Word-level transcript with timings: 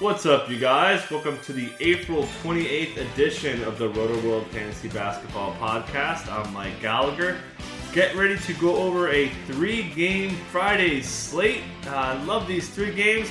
What's 0.00 0.24
up, 0.24 0.48
you 0.48 0.58
guys? 0.58 1.10
Welcome 1.10 1.38
to 1.40 1.52
the 1.52 1.70
April 1.78 2.22
28th 2.42 2.96
edition 3.12 3.62
of 3.64 3.76
the 3.76 3.90
Rotoworld 3.90 4.46
Fantasy 4.46 4.88
Basketball 4.88 5.54
Podcast. 5.56 6.26
I'm 6.32 6.50
Mike 6.54 6.80
Gallagher. 6.80 7.36
Get 7.92 8.16
ready 8.16 8.38
to 8.38 8.54
go 8.54 8.76
over 8.76 9.10
a 9.10 9.28
three-game 9.46 10.30
Friday 10.50 11.02
slate. 11.02 11.60
Uh, 11.86 11.96
I 11.96 12.24
love 12.24 12.48
these 12.48 12.70
three 12.70 12.94
games. 12.94 13.30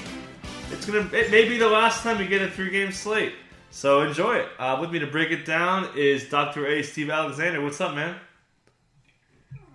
It's 0.71 0.85
gonna. 0.85 1.09
It 1.11 1.31
may 1.31 1.49
be 1.49 1.57
the 1.57 1.67
last 1.67 2.03
time 2.03 2.21
you 2.21 2.27
get 2.27 2.43
a 2.43 2.51
three-game 2.51 2.91
slate, 2.91 3.33
so 3.71 4.01
enjoy 4.01 4.35
it. 4.35 4.49
Uh, 4.59 4.77
with 4.79 4.91
me 4.91 4.99
to 4.99 5.07
break 5.07 5.31
it 5.31 5.47
down 5.47 5.89
is 5.97 6.29
Dr. 6.29 6.67
A. 6.67 6.83
Steve 6.83 7.09
Alexander. 7.09 7.63
What's 7.63 7.81
up, 7.81 7.95
man? 7.95 8.15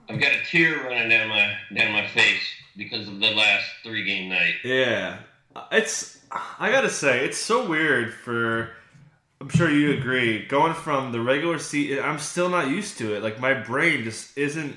I've 0.08 0.20
got 0.20 0.30
a 0.30 0.44
tear 0.48 0.84
running 0.84 1.08
down 1.08 1.28
my 1.28 1.56
down 1.74 1.92
my 1.92 2.06
face 2.06 2.46
because 2.76 3.08
of 3.08 3.18
the 3.18 3.32
last 3.32 3.66
three-game 3.82 4.28
night. 4.28 4.54
Yeah, 4.62 5.18
it's. 5.72 6.13
I 6.34 6.70
gotta 6.70 6.90
say, 6.90 7.24
it's 7.24 7.38
so 7.38 7.68
weird 7.68 8.12
for. 8.12 8.70
I'm 9.40 9.48
sure 9.48 9.70
you 9.70 9.92
agree. 9.92 10.46
Going 10.46 10.74
from 10.74 11.12
the 11.12 11.20
regular 11.20 11.58
season, 11.58 12.02
I'm 12.02 12.18
still 12.18 12.48
not 12.48 12.68
used 12.68 12.98
to 12.98 13.14
it. 13.14 13.22
Like 13.22 13.40
my 13.40 13.54
brain 13.54 14.04
just 14.04 14.36
isn't 14.38 14.76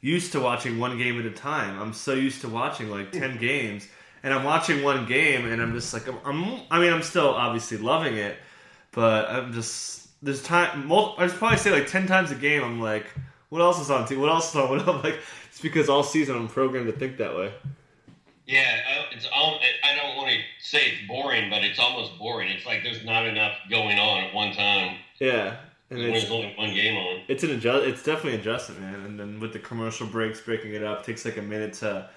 used 0.00 0.32
to 0.32 0.40
watching 0.40 0.78
one 0.78 0.96
game 0.98 1.18
at 1.18 1.26
a 1.26 1.30
time. 1.30 1.80
I'm 1.80 1.92
so 1.92 2.14
used 2.14 2.40
to 2.42 2.48
watching 2.48 2.90
like 2.90 3.12
ten 3.12 3.38
games, 3.38 3.86
and 4.22 4.32
I'm 4.32 4.44
watching 4.44 4.82
one 4.82 5.06
game, 5.06 5.46
and 5.46 5.60
I'm 5.60 5.72
just 5.72 5.92
like, 5.92 6.08
I'm. 6.08 6.18
I'm 6.24 6.60
I 6.70 6.80
mean, 6.80 6.92
I'm 6.92 7.02
still 7.02 7.28
obviously 7.28 7.76
loving 7.78 8.16
it, 8.16 8.36
but 8.92 9.28
I'm 9.30 9.52
just 9.52 10.08
there's 10.22 10.42
time. 10.42 10.86
Mul- 10.86 11.14
I'd 11.18 11.30
probably 11.30 11.58
say 11.58 11.70
like 11.70 11.86
ten 11.86 12.06
times 12.06 12.30
a 12.30 12.34
game. 12.36 12.62
I'm 12.64 12.80
like, 12.80 13.06
what 13.50 13.60
else 13.60 13.80
is 13.80 13.90
on? 13.90 14.06
T- 14.06 14.16
what 14.16 14.30
else 14.30 14.50
is 14.50 14.56
on? 14.56 14.68
What 14.70 14.86
else? 14.86 15.04
Like 15.04 15.20
it's 15.48 15.60
because 15.60 15.88
all 15.88 16.02
season 16.02 16.36
I'm 16.36 16.48
programmed 16.48 16.86
to 16.86 16.92
think 16.98 17.18
that 17.18 17.36
way. 17.36 17.52
Yeah, 18.48 18.80
it's 19.12 19.26
all. 19.32 19.60
I 19.84 19.94
don't 19.94 20.16
want 20.16 20.30
to 20.30 20.38
say 20.58 20.78
it's 20.78 21.06
boring, 21.06 21.50
but 21.50 21.62
it's 21.62 21.78
almost 21.78 22.18
boring. 22.18 22.48
It's 22.48 22.64
like 22.64 22.82
there's 22.82 23.04
not 23.04 23.26
enough 23.26 23.52
going 23.68 23.98
on 23.98 24.24
at 24.24 24.32
one 24.34 24.54
time. 24.54 24.96
Yeah, 25.20 25.56
and 25.90 25.98
when 25.98 26.10
it's 26.12 26.22
there's 26.22 26.32
only 26.32 26.54
one 26.56 26.72
game 26.72 26.96
on. 26.96 27.20
It's 27.28 27.44
an 27.44 27.50
adjust. 27.50 27.86
It's 27.86 28.02
definitely 28.02 28.34
an 28.34 28.40
adjustment, 28.40 28.80
man. 28.80 28.94
And 29.04 29.20
then 29.20 29.38
with 29.38 29.52
the 29.52 29.58
commercial 29.58 30.06
breaks, 30.06 30.40
breaking 30.40 30.72
it 30.72 30.82
up 30.82 31.04
takes 31.04 31.26
like 31.26 31.36
a 31.36 31.42
minute 31.42 31.74
to. 31.74 32.08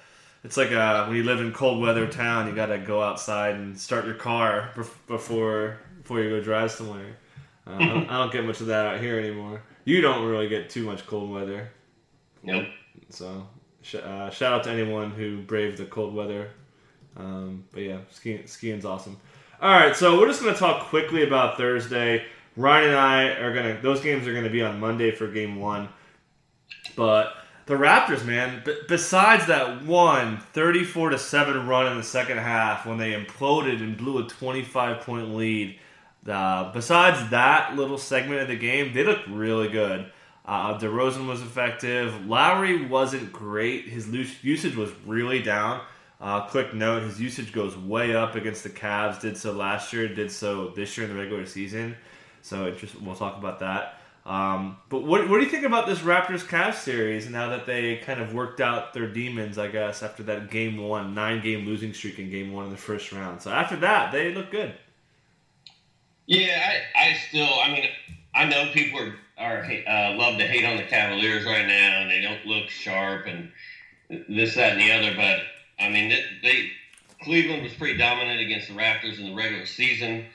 It's 0.46 0.56
like 0.56 0.72
uh, 0.72 1.06
when 1.06 1.18
you 1.18 1.24
live 1.24 1.42
in 1.42 1.52
cold 1.52 1.82
weather 1.82 2.08
town, 2.08 2.48
you 2.48 2.56
gotta 2.56 2.80
go 2.80 3.04
outside 3.04 3.56
and 3.56 3.78
start 3.78 4.06
your 4.06 4.16
car 4.16 4.72
before 4.76 5.80
before 6.02 6.22
you 6.22 6.30
go 6.30 6.42
drive 6.42 6.72
somewhere. 6.72 7.18
Uh, 7.68 7.72
I, 7.76 7.86
don't, 7.86 8.10
I 8.10 8.18
don't 8.18 8.32
get 8.32 8.46
much 8.46 8.62
of 8.62 8.68
that 8.68 8.86
out 8.88 9.02
here 9.02 9.20
anymore. 9.20 9.62
You 9.84 10.00
don't 10.00 10.26
really 10.26 10.48
get 10.48 10.70
too 10.70 10.86
much 10.86 11.06
cold 11.06 11.30
weather, 11.30 11.70
Nope. 12.42 12.68
so 13.10 13.48
sh- 13.82 13.96
uh, 13.96 14.30
shout 14.30 14.54
out 14.54 14.64
to 14.66 14.72
anyone 14.72 15.12
who 15.12 15.42
braved 15.42 15.78
the 15.78 15.86
cold 15.86 16.14
weather. 16.14 16.50
Um, 17.18 17.66
but 17.72 17.84
yeah, 17.84 17.98
skiing, 18.10 18.48
skiing's 18.48 18.86
awesome. 18.86 19.18
All 19.62 19.72
right, 19.72 19.96
so 19.96 20.20
we're 20.20 20.28
just 20.28 20.42
gonna 20.42 20.58
talk 20.58 20.88
quickly 20.88 21.24
about 21.24 21.58
Thursday. 21.58 22.26
Ryan 22.56 22.90
and 22.90 22.98
I 22.98 23.24
are 23.40 23.54
gonna; 23.54 23.80
those 23.82 24.02
games 24.02 24.28
are 24.28 24.34
gonna 24.34 24.50
be 24.50 24.64
on 24.64 24.80
Monday 24.80 25.12
for 25.12 25.28
Game 25.28 25.60
One. 25.60 25.90
But 26.96 27.34
the 27.66 27.76
Raptors, 27.76 28.26
man, 28.26 28.64
b- 28.66 28.80
besides 28.88 29.46
that 29.48 29.84
one 29.84 30.38
34 30.54 31.12
to 31.12 31.18
7 31.18 31.68
run 31.68 31.92
in 31.92 31.98
the 31.98 32.04
second 32.04 32.38
half 32.38 32.86
when 32.86 32.98
they 32.98 33.14
imploded 33.14 33.82
and 33.82 33.98
blew 33.98 34.18
a 34.20 34.28
25 34.28 35.02
point 35.02 35.36
lead, 35.36 35.80
uh, 36.28 36.72
besides 36.74 37.30
that 37.30 37.76
little 37.76 37.98
segment 37.98 38.42
of 38.42 38.48
the 38.48 38.56
game, 38.56 38.94
they 38.94 39.04
looked 39.04 39.28
really 39.28 39.70
good. 39.70 40.12
Uh, 40.46 40.78
DeRozan 40.80 41.28
was 41.28 41.42
effective. 41.42 42.26
Lowry 42.26 42.86
wasn't 42.86 43.32
great. 43.32 43.86
His 43.86 44.08
usage 44.44 44.76
was 44.76 44.92
really 45.06 45.42
down. 45.42 45.82
Uh, 46.20 46.48
quick 46.48 46.74
note: 46.74 47.04
his 47.04 47.20
usage 47.22 47.52
goes 47.52 47.76
way 47.78 48.16
up 48.16 48.36
against 48.36 48.64
the 48.64 48.70
Cavs. 48.70 49.22
Did 49.22 49.38
so 49.38 49.52
last 49.52 49.94
year. 49.94 50.08
Did 50.08 50.32
so 50.32 50.70
this 50.70 50.98
year 50.98 51.08
in 51.08 51.14
the 51.14 51.20
regular 51.20 51.46
season. 51.46 51.96
So 52.42 52.74
we'll 53.02 53.16
talk 53.16 53.38
about 53.38 53.60
that. 53.60 54.02
Um, 54.26 54.78
but 54.90 55.04
what, 55.04 55.28
what 55.30 55.38
do 55.40 55.44
you 55.44 55.50
think 55.50 55.66
about 55.66 55.88
this 55.88 56.00
Raptors 56.00 56.46
Cavs 56.46 56.76
series 56.76 57.28
now 57.28 57.50
that 57.50 57.66
they 57.66 57.98
kind 57.98 58.22
of 58.22 58.34
worked 58.34 58.62
out 58.62 58.94
their 58.94 59.08
demons, 59.08 59.58
I 59.58 59.68
guess, 59.68 60.04
after 60.04 60.22
that 60.24 60.52
game 60.52 60.78
one, 60.78 61.16
nine 61.16 61.42
game 61.42 61.66
losing 61.66 61.92
streak 61.92 62.20
in 62.20 62.30
game 62.30 62.54
one 62.54 62.66
in 62.66 62.72
the 62.72 62.78
first 62.78 63.12
round? 63.12 63.42
So 63.42 63.52
after 63.52 63.76
that, 63.78 64.12
they 64.12 64.34
look 64.34 64.52
good. 64.52 64.76
Yeah, 66.28 66.72
I, 66.96 67.10
I 67.10 67.14
still. 67.14 67.50
I 67.64 67.72
mean, 67.72 67.90
I 68.36 68.46
know 68.46 68.70
people 68.74 69.00
are 69.00 69.16
uh, 69.42 70.16
love 70.16 70.38
to 70.38 70.48
hate 70.48 70.66
on 70.66 70.78
the 70.78 70.84
Cavaliers 70.84 71.46
right 71.46 71.66
now, 71.66 72.02
and 72.02 72.10
they 72.10 72.22
don't 72.22 72.46
look 72.46 72.70
sharp 72.70 73.26
and 73.28 73.52
this, 74.30 74.56
that, 74.56 74.74
and 74.74 74.82
the 74.82 74.92
other. 74.92 75.16
But 75.16 75.40
I 75.84 75.90
mean, 75.90 76.10
they, 76.10 76.24
they 76.44 76.72
Cleveland 77.22 77.64
was 77.64 77.74
pretty 77.74 77.98
dominant 77.98 78.40
against 78.42 78.68
the 78.68 78.74
Raptors 78.74 79.20
in 79.20 79.26
the 79.26 79.34
regular 79.34 79.66
season. 79.66 80.26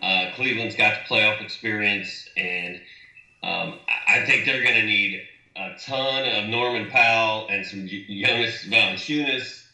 Uh, 0.00 0.30
Cleveland's 0.34 0.74
got 0.74 0.94
the 0.94 1.14
playoff 1.14 1.40
experience, 1.42 2.28
and 2.36 2.76
um, 3.42 3.78
I 3.88 4.20
I 4.20 4.24
think 4.26 4.44
they're 4.44 4.62
going 4.62 4.76
to 4.76 4.86
need 4.86 5.20
a 5.56 5.74
ton 5.78 6.24
of 6.24 6.48
Norman 6.48 6.90
Powell 6.90 7.46
and 7.48 7.64
some 7.64 7.86
Jonas 7.86 8.64
Valanciunas, 8.66 9.64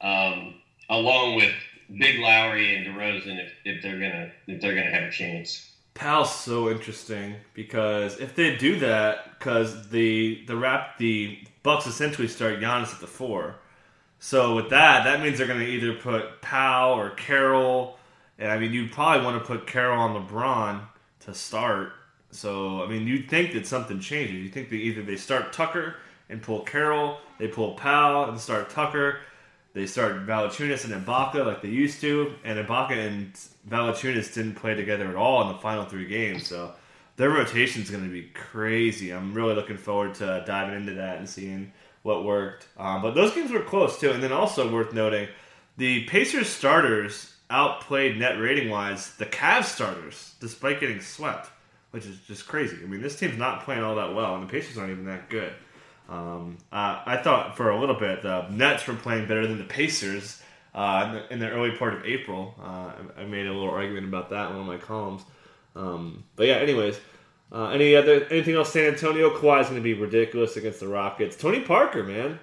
um, 0.00 0.54
along 0.88 1.36
with 1.36 1.52
Big 1.98 2.20
Lowry 2.20 2.76
and 2.76 2.86
DeRozan, 2.86 3.44
if, 3.44 3.52
if 3.64 3.82
they're 3.82 3.98
gonna 3.98 4.30
if 4.46 4.60
they're 4.60 4.74
gonna 4.74 4.90
have 4.90 5.04
a 5.04 5.10
chance. 5.10 5.70
Pal's 5.96 6.34
so 6.34 6.70
interesting 6.70 7.34
because 7.54 8.20
if 8.20 8.36
they 8.36 8.56
do 8.56 8.78
that, 8.80 9.38
because 9.38 9.88
the 9.88 10.44
the 10.46 10.56
rap 10.56 10.98
the 10.98 11.38
Bucks 11.62 11.86
essentially 11.86 12.28
start 12.28 12.60
Giannis 12.60 12.94
at 12.94 13.00
the 13.00 13.06
four. 13.06 13.56
So 14.18 14.54
with 14.54 14.70
that, 14.70 15.04
that 15.04 15.20
means 15.20 15.38
they're 15.38 15.46
going 15.46 15.60
to 15.60 15.66
either 15.66 15.94
put 15.94 16.40
Powell 16.40 16.98
or 16.98 17.10
Carroll, 17.10 17.98
and 18.38 18.52
I 18.52 18.58
mean 18.58 18.72
you'd 18.72 18.92
probably 18.92 19.24
want 19.24 19.42
to 19.42 19.46
put 19.46 19.66
Carroll 19.66 19.98
on 19.98 20.26
LeBron 20.26 20.82
to 21.20 21.34
start. 21.34 21.92
So 22.30 22.82
I 22.82 22.86
mean 22.86 23.06
you'd 23.06 23.28
think 23.28 23.52
that 23.54 23.66
something 23.66 23.98
changes. 23.98 24.36
You 24.36 24.48
think 24.48 24.68
that 24.70 24.76
either 24.76 25.02
they 25.02 25.16
start 25.16 25.52
Tucker 25.52 25.96
and 26.28 26.42
pull 26.42 26.60
Carroll, 26.60 27.18
they 27.38 27.48
pull 27.48 27.72
Powell 27.74 28.28
and 28.28 28.38
start 28.38 28.70
Tucker, 28.70 29.18
they 29.76 29.84
start 29.84 30.26
Valanciunas 30.26 30.90
and 30.90 31.04
Ibaka 31.04 31.44
like 31.44 31.60
they 31.60 31.68
used 31.68 32.00
to, 32.00 32.32
and 32.44 32.58
Ibaka 32.58 32.92
and 32.92 33.34
Valanciunas 33.68 34.32
didn't 34.32 34.54
play 34.54 34.74
together 34.74 35.06
at 35.06 35.16
all 35.16 35.42
in 35.42 35.48
the 35.48 35.58
final 35.58 35.84
three 35.84 36.06
games. 36.06 36.46
So 36.46 36.72
their 37.16 37.28
rotation 37.28 37.82
is 37.82 37.90
going 37.90 38.02
to 38.02 38.10
be 38.10 38.30
crazy. 38.32 39.12
I'm 39.12 39.34
really 39.34 39.54
looking 39.54 39.76
forward 39.76 40.14
to 40.14 40.42
diving 40.46 40.76
into 40.76 40.94
that 40.94 41.18
and 41.18 41.28
seeing 41.28 41.72
what 42.04 42.24
worked. 42.24 42.68
Um, 42.78 43.02
but 43.02 43.14
those 43.14 43.34
games 43.34 43.50
were 43.50 43.60
close 43.60 44.00
too, 44.00 44.12
and 44.12 44.22
then 44.22 44.32
also 44.32 44.72
worth 44.72 44.94
noting, 44.94 45.28
the 45.76 46.04
Pacers 46.04 46.48
starters 46.48 47.34
outplayed 47.50 48.16
net 48.16 48.40
rating 48.40 48.70
wise 48.70 49.14
the 49.16 49.26
Cavs 49.26 49.64
starters 49.64 50.36
despite 50.40 50.80
getting 50.80 51.02
swept, 51.02 51.50
which 51.90 52.06
is 52.06 52.18
just 52.20 52.48
crazy. 52.48 52.78
I 52.82 52.86
mean, 52.86 53.02
this 53.02 53.18
team's 53.18 53.36
not 53.36 53.62
playing 53.62 53.82
all 53.82 53.96
that 53.96 54.14
well, 54.14 54.36
and 54.36 54.48
the 54.48 54.50
Pacers 54.50 54.78
aren't 54.78 54.92
even 54.92 55.04
that 55.04 55.28
good. 55.28 55.52
Um, 56.08 56.58
uh, 56.70 57.02
I 57.04 57.16
thought 57.16 57.56
for 57.56 57.70
a 57.70 57.80
little 57.80 57.98
bit 57.98 58.22
the 58.22 58.48
Nets 58.48 58.86
were 58.86 58.94
playing 58.94 59.26
better 59.26 59.46
than 59.46 59.58
the 59.58 59.64
Pacers 59.64 60.40
uh, 60.74 61.04
in, 61.06 61.14
the, 61.14 61.32
in 61.32 61.38
the 61.40 61.50
early 61.50 61.76
part 61.76 61.94
of 61.94 62.04
April. 62.04 62.54
Uh, 62.60 62.92
I, 63.16 63.22
I 63.22 63.24
made 63.24 63.46
a 63.46 63.52
little 63.52 63.70
argument 63.70 64.06
about 64.06 64.30
that 64.30 64.50
in 64.50 64.56
one 64.56 64.60
of 64.60 64.66
my 64.66 64.78
columns. 64.78 65.22
Um, 65.74 66.24
but 66.36 66.46
yeah, 66.46 66.56
anyways, 66.56 66.98
uh, 67.52 67.68
any 67.68 67.94
other 67.94 68.24
anything 68.30 68.54
else? 68.54 68.72
San 68.72 68.92
Antonio 68.92 69.30
Kawhi's 69.30 69.68
going 69.68 69.80
to 69.80 69.84
be 69.84 69.94
ridiculous 69.94 70.56
against 70.56 70.80
the 70.80 70.88
Rockets. 70.88 71.36
Tony 71.36 71.60
Parker, 71.60 72.02
man, 72.02 72.38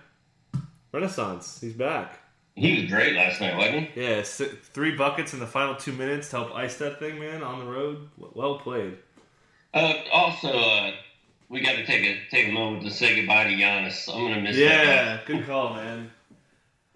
Renaissance, 0.91 1.59
he's 1.59 1.73
back. 1.73 2.19
He 2.55 2.81
was 2.81 2.91
great 2.91 3.15
last 3.15 3.41
night, 3.41 3.57
wasn't 3.57 3.89
he? 3.89 4.01
Yeah, 4.01 4.21
three 4.21 4.95
buckets 4.95 5.33
in 5.33 5.39
the 5.39 5.47
final 5.47 5.75
two 5.75 5.91
minutes 5.91 6.29
to 6.29 6.37
help 6.37 6.53
ice 6.53 6.77
that 6.77 6.99
thing, 6.99 7.19
man, 7.19 7.41
on 7.41 7.59
the 7.59 7.65
road. 7.65 8.09
Well 8.17 8.59
played. 8.59 8.97
Uh, 9.73 9.95
also, 10.11 10.49
uh, 10.49 10.91
we 11.53 11.61
got 11.61 11.75
to 11.77 11.85
take 11.85 12.03
a 12.03 12.19
take 12.31 12.49
a 12.49 12.51
moment 12.51 12.83
to 12.83 12.91
say 12.91 13.15
goodbye 13.15 13.43
to 13.45 13.51
Giannis. 13.51 14.09
I'm 14.13 14.27
gonna 14.27 14.41
miss 14.41 14.55
that. 14.57 14.85
Yeah, 14.85 15.19
good 15.25 15.45
call, 15.45 15.75
man. 15.75 16.09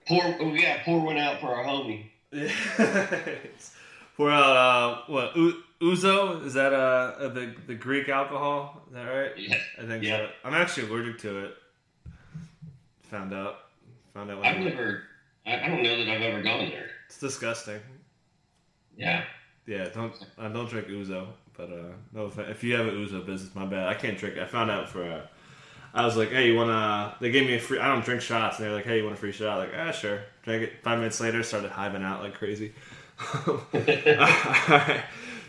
Pour, 0.08 0.24
we 0.52 0.62
got 0.62 0.78
to 0.80 0.84
pour 0.84 1.00
one 1.02 1.18
out 1.18 1.40
for 1.40 1.48
our 1.56 1.64
homie. 1.64 2.06
Pour 4.18 4.32
out 4.32 4.58
uh, 4.58 5.02
what 5.08 5.36
Ouzo? 5.80 6.44
Is 6.44 6.56
that 6.56 6.74
uh 6.74 7.28
the 7.30 7.54
the 7.68 7.76
Greek 7.76 8.10
alcohol? 8.10 8.82
Is 8.88 8.94
that 8.96 9.04
right? 9.06 9.32
Yeah. 9.38 9.56
I 9.80 9.86
think 9.86 10.04
Yeah. 10.04 10.18
so. 10.18 10.30
I'm 10.44 10.56
actually 10.56 10.90
allergic 10.90 11.20
to 11.20 11.46
it. 11.46 11.56
Found 13.12 13.32
out. 13.34 13.58
Found 14.16 14.32
out. 14.32 14.44
I've 14.44 14.58
never. 14.60 15.04
I, 15.46 15.64
I 15.66 15.68
don't 15.68 15.84
know 15.84 15.98
that 16.04 16.10
I've 16.10 16.22
ever 16.22 16.42
gone 16.42 16.68
there. 16.70 16.88
it's 17.06 17.20
disgusting. 17.20 17.80
Yeah. 18.98 19.24
Yeah, 19.68 19.90
don't 19.90 20.14
I 20.40 20.48
don't 20.48 20.68
drink 20.68 20.88
Ouzo, 20.88 21.28
but 21.58 21.72
uh, 21.72 21.94
no, 22.14 22.32
if, 22.38 22.64
you 22.64 22.76
have 22.76 22.88
an 22.88 22.96
Ouzo 22.96 23.26
business, 23.26 23.54
my 23.56 23.66
bad. 23.66 23.88
I 23.88 23.96
can't 23.96 24.18
drink. 24.18 24.38
I 24.38 24.46
found 24.46 24.70
out 24.70 24.90
for. 24.90 25.04
Uh, 25.04 25.22
I 25.94 26.06
was 26.06 26.16
like, 26.16 26.30
hey, 26.30 26.48
you 26.48 26.56
wanna? 26.56 27.16
They 27.20 27.32
gave 27.32 27.48
me 27.48 27.56
a 27.56 27.60
free. 27.60 27.80
I 27.80 27.88
don't 27.88 28.06
drink 28.06 28.22
shots, 28.22 28.58
and 28.58 28.68
they're 28.68 28.76
like, 28.76 28.86
hey, 28.86 28.98
you 28.98 29.04
want 29.04 29.16
a 29.16 29.20
free 29.20 29.32
shot? 29.32 29.58
Like, 29.58 29.72
ah, 29.76 29.92
sure. 29.92 30.22
Drank 30.44 30.64
it. 30.64 30.74
Five 30.84 31.00
minutes 31.00 31.20
later, 31.20 31.42
started 31.42 31.72
hiving 31.72 32.04
out 32.04 32.22
like 32.22 32.36
crazy. 32.36 32.74
Alright, 33.74 35.04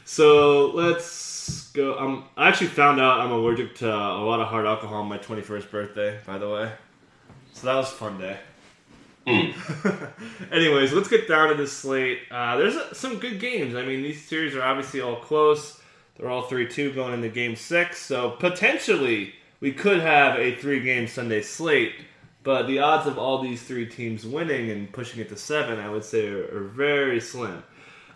so 0.07 0.71
let's 0.71 1.71
go. 1.73 1.99
Um, 1.99 2.25
I 2.37 2.49
actually 2.49 2.69
found 2.69 2.99
out 2.99 3.21
I'm 3.21 3.31
allergic 3.31 3.75
to 3.77 3.89
a 3.89 4.25
lot 4.25 4.41
of 4.41 4.49
hard 4.49 4.65
alcohol 4.65 5.03
on 5.03 5.09
my 5.09 5.19
21st 5.19 5.71
birthday. 5.71 6.19
By 6.27 6.39
the 6.39 6.49
way, 6.49 6.73
so 7.53 7.67
that 7.67 7.75
was 7.75 7.91
fun 7.91 8.19
day. 8.19 8.39
Anyways, 10.53 10.95
let's 10.95 11.09
get 11.09 11.29
down 11.29 11.51
to 11.51 11.55
this 11.55 11.73
slate. 11.73 12.21
Uh, 12.31 12.57
there's 12.57 12.79
some 12.97 13.19
good 13.19 13.39
games. 13.39 13.75
I 13.75 13.85
mean, 13.85 14.03
these 14.03 14.25
series 14.25 14.57
are 14.57 14.63
obviously 14.63 15.03
all 15.03 15.17
close. 15.17 15.79
They're 16.19 16.31
all 16.31 16.43
3 16.43 16.69
2 16.69 16.93
going 16.93 17.15
into 17.15 17.29
game 17.29 17.57
six. 17.57 18.03
So 18.03 18.31
potentially 18.31 19.35
we 19.61 19.73
could 19.73 20.01
have 20.01 20.39
a 20.39 20.55
three 20.57 20.81
game 20.81 21.07
Sunday 21.07 21.43
slate. 21.43 21.95
But 22.43 22.67
the 22.67 22.79
odds 22.79 23.07
of 23.07 23.19
all 23.19 23.43
these 23.43 23.63
three 23.63 23.87
teams 23.87 24.25
winning 24.25 24.71
and 24.71 24.93
pushing 24.93 25.21
it 25.21 25.29
to 25.29 25.37
seven, 25.37 25.79
I 25.79 25.89
would 25.91 26.05
say, 26.05 26.29
are, 26.29 26.57
are 26.57 26.65
very 26.65 27.21
slim. 27.21 27.63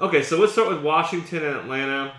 Okay, 0.01 0.23
so 0.23 0.39
let's 0.39 0.53
start 0.53 0.69
with 0.69 0.83
Washington 0.83 1.45
and 1.45 1.57
Atlanta. 1.57 2.15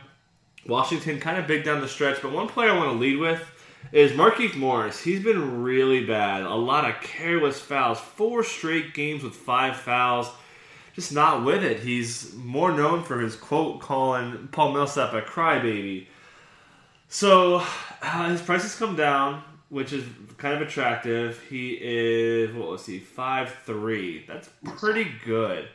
Washington 0.68 1.20
kind 1.20 1.38
of 1.38 1.48
big 1.48 1.64
down 1.64 1.82
the 1.82 1.88
stretch, 1.88 2.22
but 2.22 2.32
one 2.32 2.48
player 2.48 2.70
I 2.70 2.78
want 2.78 2.92
to 2.92 2.98
lead 2.98 3.18
with 3.18 3.44
is 3.92 4.12
Markieff 4.12 4.56
Morris. 4.56 5.02
He's 5.02 5.24
been 5.24 5.64
really 5.64 6.06
bad. 6.06 6.44
A 6.44 6.54
lot 6.54 6.90
of 6.90 7.02
careless 7.02 7.60
fouls. 7.60 8.00
Four 8.00 8.44
straight 8.44 8.94
games 8.94 9.24
with 9.24 9.36
five 9.36 9.76
fouls. 9.76 10.30
Just 10.94 11.12
not 11.12 11.44
with 11.44 11.64
it. 11.64 11.80
He's 11.80 12.34
more 12.36 12.72
known 12.72 13.04
for 13.04 13.20
his 13.20 13.36
quote 13.36 13.82
calling 13.82 14.48
Paul 14.52 14.74
Millsap 14.74 15.14
a 15.14 15.22
crybaby. 15.22 16.06
So 17.10 17.64
uh, 18.02 18.30
his 18.30 18.42
prices 18.42 18.76
come 18.76 18.96
down, 18.96 19.44
which 19.70 19.92
is 19.92 20.04
kind 20.38 20.56
of 20.56 20.62
attractive. 20.62 21.42
He 21.50 21.78
is 21.82 22.54
what 22.54 22.70
was 22.70 22.86
he 22.86 23.00
five 23.00 23.56
three. 23.66 24.24
That's 24.28 24.50
pretty 24.78 25.08
good. 25.26 25.68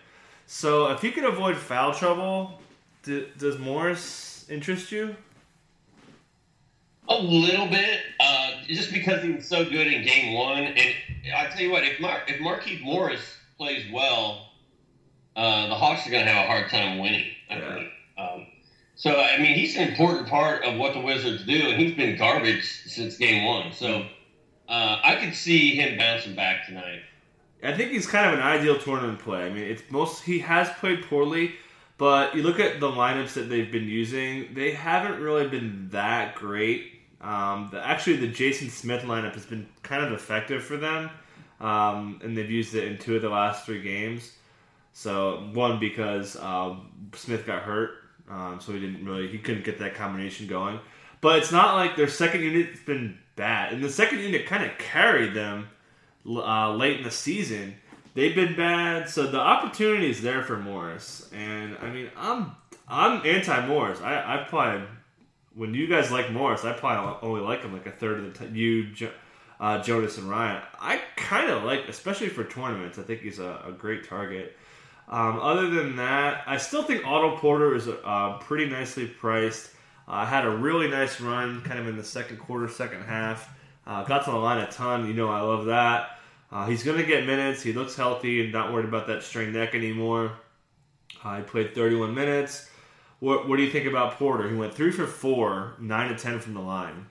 So 0.47 0.93
if 0.93 1.03
you 1.03 1.11
can 1.11 1.25
avoid 1.25 1.57
foul 1.57 1.93
trouble, 1.93 2.61
does 3.03 3.59
Morris 3.59 4.47
interest 4.49 4.93
you? 4.93 5.17
A 7.09 7.17
little 7.17 7.67
bit, 7.67 8.01
uh, 8.21 8.51
just 8.67 8.93
because 8.93 9.23
he 9.23 9.31
was 9.33 9.49
so 9.49 9.65
good 9.65 9.87
in 9.87 10.05
game 10.05 10.35
one. 10.35 10.63
And 10.63 10.95
I 11.35 11.47
tell 11.49 11.61
you 11.61 11.71
what, 11.71 11.83
if 11.83 11.99
Mar- 12.01 12.23
if 12.29 12.39
Markieff 12.41 12.83
Morris 12.83 13.37
plays 13.57 13.85
well, 13.93 14.48
uh, 15.39 15.69
the 15.69 15.75
Hawks 15.75 16.07
are 16.07 16.11
going 16.11 16.25
to 16.27 16.33
have 16.33 16.45
a 16.45 16.49
hard 16.49 16.69
time 16.69 16.99
winning. 16.99 17.27
I 17.49 17.59
Yeah. 17.59 17.75
think. 17.75 17.89
Um, 18.19 18.47
so 18.97 19.21
I 19.21 19.39
mean, 19.39 19.55
he's 19.55 19.77
an 19.77 19.89
important 19.89 20.29
part 20.29 20.65
of 20.65 20.77
what 20.77 20.93
the 20.95 21.01
Wizards 21.01 21.45
do, 21.45 21.55
and 21.69 21.81
he's 21.81 21.95
been 21.95 22.19
garbage 22.19 22.65
since 22.87 23.17
game 23.17 23.45
one. 23.45 23.73
So 23.73 24.05
uh, 24.69 24.99
I 25.03 25.15
could 25.17 25.35
see 25.35 25.77
him 25.77 25.97
bouncing 25.97 26.35
back 26.35 26.67
tonight. 26.67 27.03
I 27.63 27.73
think 27.75 27.91
he's 27.93 28.07
kind 28.07 28.27
of 28.27 28.35
an 28.35 28.41
ideal 28.45 28.79
tournament 28.79 29.21
play. 29.21 29.47
I 29.47 29.51
mean, 29.51 29.65
it's 29.65 29.83
most 29.91 30.25
he 30.25 30.41
has 30.41 30.69
played 30.81 31.05
poorly, 31.05 31.55
but 31.97 32.35
you 32.35 32.43
look 32.43 32.61
at 32.61 32.81
the 32.81 32.89
lineups 32.91 33.35
that 33.35 33.49
they've 33.49 33.71
been 33.71 33.89
using; 33.89 34.55
they 34.55 34.73
haven't 34.73 35.21
really 35.21 35.49
been 35.49 35.89
that 35.91 36.35
great. 36.35 36.93
Um, 37.21 37.69
the, 37.73 37.85
actually, 37.85 38.17
the 38.17 38.29
Jason 38.29 38.71
Smith 38.71 39.03
lineup 39.03 39.35
has 39.35 39.47
been 39.47 39.69
kind 39.83 40.05
of 40.05 40.13
effective 40.13 40.63
for 40.65 40.77
them, 40.77 41.11
um, 41.61 42.21
and 42.23 42.37
they've 42.37 42.51
used 42.51 42.75
it 42.75 42.85
in 42.85 42.99
two 42.99 43.17
of 43.17 43.23
the 43.23 43.29
last 43.29 43.67
three 43.67 43.83
games. 43.83 44.33
So 44.99 45.49
one 45.53 45.79
because 45.79 46.35
um, 46.35 46.91
Smith 47.15 47.47
got 47.47 47.63
hurt, 47.63 47.91
um, 48.29 48.59
so 48.61 48.73
he 48.73 48.81
didn't 48.81 49.05
really 49.05 49.29
he 49.29 49.39
couldn't 49.39 49.65
get 49.65 49.79
that 49.79 49.95
combination 49.95 50.49
going. 50.49 50.81
But 51.21 51.39
it's 51.39 51.53
not 51.53 51.77
like 51.77 51.95
their 51.95 52.09
second 52.09 52.41
unit's 52.41 52.81
been 52.81 53.17
bad, 53.37 53.73
and 53.73 53.81
the 53.81 53.91
second 53.91 54.19
unit 54.19 54.47
kind 54.47 54.69
of 54.69 54.77
carried 54.79 55.35
them 55.35 55.69
uh, 56.27 56.75
late 56.75 56.97
in 56.97 57.05
the 57.05 57.13
season. 57.13 57.77
They've 58.15 58.35
been 58.35 58.57
bad, 58.57 59.09
so 59.09 59.29
the 59.29 59.39
opportunity 59.39 60.11
is 60.11 60.21
there 60.21 60.43
for 60.43 60.57
Morris. 60.57 61.31
And 61.33 61.77
I 61.81 61.91
mean, 61.91 62.11
I'm 62.17 62.57
I'm 62.89 63.25
anti 63.25 63.69
Morris. 63.69 64.01
I 64.01 64.41
I 64.41 64.47
probably 64.49 64.85
when 65.55 65.75
you 65.75 65.87
guys 65.87 66.11
like 66.11 66.33
Morris, 66.33 66.65
I 66.65 66.73
probably 66.73 67.17
only 67.23 67.41
like 67.43 67.63
him 67.63 67.73
like 67.73 67.87
a 67.87 67.93
third 67.93 68.19
of 68.19 68.25
the 68.25 68.37
time. 68.37 68.57
You, 68.57 68.89
uh, 69.61 69.81
Jonas, 69.81 70.19
and 70.19 70.29
Ryan. 70.29 70.61
I 70.81 71.01
kind 71.15 71.51
of 71.51 71.63
like, 71.63 71.87
especially 71.87 72.31
for 72.31 72.43
tournaments. 72.43 72.99
I 72.99 73.03
think 73.03 73.21
he's 73.21 73.39
a, 73.39 73.63
a 73.65 73.71
great 73.71 74.03
target. 74.03 74.57
Um, 75.11 75.41
other 75.41 75.71
than 75.71 75.97
that, 75.97 76.43
I 76.47 76.59
still 76.59 76.83
think 76.83 77.07
Otto 77.07 77.37
Porter 77.39 77.75
is 77.75 77.89
uh, 77.89 78.39
pretty 78.41 78.67
nicely 78.67 79.07
priced. 79.07 79.71
Uh, 80.07 80.25
had 80.25 80.45
a 80.45 80.51
really 80.51 80.89
nice 80.89 81.21
run, 81.21 81.63
kind 81.63 81.79
of 81.79 81.87
in 81.87 81.97
the 81.97 82.05
second 82.05 82.39
quarter, 82.39 82.69
second 82.69 83.03
half. 83.03 83.55
Uh, 83.87 84.05
got 84.05 84.25
to 84.25 84.31
the 84.31 84.37
line 84.37 84.59
a 84.59 84.71
ton. 84.71 85.07
You 85.07 85.15
know, 85.15 85.31
I 85.31 85.41
love 85.41 85.67
that. 85.67 86.19
Uh, 86.51 86.67
he's 86.67 86.83
going 86.83 86.99
to 86.99 87.05
get 87.05 87.27
minutes. 87.27 87.63
He 87.63 87.73
looks 87.73 87.95
healthy 87.95 88.43
and 88.43 88.53
not 88.53 88.73
worried 88.73 88.87
about 88.87 89.07
that 89.07 89.23
strained 89.23 89.55
neck 89.55 89.75
anymore. 89.75 90.33
Uh, 91.25 91.39
he 91.39 91.43
played 91.43 91.75
31 91.75 92.15
minutes. 92.15 92.71
What, 93.21 93.49
what 93.49 93.57
do 93.57 93.63
you 93.63 93.71
think 93.71 93.87
about 93.87 94.13
Porter? 94.19 94.49
He 94.49 94.57
went 94.57 94.75
three 94.75 94.93
for 94.93 95.07
four, 95.07 95.75
nine 95.81 96.11
to 96.11 96.17
ten 96.17 96.39
from 96.39 96.55
the 96.55 96.61
line. 96.61 97.07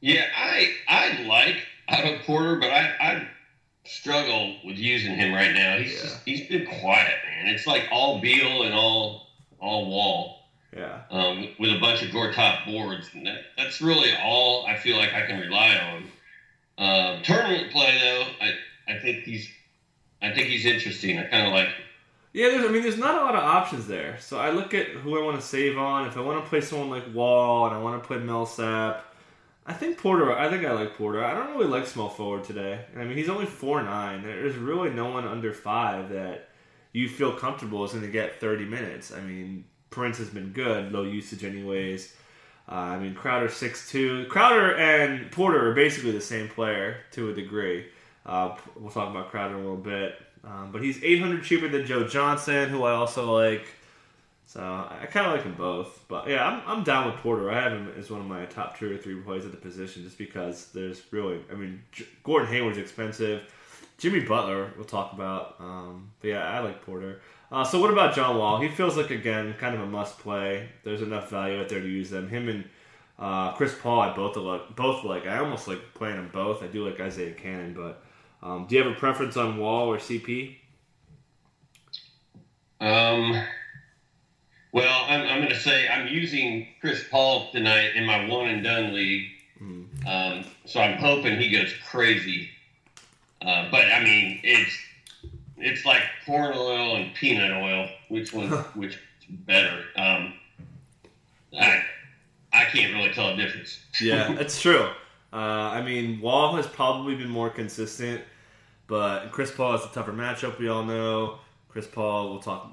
Yeah, 0.00 0.26
I 0.36 0.74
I 0.88 1.22
like 1.22 1.66
Otto 1.88 2.18
Porter, 2.24 2.56
but 2.56 2.70
I, 2.70 2.94
I 3.00 3.28
struggle 3.88 4.56
with 4.64 4.76
using 4.76 5.14
him 5.14 5.32
right 5.32 5.52
now. 5.54 5.78
He's 5.78 5.94
Yeah. 5.94 6.02
just, 6.02 6.24
he's 6.24 6.48
been 6.48 6.66
quiet, 6.66 7.14
man. 7.26 7.54
It's 7.54 7.66
like 7.66 7.84
all 7.90 8.20
Beal 8.20 8.62
and 8.62 8.74
all 8.74 9.26
all 9.60 9.90
Wall. 9.90 10.34
Yeah, 10.76 11.00
um, 11.10 11.48
with 11.58 11.70
a 11.72 11.78
bunch 11.80 12.02
of 12.02 12.10
Gortat 12.10 12.66
boards. 12.66 13.08
And 13.14 13.26
that, 13.26 13.38
that's 13.56 13.80
really 13.80 14.10
all 14.22 14.66
I 14.66 14.76
feel 14.76 14.96
like 14.98 15.14
I 15.14 15.26
can 15.26 15.40
rely 15.40 15.74
on. 15.76 16.04
Um, 17.16 17.22
tournament 17.22 17.72
play 17.72 17.98
though, 17.98 18.24
I, 18.44 18.52
I 18.94 18.98
think 19.00 19.24
he's 19.24 19.48
I 20.22 20.32
think 20.32 20.48
he's 20.48 20.66
interesting. 20.66 21.18
I 21.18 21.24
kind 21.24 21.46
of 21.46 21.52
like. 21.52 21.68
him. 21.68 21.74
yeah. 22.34 22.48
There's, 22.50 22.64
I 22.66 22.68
mean, 22.68 22.82
there's 22.82 22.98
not 22.98 23.14
a 23.20 23.24
lot 23.24 23.34
of 23.34 23.42
options 23.42 23.86
there. 23.86 24.18
So 24.20 24.38
I 24.38 24.50
look 24.50 24.74
at 24.74 24.86
who 24.88 25.18
I 25.20 25.24
want 25.24 25.40
to 25.40 25.46
save 25.46 25.78
on. 25.78 26.06
If 26.06 26.16
I 26.16 26.20
want 26.20 26.42
to 26.44 26.48
play 26.48 26.60
someone 26.60 26.90
like 26.90 27.04
Wall 27.14 27.66
and 27.66 27.74
I 27.74 27.78
want 27.80 28.00
to 28.02 28.06
play 28.06 28.18
Millsap, 28.18 29.04
I 29.68 29.74
think 29.74 29.98
Porter. 29.98 30.32
I 30.32 30.48
think 30.48 30.64
I 30.64 30.72
like 30.72 30.96
Porter. 30.96 31.22
I 31.22 31.34
don't 31.34 31.50
really 31.50 31.66
like 31.68 31.86
small 31.86 32.08
forward 32.08 32.42
today. 32.42 32.80
I 32.96 33.04
mean, 33.04 33.18
he's 33.18 33.28
only 33.28 33.44
four 33.44 33.82
nine. 33.82 34.22
There's 34.22 34.56
really 34.56 34.88
no 34.88 35.10
one 35.10 35.28
under 35.28 35.52
five 35.52 36.08
that 36.08 36.48
you 36.92 37.06
feel 37.06 37.32
comfortable 37.32 37.84
is 37.84 37.92
going 37.92 38.02
to 38.02 38.10
get 38.10 38.40
30 38.40 38.64
minutes. 38.64 39.12
I 39.12 39.20
mean, 39.20 39.66
Prince 39.90 40.16
has 40.18 40.30
been 40.30 40.52
good, 40.52 40.90
low 40.90 41.02
usage 41.02 41.44
anyways. 41.44 42.14
Uh, 42.66 42.74
I 42.74 42.98
mean, 42.98 43.14
Crowder 43.14 43.50
six 43.50 43.90
two. 43.90 44.24
Crowder 44.30 44.74
and 44.76 45.30
Porter 45.30 45.70
are 45.70 45.74
basically 45.74 46.12
the 46.12 46.20
same 46.20 46.48
player 46.48 46.96
to 47.12 47.28
a 47.28 47.34
degree. 47.34 47.88
Uh, 48.24 48.56
we'll 48.74 48.90
talk 48.90 49.10
about 49.10 49.30
Crowder 49.30 49.54
a 49.54 49.58
little 49.58 49.76
bit, 49.76 50.14
um, 50.44 50.70
but 50.72 50.82
he's 50.82 51.02
800 51.04 51.44
cheaper 51.44 51.68
than 51.68 51.84
Joe 51.84 52.08
Johnson, 52.08 52.70
who 52.70 52.84
I 52.84 52.92
also 52.92 53.34
like. 53.34 53.66
So 54.48 54.62
I 54.62 55.04
kind 55.04 55.26
of 55.26 55.34
like 55.34 55.42
them 55.42 55.56
both. 55.58 56.06
But 56.08 56.26
yeah, 56.26 56.48
I'm, 56.48 56.62
I'm 56.66 56.82
down 56.82 57.04
with 57.04 57.16
Porter. 57.16 57.50
I 57.50 57.60
have 57.60 57.70
him 57.70 57.92
as 57.98 58.10
one 58.10 58.22
of 58.22 58.26
my 58.26 58.46
top 58.46 58.78
two 58.78 58.90
or 58.90 58.96
three 58.96 59.14
plays 59.20 59.44
at 59.44 59.50
the 59.50 59.58
position, 59.58 60.02
just 60.04 60.16
because 60.16 60.72
there's 60.72 61.02
really. 61.10 61.40
I 61.52 61.54
mean, 61.54 61.82
J- 61.92 62.06
Gordon 62.24 62.48
Hayward's 62.48 62.78
expensive. 62.78 63.42
Jimmy 63.98 64.20
Butler, 64.20 64.72
we'll 64.76 64.86
talk 64.86 65.12
about. 65.12 65.56
Um, 65.60 66.12
but 66.22 66.28
yeah, 66.28 66.48
I 66.48 66.60
like 66.60 66.80
Porter. 66.80 67.20
Uh, 67.52 67.62
so 67.62 67.78
what 67.78 67.90
about 67.90 68.14
John 68.14 68.38
Wall? 68.38 68.58
He 68.58 68.70
feels 68.70 68.96
like 68.96 69.10
again 69.10 69.54
kind 69.58 69.74
of 69.74 69.82
a 69.82 69.86
must 69.86 70.18
play. 70.18 70.70
There's 70.82 71.02
enough 71.02 71.28
value 71.28 71.60
out 71.60 71.68
there 71.68 71.80
to 71.80 71.86
use 71.86 72.08
them. 72.08 72.26
Him 72.30 72.48
and 72.48 72.64
uh, 73.18 73.52
Chris 73.52 73.74
Paul, 73.78 74.00
I 74.00 74.16
both 74.16 74.34
like. 74.34 74.74
Both 74.74 75.04
like. 75.04 75.26
I 75.26 75.40
almost 75.40 75.68
like 75.68 75.92
playing 75.92 76.16
them 76.16 76.30
both. 76.32 76.62
I 76.62 76.68
do 76.68 76.88
like 76.88 76.98
Isaiah 76.98 77.34
Canaan, 77.34 77.74
but 77.74 78.02
um, 78.42 78.64
do 78.66 78.76
you 78.76 78.82
have 78.82 78.90
a 78.90 78.96
preference 78.96 79.36
on 79.36 79.58
Wall 79.58 79.92
or 79.92 79.98
CP? 79.98 80.56
Um, 82.80 83.42
well, 84.72 85.04
I'm, 85.08 85.22
I'm 85.22 85.38
going 85.38 85.48
to 85.48 85.60
say 85.60 85.88
I'm 85.88 86.08
using 86.08 86.68
Chris 86.80 87.04
Paul 87.10 87.50
tonight 87.52 87.96
in 87.96 88.04
my 88.04 88.28
one 88.28 88.48
and 88.48 88.62
done 88.62 88.94
league. 88.94 89.28
Um, 90.06 90.44
so 90.64 90.80
I'm 90.80 90.98
hoping 90.98 91.38
he 91.38 91.50
goes 91.50 91.72
crazy. 91.90 92.50
Uh, 93.42 93.70
but 93.70 93.84
I 93.86 94.02
mean, 94.02 94.40
it's 94.42 94.76
it's 95.56 95.84
like 95.84 96.02
corn 96.26 96.52
oil 96.56 96.96
and 96.96 97.14
peanut 97.14 97.52
oil. 97.52 97.88
Which 98.08 98.32
one? 98.32 98.50
which 98.74 98.94
is 98.94 98.98
better? 99.30 99.84
Um, 99.96 100.34
I 101.58 101.82
I 102.52 102.64
can't 102.64 102.94
really 102.94 103.12
tell 103.12 103.36
the 103.36 103.42
difference. 103.42 103.78
Yeah, 104.00 104.32
that's 104.38 104.60
true. 104.60 104.88
Uh, 105.32 105.36
I 105.36 105.82
mean, 105.82 106.20
Wall 106.20 106.56
has 106.56 106.66
probably 106.66 107.14
been 107.14 107.28
more 107.28 107.50
consistent, 107.50 108.22
but 108.86 109.30
Chris 109.30 109.50
Paul 109.50 109.74
is 109.74 109.84
a 109.84 109.88
tougher 109.88 110.12
matchup. 110.12 110.58
We 110.58 110.68
all 110.68 110.84
know. 110.84 111.38
Chris 111.68 111.86
Paul, 111.86 112.30
we'll 112.30 112.40
talk. 112.40 112.72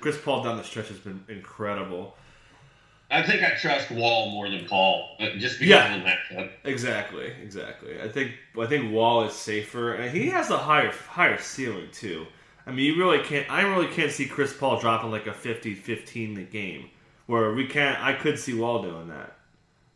Chris 0.00 0.18
Paul 0.20 0.42
down 0.44 0.56
the 0.56 0.64
stretch 0.64 0.88
has 0.88 0.98
been 0.98 1.22
incredible. 1.28 2.16
I 3.12 3.22
think 3.24 3.42
I 3.42 3.50
trust 3.56 3.90
Wall 3.90 4.30
more 4.30 4.48
than 4.48 4.66
Paul, 4.66 5.16
uh, 5.18 5.30
just 5.36 5.58
because 5.58 5.68
Yeah. 5.68 5.94
of 5.96 6.02
the 6.04 6.08
matchup. 6.08 6.50
Exactly, 6.64 7.32
exactly. 7.42 8.00
I 8.00 8.08
think 8.08 8.32
I 8.60 8.66
think 8.66 8.92
Wall 8.92 9.24
is 9.24 9.32
safer, 9.34 9.94
and 9.94 10.16
he 10.16 10.28
has 10.28 10.50
a 10.50 10.56
higher 10.58 10.92
higher 11.08 11.38
ceiling 11.38 11.88
too. 11.92 12.26
I 12.66 12.70
mean, 12.70 12.84
you 12.86 12.96
really 12.96 13.18
can't. 13.24 13.50
I 13.50 13.62
really 13.62 13.88
can't 13.88 14.12
see 14.12 14.26
Chris 14.26 14.52
Paul 14.56 14.78
dropping 14.78 15.10
like 15.10 15.26
a 15.26 15.32
50-15 15.32 16.44
game 16.52 16.88
where 17.26 17.52
we 17.52 17.66
can't. 17.66 18.00
I 18.00 18.12
could 18.12 18.38
see 18.38 18.54
Wall 18.54 18.80
doing 18.82 19.08
that. 19.08 19.36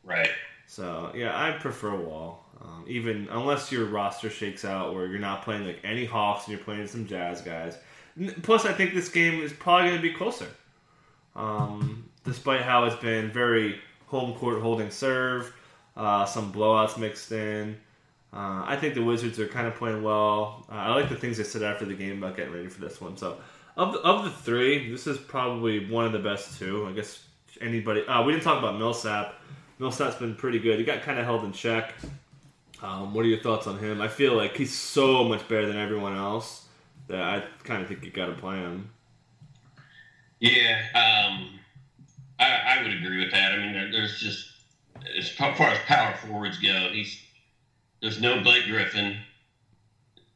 Right. 0.03 0.31
So 0.67 1.13
yeah, 1.15 1.41
I 1.41 1.53
prefer 1.53 1.95
Wall. 1.95 2.41
Um, 2.61 2.85
even 2.89 3.29
unless 3.31 3.71
your 3.71 3.85
roster 3.85 4.31
shakes 4.31 4.65
out 4.65 4.93
where 4.95 5.07
you're 5.07 5.19
not 5.21 5.43
playing 5.43 5.67
like 5.67 5.79
any 5.85 6.05
Hawks 6.05 6.47
and 6.49 6.57
you're 6.57 6.65
playing 6.65 6.87
some 6.89 7.07
Jazz 7.07 7.43
guys. 7.43 7.79
Plus, 8.43 8.65
I 8.65 8.73
think 8.73 8.95
this 8.95 9.09
game 9.09 9.43
is 9.43 9.53
probably 9.53 9.91
going 9.91 10.01
to 10.01 10.09
be 10.09 10.15
closer. 10.15 10.47
Um, 11.35 12.09
despite 12.25 12.63
how 12.63 12.85
it's 12.85 12.97
been 12.97 13.31
very 13.31 13.81
home 14.07 14.35
court 14.35 14.63
holding 14.63 14.91
serve, 14.91 15.53
uh, 15.97 16.25
some 16.25 16.53
blowouts 16.53 16.97
mixed 16.99 17.33
in. 17.33 17.77
Uh, 18.33 18.65
I 18.67 18.77
think 18.77 18.95
the 18.95 19.03
Wizards 19.03 19.39
are 19.39 19.47
kind 19.47 19.67
of 19.67 19.75
playing 19.77 20.03
well. 20.03 20.67
Uh, 20.71 20.75
I 20.75 20.95
like 20.95 21.09
the 21.09 21.17
things 21.17 21.39
they 21.39 21.45
said 21.45 21.63
after 21.63 21.85
the 21.85 21.95
game 21.95 22.23
about 22.23 22.37
getting 22.37 22.53
ready 22.53 22.69
for 22.69 22.81
this 22.81 23.01
one. 23.01 23.17
So, 23.17 23.39
of 23.77 23.93
the, 23.93 24.01
of 24.01 24.25
the 24.25 24.31
three, 24.31 24.91
this 24.91 25.07
is 25.07 25.19
probably 25.19 25.89
one 25.89 26.05
of 26.05 26.13
the 26.13 26.19
best 26.19 26.59
two. 26.59 26.87
I 26.87 26.93
guess 26.93 27.25
anybody. 27.61 28.05
Uh, 28.07 28.25
we 28.25 28.33
didn't 28.33 28.45
talk 28.45 28.59
about 28.59 28.79
Millsap. 28.79 29.35
Millsap's 29.79 30.17
been 30.17 30.35
pretty 30.35 30.59
good. 30.59 30.79
He 30.79 30.85
got 30.85 31.03
kind 31.03 31.19
of 31.19 31.25
held 31.25 31.45
in 31.45 31.53
check. 31.53 31.95
Um, 32.83 33.15
what 33.15 33.25
are 33.25 33.29
your 33.29 33.41
thoughts 33.41 33.67
on 33.67 33.79
him? 33.79 34.01
I 34.01 34.09
feel 34.09 34.35
like 34.35 34.57
he's 34.57 34.77
so 34.77 35.25
much 35.25 35.49
better 35.49 35.67
than 35.67 35.77
everyone 35.77 36.17
else 36.17 36.64
that 37.09 37.21
I 37.21 37.43
kind 37.65 37.83
of 37.83 37.89
think 37.89 38.05
you 38.05 38.11
got 38.11 38.27
to 38.27 38.35
play 38.35 38.57
him. 38.57 38.91
Yeah, 40.41 40.83
um, 40.95 41.59
I, 42.39 42.79
I, 42.79 42.83
would 42.83 42.93
agree 42.93 43.21
with 43.21 43.33
that. 43.33 43.53
I 43.53 43.57
mean, 43.57 43.73
there, 43.73 43.91
there's 43.91 44.19
just 44.19 44.51
as 45.17 45.31
far 45.31 45.49
as 45.49 45.79
power 45.87 46.15
forwards 46.17 46.59
go, 46.59 46.91
he's 46.93 47.21
there's 48.03 48.21
no 48.21 48.43
Blake 48.43 48.67
Griffin, 48.67 49.17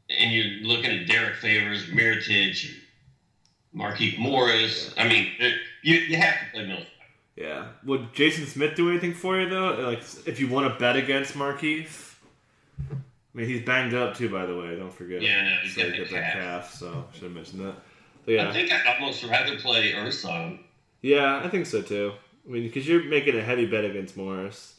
and 0.09 0.33
you're 0.33 0.67
looking 0.67 0.91
at 0.91 1.07
Derrick 1.07 1.37
Favors, 1.37 1.87
Mirotic, 1.87 2.71
Markieff 3.75 4.19
Morris. 4.19 4.95
I 4.97 5.07
mean, 5.07 5.33
it, 5.39 5.57
you 5.83 5.97
you 5.97 6.17
have 6.17 6.39
to 6.41 6.47
play 6.53 6.67
Millsap. 6.67 6.87
Yeah. 7.37 7.67
Would 7.85 8.15
Jason 8.15 8.47
Smith 8.47 8.75
do 8.75 8.91
anything 8.91 9.15
for 9.15 9.39
you 9.39 9.49
though? 9.49 9.75
Like, 9.75 10.03
if 10.27 10.41
you 10.41 10.49
want 10.49 10.73
to 10.73 10.79
bet 10.79 10.97
against 10.97 11.35
Markieff? 11.35 12.08
I 13.35 13.39
mean, 13.39 13.47
he's 13.49 13.63
banged 13.63 13.95
up 13.95 14.17
too, 14.17 14.29
by 14.29 14.47
the 14.47 14.57
way. 14.57 14.75
Don't 14.77 14.93
forget. 14.93 15.23
Yeah, 15.23 15.43
no, 15.43 15.57
he's 15.63 15.75
so 15.75 15.83
got, 15.83 15.93
he 15.93 15.99
got 15.99 16.11
that 16.11 16.33
calf. 16.33 16.75
So 16.75 17.05
should 17.13 17.25
have 17.25 17.33
mentioned 17.33 17.61
that. 17.61 17.75
But 18.25 18.33
yeah, 18.33 18.49
I 18.49 18.53
think 18.53 18.73
I'd 18.73 18.97
almost 18.99 19.23
rather 19.25 19.57
play 19.59 19.93
Ersan. 19.93 20.61
yeah, 21.03 21.41
I 21.45 21.49
think 21.49 21.67
so 21.67 21.83
too. 21.83 22.13
I 22.47 22.51
mean, 22.51 22.63
because 22.65 22.89
you're 22.89 23.05
making 23.05 23.39
a 23.39 23.43
heavy 23.43 23.67
bet 23.67 23.85
against 23.85 24.17
Morris. 24.17 24.75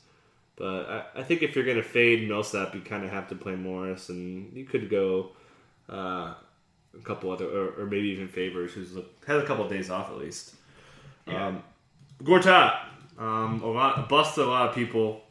But 0.56 0.90
I, 1.16 1.20
I 1.22 1.24
think 1.24 1.42
if 1.42 1.56
you're 1.56 1.64
going 1.64 1.78
to 1.78 1.84
fade 1.84 2.28
Millsap, 2.28 2.76
you 2.76 2.82
kind 2.82 3.06
of 3.06 3.12
have 3.12 3.30
to 3.30 3.36
play 3.36 3.56
Morris, 3.56 4.10
and 4.10 4.52
you 4.56 4.66
could 4.66 4.90
go 4.90 5.30
uh, 5.90 6.34
a 6.94 7.02
couple 7.04 7.32
other, 7.32 7.46
or, 7.46 7.82
or 7.82 7.86
maybe 7.86 8.10
even 8.10 8.28
Favors, 8.28 8.74
who's 8.74 8.94
had 9.26 9.38
a 9.38 9.46
couple 9.46 9.64
of 9.64 9.72
days 9.72 9.90
off 9.90 10.10
at 10.10 10.18
least. 10.18 10.56
Yeah. 11.26 11.48
Um, 11.48 11.64
Gortat, 12.24 12.78
um, 13.18 13.62
a 13.64 13.68
lot 13.68 14.10
busted 14.10 14.44
a 14.44 14.48
lot 14.48 14.68
of 14.68 14.76
people 14.76 15.22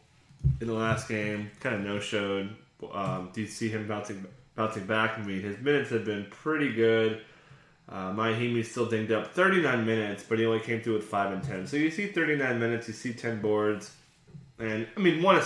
in 0.63 0.67
the 0.67 0.73
last 0.73 1.09
game. 1.09 1.51
Kind 1.61 1.75
of 1.75 1.83
no 1.83 2.01
showed. 2.01 2.57
Um, 2.93 3.31
do 3.33 3.41
you 3.41 3.47
see 3.47 3.69
him 3.69 3.87
bouncing 3.89 4.25
bouncing 4.55 4.87
back? 4.87 5.19
I 5.19 5.23
mean, 5.23 5.43
his 5.43 5.59
minutes 5.59 5.91
have 5.91 6.05
been 6.05 6.27
pretty 6.31 6.73
good. 6.73 7.23
Uh, 7.89 8.13
Mahinmi's 8.13 8.71
still 8.71 8.87
dinged 8.87 9.13
up 9.13 9.33
39 9.33 9.87
minutes, 9.87 10.23
but 10.29 10.39
he 10.39 10.45
only 10.45 10.61
came 10.61 10.83
through 10.83 10.95
with 10.95 11.05
5 11.05 11.33
and 11.33 11.43
10. 11.43 11.67
So 11.67 11.79
you 11.79 11.91
see 11.91 12.09
39 12.09 12.59
minutes, 12.59 12.87
you 12.87 12.93
see 12.93 13.15
10 13.15 13.41
boards. 13.41 13.93
And, 14.59 14.87
I 14.95 15.01
mean, 15.01 15.23
one 15.23 15.41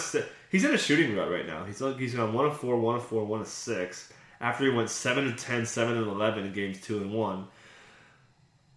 he's 0.51 0.65
in 0.65 0.75
a 0.75 0.79
shooting 0.79 1.15
rut 1.15 1.31
right 1.31 1.47
now. 1.47 1.65
He's 1.65 1.81
like, 1.81 1.99
he's 1.99 2.15
gone 2.15 2.33
1 2.33 2.47
of 2.47 2.57
4, 2.59 2.77
1 2.77 2.97
of 2.97 3.07
4, 3.07 3.25
1 3.25 3.41
of 3.43 3.47
6. 3.47 4.13
After 4.41 4.65
he 4.65 4.71
went 4.71 4.91
7 4.91 5.25
and 5.25 5.39
10, 5.39 5.67
7 5.67 5.97
and 5.97 6.07
11 6.09 6.47
in 6.47 6.53
games 6.53 6.81
2 6.81 6.99
and 6.99 7.13
1. 7.13 7.47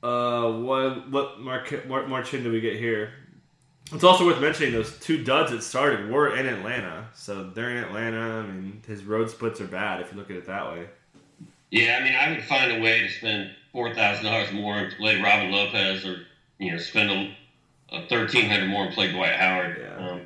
Uh, 0.04 0.52
what 0.52 1.10
what 1.10 1.40
Mark, 1.40 1.88
Mark 1.88 2.08
Marcin 2.08 2.44
do 2.44 2.52
we 2.52 2.62
get 2.62 2.76
here? 2.76 3.12
It's 3.92 4.04
also 4.04 4.26
worth 4.26 4.42
mentioning 4.42 4.74
those 4.74 4.98
two 5.00 5.24
duds 5.24 5.52
that 5.52 5.62
started 5.62 6.10
were 6.10 6.36
in 6.36 6.48
Atlanta, 6.48 7.08
so 7.14 7.44
they're 7.44 7.70
in 7.70 7.84
Atlanta. 7.84 8.18
I 8.20 8.42
mean, 8.48 8.82
his 8.88 9.04
road 9.04 9.30
splits 9.30 9.62
are 9.62 9.68
bad 9.68 10.02
if 10.02 10.12
you 10.12 10.18
look 10.18 10.32
at 10.32 10.38
it 10.38 10.48
that 10.48 10.72
way. 10.72 10.88
Yeah, 11.70 12.00
I 12.00 12.04
mean, 12.04 12.16
I 12.16 12.32
would 12.32 12.44
find 12.44 12.72
a 12.72 12.80
way 12.80 13.02
to 13.02 13.10
spend 13.10 13.52
four 13.72 13.94
thousand 13.94 14.26
dollars 14.26 14.52
more 14.52 14.76
and 14.76 14.96
play 14.98 15.22
Robin 15.22 15.52
Lopez, 15.52 16.06
or 16.06 16.22
you 16.58 16.72
know, 16.72 16.78
spend 16.78 17.12
a, 17.12 17.38
a 17.96 18.08
thirteen 18.08 18.50
hundred 18.50 18.70
more 18.70 18.86
and 18.86 18.94
play 18.94 19.12
Dwight 19.12 19.36
Howard. 19.36 19.78
Yeah. 19.80 20.10
Um, 20.10 20.22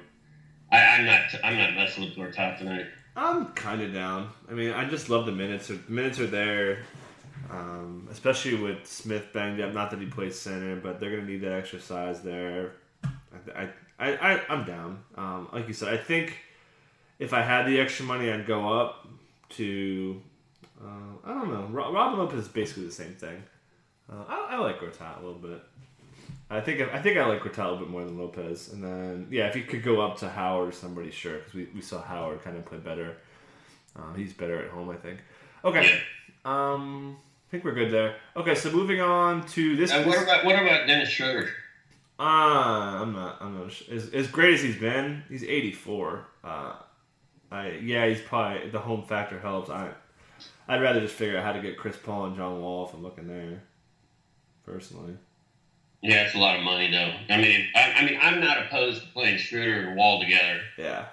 I, 0.72 0.78
I'm 0.78 1.06
not, 1.06 1.22
I'm 1.44 1.58
not 1.58 1.74
messing 1.74 2.06
with 2.06 2.16
Gortat 2.16 2.60
tonight. 2.60 2.86
I'm 3.16 3.48
kind 3.54 3.82
of 3.82 3.94
down. 3.94 4.30
I 4.50 4.54
mean, 4.54 4.72
I 4.72 4.88
just 4.88 5.10
love 5.10 5.26
the 5.26 5.32
minutes. 5.32 5.68
The 5.68 5.80
minutes 5.90 6.20
are 6.20 6.28
there, 6.28 6.84
um, 7.50 8.08
especially 8.12 8.56
with 8.56 8.86
Smith 8.86 9.34
banged 9.34 9.60
up. 9.60 9.74
Not 9.74 9.92
that 9.92 10.00
he 10.00 10.06
plays 10.06 10.40
center, 10.40 10.76
but 10.78 11.00
they're 11.00 11.10
going 11.10 11.26
to 11.26 11.32
need 11.32 11.42
that 11.42 11.52
extra 11.54 11.82
size 11.82 12.22
there. 12.22 12.74
I, 13.56 13.70
I, 14.00 14.34
I, 14.34 14.42
I'm 14.50 14.66
down. 14.66 15.04
Um, 15.16 15.50
like 15.54 15.68
you 15.68 15.74
said, 15.74 15.94
I 15.94 15.98
think 15.98 16.38
if 17.20 17.34
I 17.34 17.42
had 17.42 17.66
the 17.66 17.80
extra 17.80 18.06
money, 18.06 18.32
I'd 18.32 18.48
go 18.48 18.72
up 18.72 19.08
to. 19.50 20.22
Uh, 20.82 21.18
I 21.26 21.34
don't 21.34 21.52
know. 21.52 21.68
Ro- 21.72 21.92
Robin 21.92 22.20
Lopez 22.20 22.40
is 22.40 22.48
basically 22.48 22.86
the 22.86 22.92
same 22.92 23.14
thing. 23.14 23.44
Uh, 24.12 24.24
I, 24.28 24.48
I 24.52 24.58
like 24.58 24.80
Gortat 24.80 25.18
a 25.22 25.26
little 25.26 25.40
bit. 25.40 25.62
I 26.50 26.62
think 26.62 26.82
I 26.82 27.00
think 27.02 27.18
I 27.18 27.26
like 27.26 27.42
Gortat 27.42 27.60
a 27.60 27.72
little 27.72 27.78
bit 27.80 27.90
more 27.90 28.06
than 28.06 28.18
Lopez. 28.18 28.72
And 28.74 28.84
then 28.84 29.28
yeah, 29.30 29.48
if 29.48 29.56
you 29.56 29.64
could 29.64 29.84
go 29.84 30.02
up 30.02 30.18
to 30.20 30.30
Howard 30.30 30.70
or 30.70 30.72
somebody, 30.72 31.12
sure, 31.12 31.38
because 31.38 31.54
we, 31.54 31.68
we 31.76 31.82
saw 31.82 32.02
Howard 32.02 32.44
kind 32.44 32.58
of 32.58 32.66
play 32.66 32.80
better. 32.80 33.18
Um, 33.96 34.14
he's 34.16 34.34
better 34.34 34.64
at 34.64 34.72
home, 34.72 34.90
I 34.90 34.96
think. 34.96 35.20
Okay, 35.64 36.00
um, 36.46 37.18
I 37.48 37.52
think 37.52 37.66
we're 37.66 37.74
good 37.74 37.92
there. 37.92 38.16
Okay, 38.36 38.56
so 38.56 38.72
moving 38.72 39.02
on 39.02 39.46
to 39.48 39.76
this. 39.76 39.92
And 39.92 40.06
what 40.06 40.24
about, 40.24 40.46
what 40.46 40.56
about 40.56 40.88
Dennis 40.88 41.10
Schroeder? 41.10 41.50
Uh, 42.20 42.24
I'm 42.24 43.14
not. 43.14 43.38
I'm 43.42 43.58
not. 43.58 43.74
As, 43.92 44.10
as 44.10 44.28
great 44.28 44.54
as 44.56 44.62
he's 44.62 44.78
been, 44.78 45.24
he's 45.30 45.44
84. 45.44 46.26
Uh, 46.44 46.74
I 47.52 47.72
yeah, 47.84 48.08
he's 48.08 48.22
probably 48.22 48.70
the 48.70 48.80
home 48.80 49.04
factor 49.04 49.40
helps. 49.40 49.70
I 49.70 49.90
I'd 50.68 50.82
rather 50.82 51.00
just 51.00 51.16
figure 51.16 51.38
out 51.38 51.44
how 51.44 51.54
to 51.54 51.62
get 51.62 51.78
Chris 51.78 51.98
Paul 51.98 52.26
and 52.26 52.36
John 52.36 52.62
Wall 52.62 52.88
if 52.88 52.94
I'm 52.94 53.02
looking 53.02 53.28
there. 53.28 53.64
Personally, 54.66 55.16
Yeah, 56.04 56.26
it's 56.26 56.36
a 56.36 56.38
lot 56.38 56.56
of 56.58 56.64
money 56.64 56.92
though. 56.92 57.12
I 57.34 57.38
mean, 57.42 57.68
I, 57.74 57.94
I 57.94 58.06
mean, 58.06 58.20
I'm 58.22 58.40
not 58.40 58.66
opposed 58.66 59.02
to 59.02 59.08
playing 59.08 59.40
Schroeder 59.40 59.88
and 59.88 59.98
Wall 59.98 60.20
together. 60.22 60.60
yeah. 60.78 61.06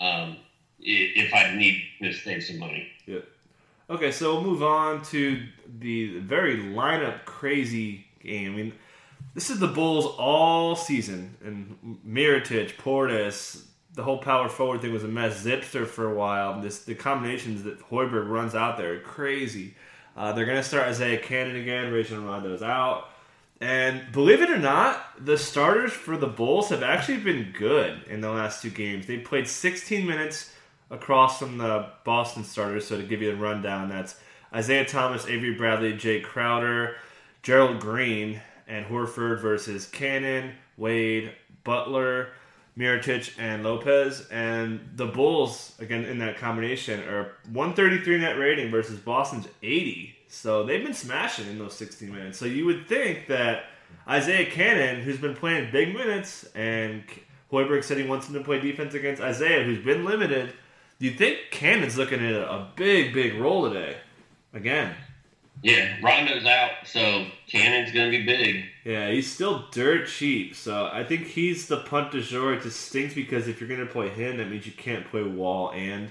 Um, 0.00 0.38
if 0.80 1.32
I 1.34 1.54
need 1.54 1.82
to 2.00 2.12
save 2.12 2.42
some 2.42 2.58
money. 2.58 2.88
Yep. 3.06 3.24
Okay, 3.90 4.10
so 4.10 4.32
we'll 4.34 4.42
move 4.44 4.62
on 4.62 5.02
to 5.06 5.42
the 5.78 6.18
very 6.20 6.56
lineup 6.56 7.24
crazy 7.26 8.06
game. 8.22 8.54
I 8.54 8.56
mean, 8.56 8.72
this 9.34 9.50
is 9.50 9.58
the 9.58 9.68
Bulls 9.68 10.06
all 10.18 10.76
season, 10.76 11.36
and 11.42 11.98
Mirotic, 12.06 12.76
Portis, 12.76 13.64
the 13.94 14.02
whole 14.02 14.18
power 14.18 14.48
forward 14.48 14.80
thing 14.80 14.92
was 14.92 15.04
a 15.04 15.08
mess. 15.08 15.44
Zipster 15.44 15.86
for 15.86 16.10
a 16.10 16.14
while. 16.14 16.60
This 16.60 16.84
the 16.84 16.94
combinations 16.94 17.62
that 17.64 17.80
Hoiberg 17.90 18.28
runs 18.28 18.54
out 18.54 18.76
there 18.76 18.94
are 18.94 19.00
crazy. 19.00 19.74
Uh, 20.16 20.32
they're 20.32 20.44
going 20.44 20.58
to 20.58 20.62
start 20.62 20.88
Isaiah 20.88 21.18
Canaan 21.18 21.56
again. 21.56 21.92
Rajon 21.92 22.24
Rondo's 22.24 22.62
out. 22.62 23.08
And 23.60 24.10
believe 24.12 24.42
it 24.42 24.50
or 24.50 24.58
not, 24.58 25.24
the 25.24 25.38
starters 25.38 25.92
for 25.92 26.16
the 26.16 26.26
Bulls 26.26 26.70
have 26.70 26.82
actually 26.82 27.18
been 27.18 27.54
good 27.56 28.02
in 28.08 28.20
the 28.20 28.30
last 28.30 28.60
two 28.60 28.70
games. 28.70 29.06
They 29.06 29.18
played 29.18 29.46
16 29.46 30.06
minutes 30.06 30.52
across 30.90 31.38
from 31.38 31.58
the 31.58 31.86
Boston 32.04 32.44
starters. 32.44 32.88
So 32.88 32.96
to 32.96 33.04
give 33.04 33.22
you 33.22 33.30
a 33.30 33.36
rundown, 33.36 33.88
that's 33.88 34.16
Isaiah 34.52 34.84
Thomas, 34.84 35.26
Avery 35.26 35.54
Bradley, 35.54 35.92
Jae 35.92 36.22
Crowder, 36.22 36.96
Gerald 37.42 37.80
Green, 37.80 38.40
and 38.72 38.86
Horford 38.86 39.40
versus 39.40 39.86
Canaan, 39.86 40.52
Wade, 40.78 41.32
Butler, 41.62 42.30
Mirotic, 42.76 43.38
and 43.38 43.62
Lopez. 43.62 44.26
And 44.30 44.80
the 44.96 45.06
Bulls, 45.06 45.74
again, 45.78 46.06
in 46.06 46.18
that 46.20 46.38
combination, 46.38 47.00
are 47.00 47.32
133 47.52 48.18
net 48.18 48.38
rating 48.38 48.70
versus 48.70 48.98
Boston's 48.98 49.46
80. 49.62 50.16
So 50.28 50.64
they've 50.64 50.82
been 50.82 50.94
smashing 50.94 51.46
in 51.48 51.58
those 51.58 51.74
16 51.74 52.10
minutes. 52.10 52.38
So 52.38 52.46
you 52.46 52.64
would 52.64 52.88
think 52.88 53.26
that 53.26 53.64
Isaiah 54.08 54.50
Canaan, 54.50 55.02
who's 55.02 55.18
been 55.18 55.36
playing 55.36 55.70
big 55.70 55.94
minutes, 55.94 56.46
and 56.54 57.04
Hoiberg 57.52 57.84
said 57.84 57.98
he 57.98 58.04
wants 58.04 58.26
him 58.26 58.34
to 58.34 58.40
play 58.40 58.58
defense 58.58 58.94
against 58.94 59.20
Isaiah, 59.20 59.64
who's 59.64 59.84
been 59.84 60.06
limited. 60.06 60.54
You 60.98 61.10
think 61.10 61.38
Canaan's 61.50 61.98
looking 61.98 62.24
at 62.24 62.34
a 62.34 62.68
big, 62.74 63.12
big 63.12 63.34
role 63.34 63.68
today? 63.68 63.98
Again. 64.54 64.94
Yeah, 65.62 65.96
Rondo's 66.02 66.44
out, 66.44 66.70
so 66.84 67.26
Canaan's 67.46 67.92
going 67.92 68.10
to 68.10 68.18
be 68.18 68.24
big. 68.24 68.64
Yeah, 68.84 69.10
he's 69.10 69.30
still 69.32 69.66
dirt 69.70 70.08
cheap. 70.08 70.56
So 70.56 70.90
I 70.92 71.04
think 71.04 71.28
he's 71.28 71.68
the 71.68 71.78
punt 71.78 72.10
de 72.10 72.20
jour. 72.20 72.54
It 72.54 72.62
just 72.62 72.80
stinks 72.80 73.14
because 73.14 73.46
if 73.46 73.60
you're 73.60 73.68
going 73.68 73.86
to 73.86 73.86
play 73.86 74.08
him, 74.08 74.38
that 74.38 74.50
means 74.50 74.66
you 74.66 74.72
can't 74.72 75.08
play 75.08 75.22
Wall 75.22 75.70
and 75.70 76.10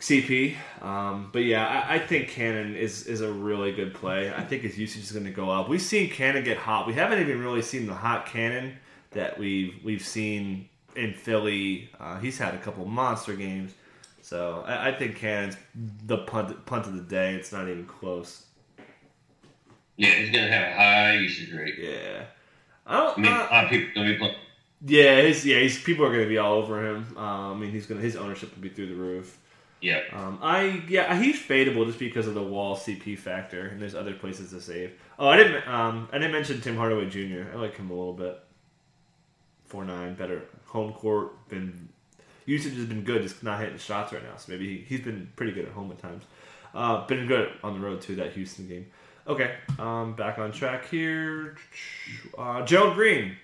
CP. 0.00 0.54
Um, 0.82 1.30
but 1.32 1.44
yeah, 1.44 1.66
I, 1.88 1.94
I 1.94 1.98
think 1.98 2.28
Canaan 2.28 2.76
is, 2.76 3.06
is 3.06 3.22
a 3.22 3.32
really 3.32 3.72
good 3.72 3.94
play. 3.94 4.30
I 4.30 4.44
think 4.44 4.62
his 4.62 4.78
usage 4.78 5.04
is 5.04 5.12
going 5.12 5.24
to 5.24 5.30
go 5.30 5.48
up. 5.48 5.70
We've 5.70 5.80
seen 5.80 6.10
Canaan 6.10 6.44
get 6.44 6.58
hot. 6.58 6.86
We 6.86 6.92
haven't 6.92 7.20
even 7.20 7.42
really 7.42 7.62
seen 7.62 7.86
the 7.86 7.94
hot 7.94 8.26
Canaan 8.26 8.76
that 9.12 9.38
we've 9.38 9.74
we've 9.82 10.04
seen 10.04 10.68
in 10.94 11.14
Philly. 11.14 11.88
Uh, 11.98 12.18
he's 12.18 12.36
had 12.36 12.52
a 12.54 12.58
couple 12.58 12.84
monster 12.84 13.34
games. 13.34 13.72
So 14.26 14.64
I, 14.66 14.88
I 14.88 14.92
think 14.92 15.14
Canaan's 15.14 15.56
the 15.74 16.18
punt 16.18 16.66
punt 16.66 16.86
of 16.86 16.94
the 16.94 17.02
day. 17.02 17.34
It's 17.36 17.52
not 17.52 17.68
even 17.68 17.86
close. 17.86 18.46
Yeah, 19.96 20.10
he's 20.10 20.30
gonna 20.32 20.48
have 20.48 20.72
a 20.72 20.74
high 20.74 21.12
usage 21.18 21.52
rate. 21.52 21.76
Yeah. 21.78 22.24
I 22.86 22.96
don't. 22.98 23.18
I 23.18 23.20
mean, 23.20 23.32
uh, 23.32 23.46
a 23.50 23.52
lot 23.54 23.64
of 23.64 23.70
people 23.70 23.88
gonna 23.94 24.12
be 24.14 24.18
playing. 24.18 24.34
yeah, 24.84 25.20
his, 25.22 25.46
yeah, 25.46 25.60
he's, 25.60 25.80
people 25.80 26.04
are 26.04 26.10
going 26.10 26.24
to 26.24 26.28
be 26.28 26.38
all 26.38 26.54
over 26.54 26.84
him. 26.84 27.16
Um, 27.16 27.52
I 27.52 27.54
mean, 27.54 27.70
he's 27.70 27.86
to 27.86 27.94
his 27.94 28.16
ownership 28.16 28.54
will 28.54 28.62
be 28.62 28.68
through 28.68 28.88
the 28.88 28.94
roof. 28.96 29.38
Yeah, 29.80 30.00
Um, 30.12 30.38
I 30.42 30.82
yeah, 30.88 31.20
he's 31.20 31.40
fadeable 31.40 31.86
just 31.86 31.98
because 31.98 32.26
of 32.26 32.34
the 32.34 32.42
wall 32.42 32.76
CP 32.76 33.18
factor, 33.18 33.68
and 33.68 33.80
there's 33.80 33.94
other 33.94 34.14
places 34.14 34.50
to 34.50 34.60
save. 34.60 34.92
Oh, 35.18 35.28
I 35.28 35.36
didn't 35.36 35.68
um, 35.68 36.08
I 36.12 36.18
didn't 36.18 36.32
mention 36.32 36.60
Tim 36.60 36.76
Hardaway 36.76 37.08
Jr. 37.08 37.50
I 37.52 37.56
like 37.56 37.76
him 37.76 37.90
a 37.90 37.94
little 37.94 38.14
bit. 38.14 38.40
Four 39.66 39.84
nine, 39.84 40.14
better 40.14 40.42
home 40.66 40.92
court. 40.94 41.48
Been 41.48 41.88
usage 42.46 42.76
has 42.76 42.86
been 42.86 43.02
good, 43.02 43.22
just 43.22 43.42
not 43.42 43.60
hitting 43.60 43.78
shots 43.78 44.12
right 44.12 44.22
now. 44.22 44.36
So 44.36 44.52
maybe 44.52 44.78
he, 44.78 44.84
he's 44.84 45.00
been 45.00 45.30
pretty 45.36 45.52
good 45.52 45.66
at 45.66 45.72
home 45.72 45.90
at 45.92 45.98
times. 45.98 46.24
Uh, 46.74 47.06
been 47.06 47.26
good 47.26 47.52
on 47.62 47.74
the 47.74 47.80
road 47.80 48.00
too. 48.00 48.16
That 48.16 48.32
Houston 48.32 48.66
game. 48.68 48.86
Okay, 49.26 49.56
um, 49.78 50.14
back 50.14 50.38
on 50.38 50.52
track 50.52 50.88
here. 50.88 51.56
Uh, 52.38 52.62
Gerald 52.64 52.94
Green. 52.94 53.36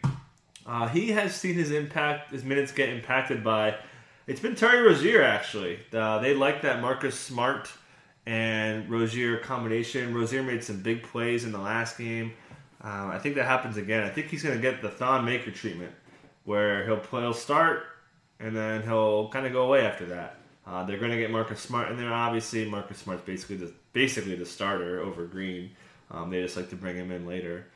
Uh, 0.64 0.86
he 0.88 1.08
has 1.10 1.34
seen 1.34 1.54
his 1.54 1.72
impact, 1.72 2.30
his 2.30 2.44
minutes 2.44 2.70
get 2.70 2.88
impacted 2.88 3.42
by. 3.42 3.74
It's 4.28 4.38
been 4.38 4.54
Terry 4.54 4.80
Rozier 4.80 5.22
actually. 5.22 5.80
Uh, 5.92 6.20
they 6.20 6.34
like 6.34 6.62
that 6.62 6.80
Marcus 6.80 7.18
Smart 7.18 7.68
and 8.26 8.88
Rozier 8.88 9.38
combination. 9.38 10.14
Rozier 10.14 10.44
made 10.44 10.62
some 10.62 10.80
big 10.80 11.02
plays 11.02 11.44
in 11.44 11.50
the 11.50 11.58
last 11.58 11.98
game. 11.98 12.32
Uh, 12.82 13.10
I 13.12 13.18
think 13.18 13.34
that 13.34 13.46
happens 13.46 13.76
again. 13.76 14.04
I 14.04 14.08
think 14.08 14.28
he's 14.28 14.42
going 14.42 14.54
to 14.54 14.62
get 14.62 14.82
the 14.82 14.88
Thon 14.88 15.24
Maker 15.24 15.50
treatment, 15.50 15.92
where 16.44 16.84
he'll 16.84 16.96
play, 16.98 17.22
he'll 17.22 17.34
start, 17.34 17.84
and 18.42 18.56
then 18.56 18.82
he'll 18.82 19.28
kind 19.28 19.46
of 19.46 19.52
go 19.52 19.62
away 19.62 19.86
after 19.86 20.06
that. 20.06 20.36
Uh, 20.66 20.84
they're 20.84 20.98
going 20.98 21.10
to 21.10 21.18
get 21.18 21.30
Marcus 21.30 21.60
Smart, 21.60 21.90
and 21.90 21.98
then 21.98 22.06
obviously 22.06 22.68
Marcus 22.68 22.98
Smart's 22.98 23.22
basically 23.24 23.56
the 23.56 23.72
basically 23.92 24.34
the 24.36 24.46
starter 24.46 25.00
over 25.00 25.26
Green. 25.26 25.70
Um, 26.10 26.30
they 26.30 26.42
just 26.42 26.56
like 26.56 26.70
to 26.70 26.76
bring 26.76 26.96
him 26.96 27.10
in 27.10 27.26
later. 27.26 27.66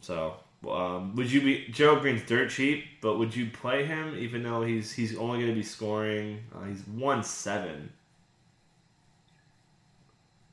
So, 0.00 0.34
um, 0.68 1.14
would 1.16 1.30
you 1.32 1.40
be 1.40 1.66
Gerald 1.70 2.00
Green's 2.02 2.22
dirt 2.26 2.50
cheap, 2.50 2.84
but 3.00 3.18
would 3.18 3.34
you 3.34 3.50
play 3.50 3.84
him 3.84 4.14
even 4.18 4.42
though 4.42 4.62
he's 4.62 4.92
he's 4.92 5.16
only 5.16 5.38
going 5.38 5.50
to 5.50 5.54
be 5.54 5.62
scoring? 5.62 6.40
Uh, 6.54 6.64
he's 6.66 6.82
one 6.86 7.24
seven. 7.24 7.90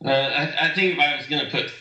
uh, 0.04 0.10
I, 0.10 0.68
I 0.70 0.74
think 0.74 0.94
if 0.94 1.00
I 1.00 1.18
was 1.18 1.28
gonna 1.28 1.50
put, 1.50 1.72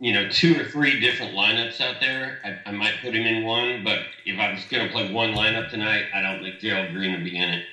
you 0.00 0.12
know, 0.12 0.28
two 0.28 0.60
or 0.60 0.64
three 0.64 1.00
different 1.00 1.34
lineups 1.34 1.80
out 1.80 2.00
there, 2.00 2.38
I, 2.44 2.70
I 2.70 2.72
might 2.72 2.94
put 3.02 3.14
him 3.14 3.26
in 3.26 3.44
one. 3.44 3.82
But 3.82 4.00
if 4.24 4.38
I 4.38 4.52
was 4.52 4.64
gonna 4.70 4.88
play 4.88 5.12
one 5.12 5.32
lineup 5.32 5.70
tonight, 5.70 6.04
I 6.14 6.22
don't 6.22 6.42
think 6.42 6.60
Gerald 6.60 6.92
Green 6.92 7.12
would 7.12 7.24
be 7.24 7.36
in 7.36 7.48
it. 7.48 7.64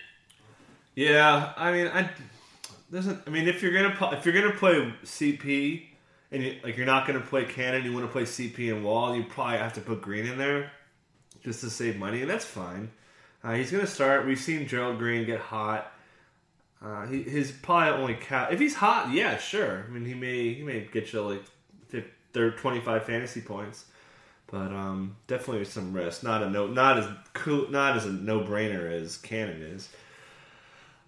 Yeah, 0.95 1.53
I 1.55 1.71
mean, 1.71 1.87
I 1.87 2.09
doesn't. 2.91 3.21
I 3.27 3.29
mean, 3.29 3.47
if 3.47 3.61
you're 3.61 3.73
gonna 3.73 4.15
if 4.17 4.25
you're 4.25 4.33
gonna 4.33 4.55
play 4.55 4.93
CP 5.03 5.83
and 6.31 6.43
you, 6.43 6.55
like 6.63 6.77
you're 6.77 6.85
not 6.85 7.05
gonna 7.05 7.19
play 7.19 7.45
Canaan, 7.45 7.83
you 7.83 7.93
want 7.93 8.05
to 8.05 8.11
play 8.11 8.23
CP 8.23 8.73
and 8.73 8.83
Wall, 8.83 9.15
you 9.15 9.23
probably 9.23 9.57
have 9.57 9.73
to 9.73 9.81
put 9.81 10.01
Green 10.01 10.25
in 10.25 10.37
there 10.37 10.71
just 11.43 11.61
to 11.61 11.69
save 11.69 11.97
money, 11.97 12.21
and 12.21 12.29
that's 12.29 12.45
fine. 12.45 12.91
Uh, 13.43 13.53
he's 13.53 13.71
gonna 13.71 13.85
start. 13.85 14.25
We've 14.25 14.39
seen 14.39 14.67
Gerald 14.67 14.97
Green 14.97 15.25
get 15.25 15.39
hot. 15.39 15.91
Uh, 16.81 17.05
he, 17.07 17.21
his 17.23 17.51
probably 17.51 18.01
only 18.01 18.13
cap. 18.15 18.51
If 18.51 18.59
he's 18.59 18.75
hot, 18.75 19.11
yeah, 19.11 19.37
sure. 19.37 19.85
I 19.87 19.91
mean, 19.91 20.05
he 20.05 20.13
may 20.15 20.53
he 20.53 20.63
may 20.63 20.87
get 20.91 21.13
you 21.13 21.21
like 21.21 21.43
50, 21.89 22.09
30, 22.33 22.57
25 22.57 23.03
fantasy 23.05 23.41
points, 23.41 23.85
but 24.47 24.71
um, 24.71 25.15
definitely 25.27 25.65
some 25.65 25.93
risk. 25.93 26.23
Not 26.23 26.43
a 26.43 26.49
no, 26.49 26.67
not 26.67 26.99
as 26.99 27.07
cool, 27.33 27.69
not 27.71 27.95
as 27.95 28.05
a 28.05 28.11
no 28.11 28.41
brainer 28.41 28.91
as 28.91 29.17
Canaan 29.17 29.61
is. 29.61 29.89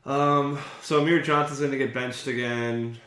Um, 0.06 0.58
so 0.82 1.02
Amir 1.02 1.22
Johnson's 1.22 1.60
going 1.60 1.72
to 1.72 1.78
get 1.78 1.94
benched 1.94 2.28
again. 2.28 2.98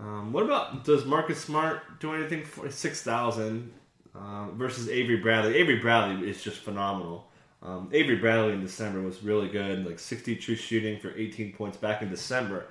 Um, 0.00 0.32
what 0.32 0.44
about 0.44 0.84
does 0.84 1.04
Marcus 1.04 1.40
Smart 1.40 2.00
do 2.00 2.14
anything 2.14 2.44
for 2.44 2.70
six 2.70 3.02
thousand 3.02 3.72
um, 4.14 4.52
versus 4.56 4.88
Avery 4.88 5.16
Bradley? 5.16 5.56
Avery 5.56 5.76
Bradley 5.80 6.28
is 6.28 6.42
just 6.42 6.58
phenomenal. 6.58 7.28
Um, 7.62 7.88
Avery 7.92 8.16
Bradley 8.16 8.52
in 8.52 8.60
December 8.60 9.00
was 9.00 9.22
really 9.22 9.48
good, 9.48 9.84
like 9.86 9.98
sixty 9.98 10.36
true 10.36 10.54
shooting 10.56 11.00
for 11.00 11.12
eighteen 11.16 11.52
points 11.52 11.76
back 11.76 12.02
in 12.02 12.10
December. 12.10 12.66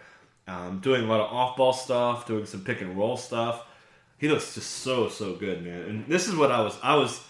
Um, 0.48 0.80
doing 0.80 1.04
a 1.04 1.08
lot 1.08 1.22
of 1.22 1.32
off 1.32 1.56
ball 1.56 1.72
stuff, 1.74 2.26
doing 2.26 2.46
some 2.46 2.64
pick 2.64 2.82
and 2.82 2.98
roll 2.98 3.16
stuff. 3.16 3.66
He 4.18 4.30
looks 4.30 4.56
just 4.56 4.70
so 4.70 5.10
so 5.10 5.36
good, 5.36 5.64
man. 5.64 5.82
And 5.82 6.08
this 6.08 6.28
is 6.28 6.36
what 6.36 6.52
I 6.52 6.62
was 6.62 6.78
I 6.82 6.96
was 6.96 7.22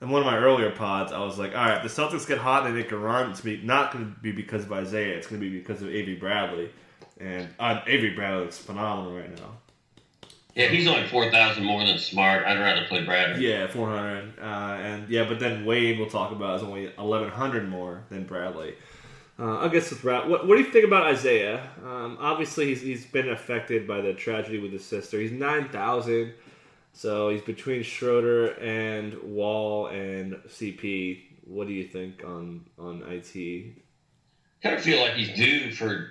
in 0.00 0.10
one 0.10 0.20
of 0.20 0.26
my 0.26 0.36
earlier 0.36 0.70
pods, 0.70 1.12
I 1.12 1.20
was 1.20 1.38
like, 1.38 1.56
all 1.56 1.64
right, 1.64 1.82
the 1.82 1.88
Celtics 1.88 2.26
get 2.26 2.38
hot 2.38 2.66
and 2.66 2.74
they 2.74 2.82
make 2.82 2.92
a 2.92 2.98
run. 2.98 3.30
It's 3.30 3.40
be, 3.40 3.60
not 3.62 3.92
going 3.92 4.12
to 4.14 4.20
be 4.20 4.32
because 4.32 4.64
of 4.64 4.72
Isaiah. 4.72 5.16
It's 5.16 5.26
going 5.26 5.40
to 5.40 5.48
be 5.48 5.58
because 5.58 5.80
of 5.80 5.88
Avery 5.88 6.16
Bradley. 6.16 6.70
And 7.18 7.48
uh, 7.58 7.80
Avery 7.86 8.10
Bradley 8.10 8.42
looks 8.42 8.58
phenomenal 8.58 9.14
right 9.14 9.34
now. 9.38 9.52
Yeah, 10.54 10.68
he's 10.68 10.86
only 10.86 11.06
four 11.08 11.30
thousand 11.30 11.64
more 11.64 11.84
than 11.84 11.98
Smart. 11.98 12.46
I'd 12.46 12.58
rather 12.58 12.86
play 12.86 13.04
Bradley. 13.04 13.46
Yeah, 13.46 13.66
400. 13.66 14.38
Uh, 14.38 14.42
and 14.42 15.08
yeah, 15.08 15.28
but 15.28 15.38
then 15.38 15.66
Wade, 15.66 15.98
we'll 15.98 16.08
talk 16.08 16.32
about, 16.32 16.56
is 16.56 16.62
only 16.62 16.86
1,100 16.96 17.68
more 17.68 18.04
than 18.08 18.24
Bradley. 18.24 18.74
Uh, 19.38 19.58
I 19.58 19.68
guess 19.68 19.90
with 19.90 20.00
Brad, 20.00 20.28
what, 20.28 20.46
what 20.46 20.56
do 20.56 20.62
you 20.62 20.70
think 20.70 20.86
about 20.86 21.04
Isaiah? 21.04 21.68
Um, 21.84 22.16
obviously, 22.20 22.66
he's, 22.68 22.80
he's 22.80 23.04
been 23.04 23.28
affected 23.28 23.86
by 23.86 24.00
the 24.00 24.14
tragedy 24.14 24.58
with 24.58 24.72
his 24.72 24.84
sister. 24.84 25.20
He's 25.20 25.32
9,000. 25.32 26.32
So 26.96 27.28
he's 27.28 27.42
between 27.42 27.82
Schroeder 27.82 28.58
and 28.58 29.22
Wall 29.22 29.88
and 29.88 30.36
CP. 30.48 31.24
What 31.44 31.66
do 31.66 31.74
you 31.74 31.84
think 31.84 32.22
on 32.24 32.64
on 32.78 33.02
IT? 33.06 33.74
Kind 34.62 34.76
of 34.76 34.80
feel 34.82 35.02
like 35.02 35.12
he's 35.12 35.36
due 35.36 35.72
for 35.72 36.08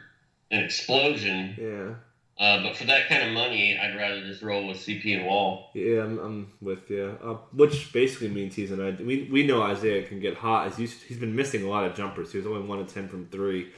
an 0.52 0.64
explosion. 0.64 1.56
Yeah, 1.60 1.96
Uh, 2.38 2.62
but 2.64 2.76
for 2.76 2.84
that 2.84 3.08
kind 3.08 3.24
of 3.26 3.34
money, 3.34 3.78
I'd 3.78 3.96
rather 3.96 4.22
just 4.26 4.42
roll 4.42 4.68
with 4.68 4.76
CP 4.78 5.16
and 5.18 5.26
Wall. 5.26 5.70
yeah, 5.74 6.02
I'm, 6.04 6.20
I'm 6.20 6.52
with 6.62 6.90
you. 6.90 7.18
Uh, 7.24 7.36
which 7.54 7.94
basically 7.94 8.28
means 8.28 8.56
he's 8.56 8.72
an. 8.72 8.82
id- 8.82 9.06
We 9.06 9.30
we 9.32 9.48
know 9.48 9.62
Isaiah 9.62 10.04
can 10.04 10.20
get 10.20 10.36
hot. 10.36 10.68
As 10.68 10.76
he's, 10.76 11.02
he's 11.02 11.18
been 11.18 11.34
missing 11.36 11.64
a 11.64 11.70
lot 11.70 11.86
of 11.86 11.96
jumpers. 11.96 12.32
He 12.34 12.38
was 12.38 12.46
only 12.48 12.68
one 12.68 12.80
of 12.80 12.94
ten 12.94 13.08
from 13.08 13.28
three 13.28 13.72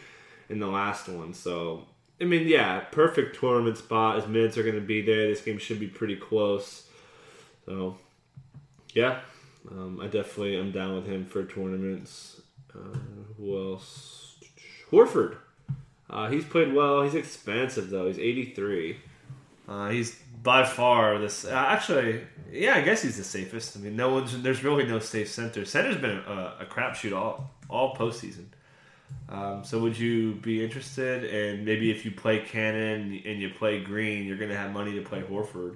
in 0.50 0.60
the 0.60 0.66
last 0.68 1.08
one. 1.08 1.34
So 1.36 1.86
I 2.20 2.24
mean, 2.24 2.48
yeah, 2.48 2.80
perfect 2.80 3.40
tournament 3.40 3.78
spot. 3.78 4.16
His 4.16 4.28
minutes 4.28 4.58
are 4.58 4.64
going 4.64 4.74
to 4.74 4.82
be 4.82 5.04
there. 5.04 5.28
This 5.28 5.42
game 5.42 5.60
should 5.60 5.80
be 5.80 5.88
pretty 5.88 6.16
close. 6.16 6.88
So 7.68 7.98
yeah, 8.94 9.20
um, 9.70 10.00
I 10.02 10.08
definitely 10.08 10.58
am 10.58 10.72
down 10.72 10.96
with 10.96 11.06
him 11.06 11.28
for 11.28 11.44
tournaments. 11.46 12.42
Uh, 12.74 12.98
who 13.38 13.72
else? 13.74 14.40
Horford. 14.92 15.38
Uh, 16.10 16.30
he's 16.30 16.46
played 16.46 16.74
well. 16.74 17.04
He's 17.04 17.16
expensive 17.16 17.90
though. 17.90 18.08
He's 18.08 18.20
83. 18.20 18.98
Uh, 19.68 19.90
he's 19.90 20.16
by 20.44 20.64
far 20.64 21.20
this. 21.20 21.44
Uh, 21.46 21.52
actually, 21.52 22.22
yeah, 22.52 22.76
I 22.76 22.82
guess 22.82 23.02
he's 23.02 23.18
the 23.18 23.24
safest. 23.24 23.76
I 23.76 23.82
mean, 23.82 23.96
no 23.96 24.14
one's. 24.14 24.42
There's 24.42 24.64
really 24.64 24.86
no 24.86 25.00
safe 25.00 25.30
center. 25.30 25.66
Center's 25.66 25.98
been 25.98 26.18
a, 26.26 26.56
a 26.62 26.66
crapshoot 26.66 27.16
all 27.16 27.52
all 27.70 27.96
postseason. 27.96 28.46
Um, 29.30 29.64
so 29.64 29.80
would 29.80 29.98
you 29.98 30.36
be 30.36 30.64
interested? 30.64 31.26
And 31.26 31.66
maybe 31.66 31.92
if 31.92 32.06
you 32.06 32.12
play 32.12 32.40
Canaan 32.40 33.22
and 33.26 33.42
you 33.42 33.50
play 33.50 33.82
Green, 33.82 34.26
you're 34.26 34.38
going 34.38 34.52
to 34.52 34.58
have 34.58 34.72
money 34.72 34.94
to 34.96 35.02
play 35.02 35.22
Horford. 35.22 35.76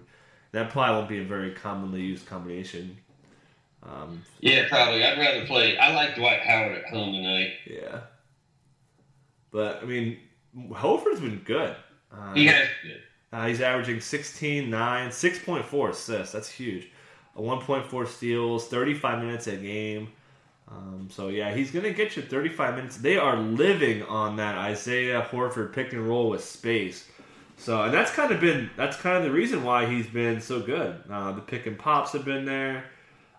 That 0.53 0.69
probably 0.69 0.95
won't 0.95 1.09
be 1.09 1.19
a 1.19 1.23
very 1.23 1.51
commonly 1.51 2.01
used 2.01 2.25
combination. 2.27 2.97
Um, 3.83 4.21
Yeah, 4.39 4.67
probably. 4.69 5.03
I'd 5.03 5.17
rather 5.17 5.45
play. 5.45 5.77
I 5.77 5.93
like 5.93 6.15
Dwight 6.15 6.41
Howard 6.41 6.77
at 6.77 6.85
home 6.85 7.13
tonight. 7.13 7.53
yeah, 7.65 8.01
but 9.51 9.81
I 9.81 9.85
mean, 9.85 10.17
Horford's 10.55 11.19
been 11.19 11.41
good. 11.45 11.75
Uh, 12.11 12.33
He 12.33 12.47
has 12.47 12.67
good. 12.83 13.01
Uh, 13.33 13.47
he's 13.47 13.61
averaging 13.61 14.01
16, 14.01 14.69
9, 14.69 15.11
6.4 15.11 15.89
assists. 15.89 16.33
That's 16.33 16.49
huge. 16.49 16.89
A 17.37 17.41
1.4 17.41 18.07
steals, 18.07 18.67
35 18.67 19.19
minutes 19.23 19.47
a 19.47 19.55
game. 19.55 20.09
Um, 20.67 21.07
so, 21.09 21.29
yeah, 21.29 21.53
he's 21.53 21.71
going 21.71 21.83
to 21.85 21.93
get 21.93 22.15
you 22.17 22.21
35 22.23 22.75
minutes. 22.75 22.97
They 22.97 23.17
are 23.17 23.37
living 23.37 24.03
on 24.03 24.35
that 24.37 24.57
Isaiah 24.57 25.27
Horford 25.31 25.73
pick 25.73 25.93
and 25.93 26.07
roll 26.07 26.29
with 26.29 26.43
space. 26.43 27.07
So, 27.57 27.83
and 27.83 27.93
that's 27.93 28.11
kind 28.11 28.31
of 28.31 28.41
been, 28.41 28.69
that's 28.75 28.97
kind 28.97 29.17
of 29.17 29.23
the 29.23 29.31
reason 29.31 29.63
why 29.63 29.85
he's 29.85 30.07
been 30.07 30.41
so 30.41 30.59
good. 30.61 31.01
Uh, 31.09 31.31
the 31.31 31.41
pick 31.41 31.67
and 31.67 31.77
pops 31.79 32.11
have 32.13 32.25
been 32.25 32.43
there. 32.45 32.85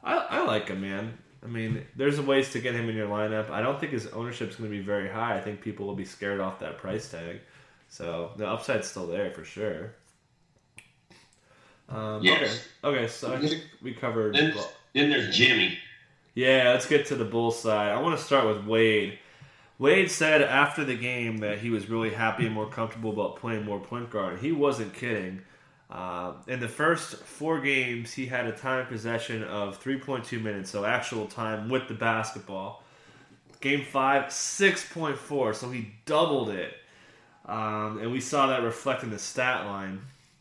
I, 0.04 0.16
I 0.16 0.44
like 0.44 0.68
him, 0.68 0.80
man. 0.80 1.18
I 1.44 1.48
mean, 1.48 1.84
there's 1.96 2.20
ways 2.20 2.50
to 2.52 2.60
get 2.60 2.74
him 2.74 2.88
in 2.88 2.94
your 2.94 3.08
lineup. 3.08 3.50
I 3.50 3.62
don't 3.62 3.80
think 3.80 3.92
his 3.92 4.06
ownership's 4.08 4.56
going 4.56 4.70
to 4.70 4.76
be 4.76 4.82
very 4.82 5.08
high. 5.08 5.36
I 5.36 5.40
think 5.40 5.60
people 5.60 5.86
will 5.86 5.96
be 5.96 6.04
scared 6.04 6.40
off 6.40 6.60
that 6.60 6.78
price 6.78 7.10
tag. 7.10 7.40
So 7.88 8.30
the 8.36 8.46
upside's 8.46 8.86
still 8.88 9.06
there 9.06 9.30
for 9.32 9.44
sure. 9.44 9.94
Um, 11.88 12.22
Yes. 12.22 12.66
Okay. 12.84 12.98
Okay. 12.98 13.08
So 13.08 13.34
I 13.34 13.38
think 13.38 13.64
we 13.82 13.92
covered. 13.92 14.34
Then, 14.34 14.54
then 14.94 15.10
there's 15.10 15.36
Jimmy. 15.36 15.78
Yeah, 16.34 16.70
let's 16.70 16.86
get 16.86 17.06
to 17.06 17.16
the 17.16 17.24
Bulls 17.24 17.60
side. 17.60 17.90
I 17.90 18.00
want 18.00 18.18
to 18.18 18.24
start 18.24 18.46
with 18.46 18.64
Wade. 18.64 19.18
Wade 19.78 20.10
said 20.10 20.42
after 20.42 20.84
the 20.84 20.96
game 20.96 21.38
that 21.38 21.58
he 21.58 21.68
was 21.68 21.90
really 21.90 22.10
happy 22.10 22.46
and 22.46 22.54
more 22.54 22.68
comfortable 22.68 23.10
about 23.10 23.36
playing 23.36 23.64
more 23.64 23.80
point 23.80 24.10
guard. 24.10 24.38
He 24.38 24.52
wasn't 24.52 24.94
kidding. 24.94 25.42
Uh, 25.92 26.32
in 26.48 26.60
the 26.60 26.68
first 26.68 27.16
four 27.16 27.60
games, 27.60 28.14
he 28.14 28.26
had 28.26 28.46
a 28.46 28.52
time 28.52 28.86
possession 28.86 29.44
of 29.44 29.82
3.2 29.84 30.42
minutes, 30.42 30.70
so 30.70 30.86
actual 30.86 31.26
time 31.26 31.68
with 31.68 31.86
the 31.88 31.94
basketball. 31.94 32.82
Game 33.60 33.84
five, 33.84 34.24
6.4, 34.30 35.54
so 35.54 35.70
he 35.70 35.92
doubled 36.06 36.50
it. 36.50 36.74
Um, 37.46 37.98
and 38.00 38.12
we 38.12 38.20
saw 38.20 38.48
that 38.48 38.62
reflect 38.62 39.04
in 39.04 39.10
the 39.10 39.18
stat 39.18 39.66
line. 39.66 40.00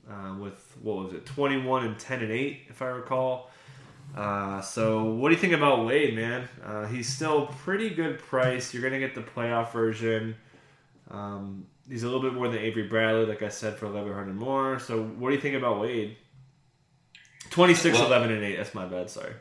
uh, 0.10 0.36
with 0.40 0.78
what 0.82 0.98
was 1.06 1.14
it, 1.14 1.26
21 1.26 1.86
and 1.86 2.00
10 2.00 2.22
and 2.24 2.32
8, 2.32 2.62
if 2.70 2.82
I 2.82 2.88
recall. 2.88 3.52
Uh, 4.16 4.62
so, 4.62 5.06
what 5.06 5.30
do 5.30 5.36
you 5.36 5.42
think 5.42 5.54
about 5.54 5.86
Wade, 5.86 6.16
man? 6.16 6.50
Uh, 6.64 6.86
he's 6.88 7.08
still 7.08 7.48
pretty 7.48 7.90
good 7.90 8.20
price. 8.20 8.74
You're 8.74 8.82
going 8.82 8.94
to 8.94 9.00
get 9.00 9.16
the 9.16 9.22
playoff 9.22 9.72
version. 9.72 10.36
Um, 11.10 11.66
he's 11.92 12.04
a 12.04 12.08
little 12.08 12.22
bit 12.22 12.34
more 12.34 12.48
than 12.48 12.58
Avery 12.60 12.88
Bradley, 12.88 13.26
like 13.26 13.44
I 13.44 13.50
said, 13.50 13.76
for 13.78 13.86
1100 13.86 14.34
more. 14.36 14.80
So, 14.80 15.04
what 15.04 15.30
do 15.30 15.36
you 15.36 15.42
think 15.42 15.56
about 15.56 15.80
Wade? 15.80 16.16
26, 17.52 17.98
Well- 17.98 18.08
11, 18.08 18.32
and 18.32 18.44
8. 18.44 18.56
That's 18.58 18.74
my 18.74 18.86
bad. 18.86 19.10
Sorry. 19.10 19.34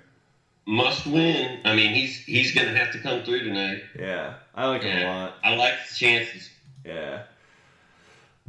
Must 0.67 1.07
win. 1.07 1.61
I 1.65 1.75
mean, 1.75 1.95
he's 1.95 2.17
he's 2.19 2.53
going 2.55 2.69
to 2.69 2.75
have 2.77 2.93
to 2.93 2.99
come 2.99 3.23
through 3.25 3.45
tonight. 3.45 3.83
Yeah, 3.99 4.35
I 4.55 4.67
like 4.69 4.83
him 4.83 4.99
a 5.03 5.11
lot. 5.11 5.35
I 5.43 5.55
like 5.57 5.75
the 5.89 5.95
chances. 5.95 6.51
Yeah. 6.85 7.23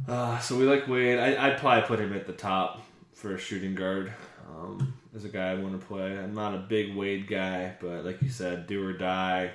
Uh, 0.06 0.38
so 0.38 0.56
we 0.56 0.64
like 0.64 0.86
Wade. 0.88 1.18
I, 1.18 1.46
I'd 1.48 1.58
probably 1.58 1.82
put 1.86 1.98
him 2.00 2.12
at 2.12 2.26
the 2.26 2.32
top 2.32 2.84
for 3.14 3.34
a 3.34 3.38
shooting 3.38 3.74
guard. 3.74 4.12
Um, 4.48 4.92
as 5.16 5.24
a 5.24 5.28
guy 5.28 5.50
I 5.52 5.54
want 5.54 5.80
to 5.80 5.84
play. 5.86 6.16
I'm 6.18 6.34
not 6.34 6.54
a 6.54 6.58
big 6.58 6.94
Wade 6.94 7.26
guy, 7.26 7.74
but 7.80 8.04
like 8.04 8.20
you 8.22 8.28
said, 8.28 8.66
do 8.66 8.86
or 8.86 8.92
die. 8.92 9.50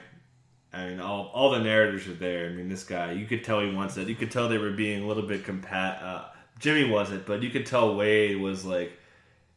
I 0.73 0.89
mean, 0.89 0.99
all, 0.99 1.31
all 1.33 1.51
the 1.51 1.59
narrators 1.59 2.07
are 2.07 2.13
there. 2.13 2.47
I 2.47 2.49
mean, 2.49 2.69
this 2.69 2.83
guy, 2.83 3.13
you 3.13 3.25
could 3.25 3.43
tell 3.43 3.61
he 3.61 3.73
wants 3.73 3.97
it. 3.97 4.07
You 4.07 4.15
could 4.15 4.31
tell 4.31 4.49
they 4.49 4.57
were 4.57 4.71
being 4.71 5.03
a 5.03 5.07
little 5.07 5.23
bit 5.23 5.45
compat. 5.45 6.03
Uh, 6.03 6.25
Jimmy 6.59 6.89
wasn't, 6.89 7.25
but 7.25 7.41
you 7.41 7.49
could 7.49 7.65
tell 7.65 7.95
Wade 7.95 8.39
was 8.39 8.65
like, 8.65 8.91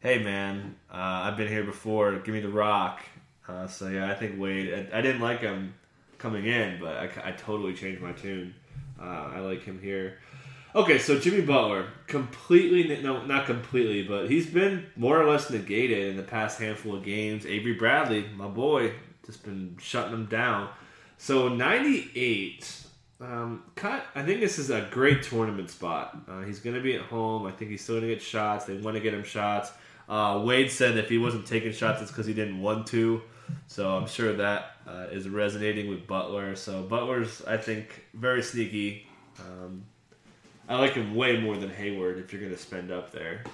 "Hey, 0.00 0.22
man, 0.22 0.76
uh, 0.90 0.94
I've 1.24 1.36
been 1.36 1.48
here 1.48 1.64
before. 1.64 2.18
Give 2.18 2.34
me 2.34 2.40
the 2.40 2.48
rock." 2.48 3.02
Uh, 3.48 3.66
so 3.66 3.88
yeah, 3.88 4.10
I 4.10 4.14
think 4.14 4.40
Wade. 4.40 4.88
I, 4.92 4.98
I 4.98 5.00
didn't 5.00 5.20
like 5.20 5.40
him 5.40 5.74
coming 6.18 6.46
in, 6.46 6.78
but 6.78 6.96
I, 6.96 7.28
I 7.28 7.32
totally 7.32 7.74
changed 7.74 8.00
my 8.00 8.12
tune. 8.12 8.54
Uh, 9.00 9.30
I 9.34 9.40
like 9.40 9.62
him 9.64 9.80
here. 9.80 10.18
Okay, 10.72 10.98
so 10.98 11.18
Jimmy 11.18 11.40
Butler, 11.40 11.88
completely, 12.06 13.02
no, 13.02 13.26
not 13.26 13.46
completely, 13.46 14.04
but 14.04 14.30
he's 14.30 14.46
been 14.46 14.86
more 14.94 15.20
or 15.20 15.28
less 15.28 15.50
negated 15.50 16.10
in 16.10 16.16
the 16.16 16.22
past 16.22 16.60
handful 16.60 16.94
of 16.94 17.02
games. 17.02 17.44
Avery 17.44 17.72
Bradley, 17.72 18.26
my 18.36 18.46
boy, 18.46 18.92
just 19.26 19.42
been 19.42 19.76
shutting 19.80 20.12
him 20.12 20.26
down. 20.26 20.68
So 21.22 21.48
98, 21.48 22.82
um, 23.20 23.64
cut. 23.74 24.06
I 24.14 24.22
think 24.22 24.40
this 24.40 24.58
is 24.58 24.70
a 24.70 24.88
great 24.90 25.22
tournament 25.22 25.68
spot. 25.68 26.16
Uh, 26.26 26.40
he's 26.40 26.60
going 26.60 26.74
to 26.74 26.80
be 26.80 26.94
at 26.94 27.02
home. 27.02 27.44
I 27.44 27.50
think 27.50 27.70
he's 27.70 27.82
still 27.82 27.96
going 27.96 28.08
to 28.08 28.14
get 28.14 28.22
shots. 28.22 28.64
They 28.64 28.78
want 28.78 28.96
to 28.96 29.02
get 29.02 29.12
him 29.12 29.22
shots. 29.22 29.70
Uh, 30.08 30.40
Wade 30.42 30.70
said 30.70 30.96
if 30.96 31.10
he 31.10 31.18
wasn't 31.18 31.46
taking 31.46 31.72
shots, 31.72 32.00
it's 32.00 32.10
because 32.10 32.24
he 32.24 32.32
didn't 32.32 32.62
want 32.62 32.86
to. 32.86 33.20
So 33.66 33.94
I'm 33.94 34.06
sure 34.06 34.32
that 34.32 34.76
uh, 34.88 35.08
is 35.12 35.28
resonating 35.28 35.90
with 35.90 36.06
Butler. 36.06 36.56
So 36.56 36.84
Butler's, 36.84 37.42
I 37.44 37.58
think, 37.58 38.06
very 38.14 38.42
sneaky. 38.42 39.06
Um, 39.40 39.84
I 40.70 40.76
like 40.78 40.94
him 40.94 41.14
way 41.14 41.38
more 41.38 41.58
than 41.58 41.68
Hayward 41.68 42.16
if 42.16 42.32
you're 42.32 42.40
going 42.40 42.54
to 42.54 42.58
spend 42.58 42.90
up 42.90 43.12
there. 43.12 43.44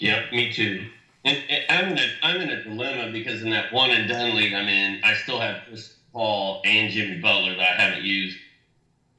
Yep, 0.00 0.32
me 0.32 0.52
too. 0.52 0.84
And, 1.24 1.38
and 1.48 1.64
I'm 1.70 1.92
in 1.92 1.98
a 1.98 2.06
I'm 2.22 2.40
in 2.42 2.50
a 2.50 2.62
dilemma 2.62 3.10
because 3.10 3.42
in 3.42 3.48
that 3.50 3.72
one 3.72 3.90
and 3.90 4.06
done 4.06 4.36
league 4.36 4.52
I'm 4.52 4.68
in, 4.68 5.00
I 5.02 5.14
still 5.14 5.40
have 5.40 5.62
Chris 5.66 5.95
Paul 6.20 6.62
and 6.64 6.90
Jimmy 6.90 7.18
Butler 7.20 7.54
that 7.56 7.78
I 7.78 7.82
haven't 7.82 8.04
used. 8.04 8.38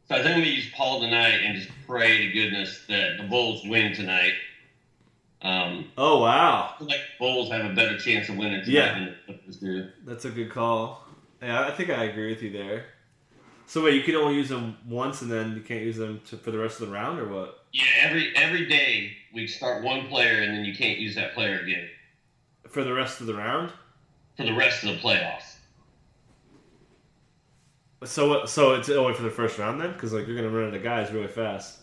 So 0.10 0.16
I 0.16 0.24
think 0.24 0.30
I'm 0.36 0.40
gonna 0.42 0.52
use 0.52 0.68
Paul 0.76 1.00
tonight 1.00 1.42
and 1.44 1.56
just 1.56 1.70
pray 1.86 2.18
to 2.26 2.32
goodness 2.34 2.86
that 2.88 3.18
the 3.20 3.24
Bulls 3.26 3.62
win 3.66 3.94
tonight. 3.94 4.34
Um, 5.44 5.92
Oh 5.96 6.22
wow, 6.22 6.72
I 6.74 6.80
feel 6.80 6.88
like 6.88 6.98
the 6.98 7.20
Bulls 7.20 7.52
have 7.52 7.70
a 7.70 7.76
better 7.76 8.00
chance 8.00 8.30
of 8.30 8.38
winning 8.38 8.62
tonight 8.66 8.68
Yeah. 8.74 8.94
than 8.96 9.06
the 9.06 9.16
Clippers 9.34 9.58
do. 9.58 9.90
that's 10.06 10.26
a 10.26 10.32
good 10.32 10.50
call. 10.50 11.06
Yeah, 11.40 11.68
I 11.68 11.70
think 11.72 11.92
I 11.92 12.06
agree 12.06 12.34
with 12.34 12.42
you 12.42 12.52
there. 12.52 12.86
So 13.68 13.84
wait, 13.84 13.94
you 13.94 14.02
can 14.02 14.16
only 14.16 14.34
use 14.34 14.50
them 14.50 14.76
once, 14.88 15.22
and 15.22 15.32
then 15.32 15.54
you 15.56 15.62
can't 15.62 15.84
use 15.84 15.98
them 15.98 16.20
to, 16.30 16.38
for 16.38 16.50
the 16.50 16.58
rest 16.58 16.82
of 16.82 16.88
the 16.88 16.94
round, 16.94 17.20
or 17.20 17.28
what? 17.28 17.66
Yeah, 17.74 17.84
every 18.02 18.36
every 18.36 18.66
day 18.68 19.12
we 19.36 19.46
start 19.46 19.84
one 19.84 20.08
player 20.08 20.42
and 20.42 20.52
then 20.58 20.66
you 20.66 20.74
can't 20.76 20.98
use 20.98 21.14
that 21.14 21.36
player 21.36 21.60
again 21.60 21.88
For 22.68 22.84
the 22.84 22.94
rest 22.94 23.22
of 23.22 23.28
the 23.28 23.36
round? 23.36 23.72
for 24.36 24.46
the 24.46 24.54
rest 24.56 24.84
of 24.84 24.90
the 24.96 25.00
playoffs. 25.00 25.57
So 28.04 28.30
what- 28.30 28.50
so 28.50 28.74
it's 28.76 28.90
only 28.90 29.14
for 29.14 29.24
the 29.24 29.30
first 29.32 29.58
round 29.58 29.82
then? 29.82 29.92
Because 29.94 30.14
like 30.14 30.28
you're 30.28 30.36
gonna 30.36 30.50
run 30.50 30.66
into 30.68 30.80
guys 30.80 31.12
really 31.12 31.28
fast. 31.28 31.80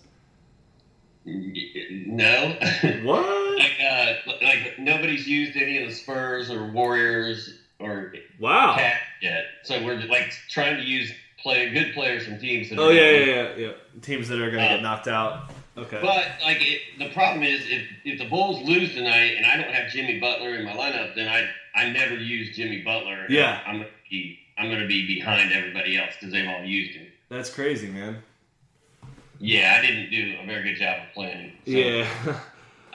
No. 1.27 2.57
What? 3.03 3.59
like 3.59 3.73
uh, 3.81 4.13
like 4.43 4.79
nobody's 4.79 5.27
used 5.27 5.57
any 5.57 5.83
of 5.83 5.89
the 5.89 5.95
Spurs 5.95 6.51
or 6.51 6.67
Warriors 6.67 7.59
or 7.79 8.13
Wow. 8.41 8.75
Cat 8.77 9.01
yet. 9.23 9.45
So 9.63 9.83
we're 9.85 9.97
like 10.07 10.33
trying 10.51 10.77
to 10.77 10.83
use 10.83 11.11
play 11.39 11.71
good 11.71 11.95
players 11.95 12.25
from 12.27 12.39
teams. 12.39 12.69
That 12.71 12.79
Oh 12.79 12.89
are 12.89 12.93
yeah, 12.93 13.11
yeah, 13.11 13.25
yeah, 13.25 13.57
yeah. 13.57 13.73
Teams 14.03 14.29
that 14.29 14.41
are 14.41 14.51
gonna 14.51 14.63
Uh, 14.65 14.69
get 14.77 14.83
knocked 14.83 15.09
out. 15.09 15.51
Okay. 15.77 15.99
But 16.03 16.27
like 16.45 16.59
it, 16.61 16.81
the 16.99 17.09
problem 17.11 17.43
is 17.43 17.61
if 17.69 17.83
if 18.05 18.19
the 18.19 18.29
Bulls 18.29 18.63
lose 18.69 18.95
tonight 18.95 19.35
and 19.37 19.47
I 19.47 19.57
don't 19.57 19.73
have 19.73 19.91
Jimmy 19.93 20.19
Butler 20.21 20.55
in 20.57 20.65
my 20.65 20.73
lineup, 20.73 21.15
then 21.15 21.29
I 21.29 21.49
I 21.75 21.91
never 21.91 22.15
use 22.17 22.55
Jimmy 22.57 22.83
Butler. 22.83 23.27
Yeah. 23.29 23.61
I'm 23.67 23.79
gonna 23.79 23.89
be 24.11 24.39
I'm 24.59 24.71
gonna 24.71 24.87
be 24.87 25.07
behind 25.07 25.53
everybody 25.53 25.97
else 25.99 26.15
because 26.19 26.33
they've 26.33 26.49
all 26.49 26.63
used 26.63 26.93
him. 26.97 27.07
That's 27.29 27.51
crazy, 27.51 27.89
man. 27.89 28.23
Yeah, 29.41 29.77
I 29.79 29.87
didn't 29.87 30.11
do 30.11 30.37
a 30.43 30.47
very 30.47 30.63
good 30.63 30.79
job 30.79 31.01
of 31.07 31.15
planning. 31.15 31.53
So 31.67 31.73
Yeah. 31.73 32.07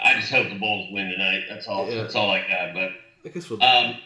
I 0.04 0.20
just 0.20 0.32
hope 0.32 0.48
the 0.50 0.58
Bulls 0.58 0.88
win 0.92 1.10
tonight. 1.10 1.44
That's 1.50 1.68
all. 1.68 1.90
Yeah. 1.90 2.04
That's 2.04 2.16
all 2.16 2.32
I 2.32 2.40
got. 2.48 2.74
But 2.74 2.92
I 3.26 3.34
guess 3.34 3.50
we'll. 3.50 3.62
Um, 3.62 3.98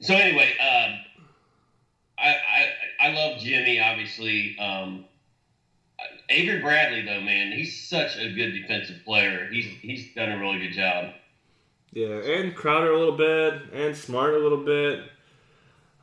so 0.00 0.14
anyway, 0.14 0.52
um, 0.58 1.00
I, 2.18 2.28
I 2.28 3.08
I 3.08 3.12
love 3.12 3.38
Jimmy. 3.38 3.80
Obviously, 3.80 4.58
um, 4.58 5.06
Avery 6.28 6.60
Bradley 6.60 7.02
though, 7.02 7.20
man, 7.20 7.52
he's 7.52 7.88
such 7.88 8.16
a 8.16 8.32
good 8.32 8.52
defensive 8.52 9.04
player. 9.04 9.48
He's 9.50 9.66
he's 9.80 10.14
done 10.14 10.30
a 10.30 10.38
really 10.38 10.58
good 10.58 10.74
job. 10.74 11.14
Yeah, 11.92 12.06
and 12.06 12.54
Crowder 12.54 12.92
a 12.92 12.98
little 12.98 13.16
bit, 13.16 13.72
and 13.72 13.96
Smart 13.96 14.34
a 14.34 14.38
little 14.38 14.64
bit. 14.64 15.04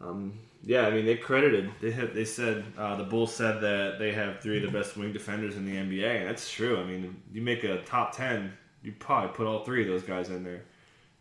Um, 0.02 0.34
yeah, 0.68 0.86
I 0.86 0.92
mean 0.92 1.06
they 1.06 1.16
credited. 1.16 1.72
They 1.82 1.92
have, 1.92 2.14
they 2.14 2.26
said 2.26 2.66
uh, 2.78 2.98
the 2.98 3.06
Bulls 3.06 3.34
said 3.34 3.62
that 3.62 4.00
they 4.00 4.12
have 4.12 4.42
three 4.42 4.58
of 4.58 4.64
the 4.70 4.78
best 4.78 4.98
wing 4.98 5.14
defenders 5.14 5.56
in 5.56 5.66
the 5.66 5.72
NBA, 5.72 6.20
and 6.20 6.28
that's 6.28 6.52
true. 6.52 6.78
I 6.78 6.84
mean, 6.84 7.22
you 7.32 7.42
make 7.42 7.64
a 7.64 7.82
top 7.84 8.14
ten, 8.14 8.52
you 8.84 8.92
probably 9.00 9.34
put 9.34 9.48
all 9.48 9.64
three 9.64 9.82
of 9.84 9.88
those 9.88 10.04
guys 10.04 10.30
in 10.30 10.44
there. 10.44 10.64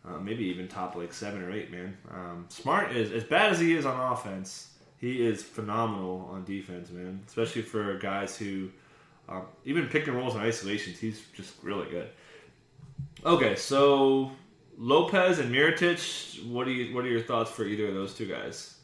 Uh, 0.05 0.19
maybe 0.19 0.43
even 0.43 0.67
top 0.67 0.97
like 0.97 1.13
seven 1.13 1.41
or 1.41 1.51
eight, 1.51 1.71
man. 1.71 1.97
Um, 2.11 2.45
Smart 2.49 2.91
is 2.91 3.13
as 3.13 3.23
bad 3.23 3.53
as 3.53 3.59
he 3.59 3.73
is 3.73 3.85
on 3.85 4.11
offense. 4.11 4.71
He 4.97 5.25
is 5.25 5.43
phenomenal 5.43 6.29
on 6.29 6.43
defense, 6.43 6.89
man. 6.91 7.21
Especially 7.25 7.61
for 7.61 7.97
guys 7.99 8.35
who 8.35 8.69
um, 9.29 9.43
even 9.63 9.87
pick 9.87 10.07
and 10.07 10.17
rolls 10.17 10.35
and 10.35 10.43
isolations. 10.43 10.99
He's 10.99 11.21
just 11.33 11.53
really 11.63 11.89
good. 11.89 12.09
Okay, 13.25 13.55
so 13.55 14.31
Lopez 14.77 15.39
and 15.39 15.55
Mirotic. 15.55 16.45
What 16.47 16.65
do 16.65 16.71
you? 16.71 16.93
What 16.93 17.05
are 17.05 17.09
your 17.09 17.21
thoughts 17.21 17.49
for 17.49 17.63
either 17.63 17.87
of 17.87 17.93
those 17.93 18.13
two 18.13 18.25
guys? 18.25 18.76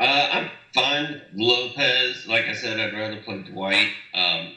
Uh, 0.00 0.28
I'm 0.32 0.50
fine. 0.74 1.22
Lopez, 1.34 2.26
like 2.26 2.46
I 2.46 2.52
said, 2.52 2.80
I'd 2.80 2.94
rather 2.94 3.20
play 3.22 3.42
Dwight. 3.42 3.88
Um, 4.14 4.52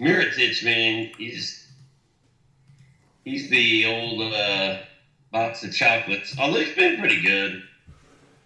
Mirotic, 0.00 0.64
man, 0.64 1.10
he's 1.18 1.68
he's 3.24 3.50
the 3.50 3.86
old 3.86 4.32
uh, 4.32 4.78
box 5.32 5.62
of 5.62 5.74
chocolates. 5.74 6.36
Although 6.38 6.60
he's 6.60 6.74
been 6.74 6.98
pretty 6.98 7.20
good. 7.20 7.62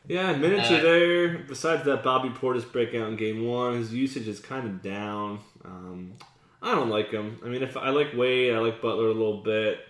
Yeah, 0.07 0.37
minutes 0.37 0.71
Uh, 0.71 0.75
are 0.75 0.83
there. 0.83 1.39
Besides 1.39 1.85
that, 1.85 2.03
Bobby 2.03 2.29
Portis 2.29 2.71
breakout 2.71 3.09
in 3.09 3.17
game 3.17 3.47
one, 3.47 3.79
his 3.79 3.95
usage 3.95 4.29
is 4.29 4.39
kind 4.41 4.67
of 4.67 4.83
down. 4.83 5.39
Um, 5.65 6.13
I 6.61 6.75
don't 6.75 6.91
like 6.91 7.11
him. 7.11 7.39
I 7.45 7.49
mean, 7.49 7.63
if 7.63 7.77
I 7.77 7.89
like 7.91 8.15
Wade, 8.15 8.55
I 8.55 8.59
like 8.59 8.83
Butler 8.83 9.07
a 9.07 9.13
little 9.13 9.39
bit. 9.43 9.81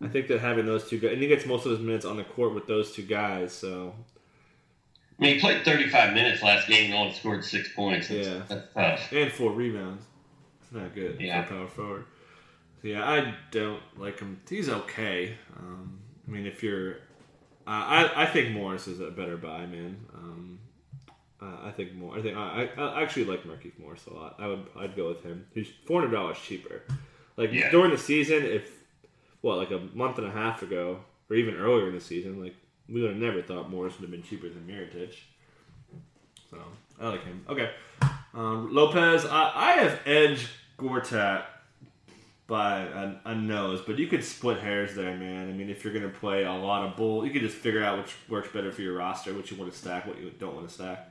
I 0.00 0.06
think 0.08 0.28
that 0.28 0.40
having 0.40 0.64
those 0.64 0.88
two 0.88 0.98
guys, 0.98 1.12
and 1.12 1.20
he 1.20 1.28
gets 1.28 1.44
most 1.44 1.66
of 1.66 1.72
his 1.72 1.80
minutes 1.80 2.04
on 2.04 2.16
the 2.16 2.24
court 2.24 2.54
with 2.54 2.66
those 2.66 2.92
two 2.92 3.02
guys. 3.02 3.52
So 3.52 3.94
I 5.18 5.22
mean, 5.22 5.34
he 5.34 5.40
played 5.40 5.64
35 5.64 6.14
minutes 6.14 6.42
last 6.42 6.68
game 6.68 6.86
and 6.92 6.94
only 6.94 7.12
scored 7.14 7.44
six 7.44 7.68
points. 7.74 8.08
That's, 8.08 8.26
Yeah. 8.28 8.42
that's 8.48 8.72
tough. 9.02 9.12
and 9.12 9.32
four 9.32 9.52
rebounds. 9.52 10.04
It's 10.62 10.72
not 10.72 10.94
good 10.94 11.20
Yeah. 11.20 11.42
for 11.44 11.54
power 11.54 11.66
forward. 11.68 12.04
So 12.82 12.88
yeah, 12.88 13.08
I 13.08 13.34
don't 13.50 13.82
like 13.98 14.20
him. 14.20 14.40
He's 14.48 14.68
okay. 14.68 15.34
Um, 15.58 15.98
I 16.26 16.30
mean, 16.30 16.46
if 16.46 16.62
you're, 16.62 16.92
uh, 17.66 17.70
I 17.70 18.22
I 18.22 18.26
think 18.26 18.52
Morris 18.52 18.86
is 18.86 19.00
a 19.00 19.10
better 19.10 19.36
buy, 19.36 19.66
man. 19.66 19.96
Um, 20.14 20.58
uh, 21.42 21.56
I 21.66 21.70
think 21.72 21.94
more. 21.94 22.16
I 22.16 22.22
think 22.22 22.36
I, 22.36 22.68
I 22.76 22.82
I 22.82 23.02
actually 23.02 23.24
like 23.24 23.42
Markieff 23.44 23.76
Morris 23.80 24.06
a 24.06 24.14
lot. 24.14 24.36
I 24.38 24.46
would 24.46 24.66
I'd 24.78 24.94
go 24.94 25.08
with 25.08 25.24
him. 25.24 25.46
He's 25.54 25.68
four 25.86 26.00
hundred 26.00 26.14
dollars 26.14 26.38
cheaper. 26.38 26.82
Like 27.36 27.52
Yeah. 27.52 27.70
during 27.72 27.90
the 27.90 27.98
season, 27.98 28.44
if 28.44 28.70
what 29.40 29.56
like 29.56 29.70
a 29.72 29.80
month 29.94 30.18
and 30.18 30.26
a 30.28 30.30
half 30.30 30.62
ago, 30.62 31.00
or 31.28 31.34
even 31.36 31.56
earlier 31.56 31.88
in 31.88 31.94
the 31.94 32.00
season, 32.00 32.40
like 32.40 32.54
we 32.88 33.02
would 33.02 33.10
have 33.10 33.20
never 33.20 33.42
thought 33.42 33.70
Morris 33.70 33.94
would 33.94 34.02
have 34.02 34.10
been 34.10 34.22
cheaper 34.22 34.48
than 34.48 34.66
Mirotic. 34.66 35.14
So 36.50 36.58
I 37.00 37.08
like 37.08 37.24
him. 37.24 37.44
Okay, 37.48 37.70
um, 38.34 38.74
Lopez. 38.74 39.26
I, 39.26 39.52
I 39.54 39.72
have 39.72 40.00
Edge 40.06 40.48
Gortat 40.78 41.44
by 42.46 42.80
a, 42.80 43.16
a 43.26 43.34
nose, 43.34 43.82
but 43.86 43.98
you 43.98 44.06
could 44.06 44.24
split 44.24 44.58
hairs 44.58 44.94
there, 44.94 45.14
man. 45.16 45.50
I 45.50 45.52
mean, 45.52 45.68
if 45.68 45.84
you're 45.84 45.92
gonna 45.92 46.08
play 46.08 46.44
a 46.44 46.52
lot 46.52 46.86
of 46.86 46.96
bull, 46.96 47.24
you 47.26 47.30
could 47.30 47.42
just 47.42 47.56
figure 47.56 47.84
out 47.84 47.98
which 47.98 48.16
works 48.28 48.48
better 48.48 48.72
for 48.72 48.80
your 48.82 48.96
roster, 48.96 49.34
what 49.34 49.50
you 49.50 49.56
want 49.58 49.70
to 49.70 49.78
stack, 49.78 50.06
what 50.06 50.18
you 50.18 50.30
don't 50.38 50.54
want 50.54 50.66
to 50.66 50.74
stack. 50.74 51.10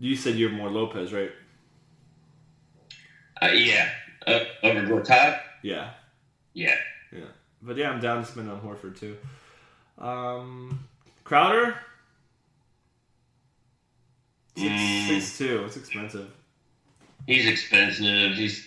You 0.00 0.16
said 0.16 0.34
you're 0.34 0.50
more 0.50 0.70
Lopez, 0.70 1.12
right? 1.12 1.30
Uh, 3.40 3.50
yeah, 3.52 3.88
uh, 4.26 4.40
over 4.64 4.80
Gortat. 4.82 5.40
Yeah, 5.62 5.90
Yeah, 6.54 6.70
yeah. 6.70 6.74
But 7.62 7.76
yeah, 7.76 7.90
I'm 7.90 8.00
down 8.00 8.24
to 8.24 8.30
spend 8.30 8.50
on 8.50 8.60
Horford 8.60 8.98
too. 8.98 9.16
Um, 9.98 10.86
Crowder, 11.24 11.76
six, 14.56 14.70
Mm. 14.72 15.06
six 15.08 15.38
two. 15.38 15.64
It's 15.64 15.76
expensive. 15.76 16.30
he's 17.26 17.46
expensive. 17.46 18.34
He's, 18.36 18.66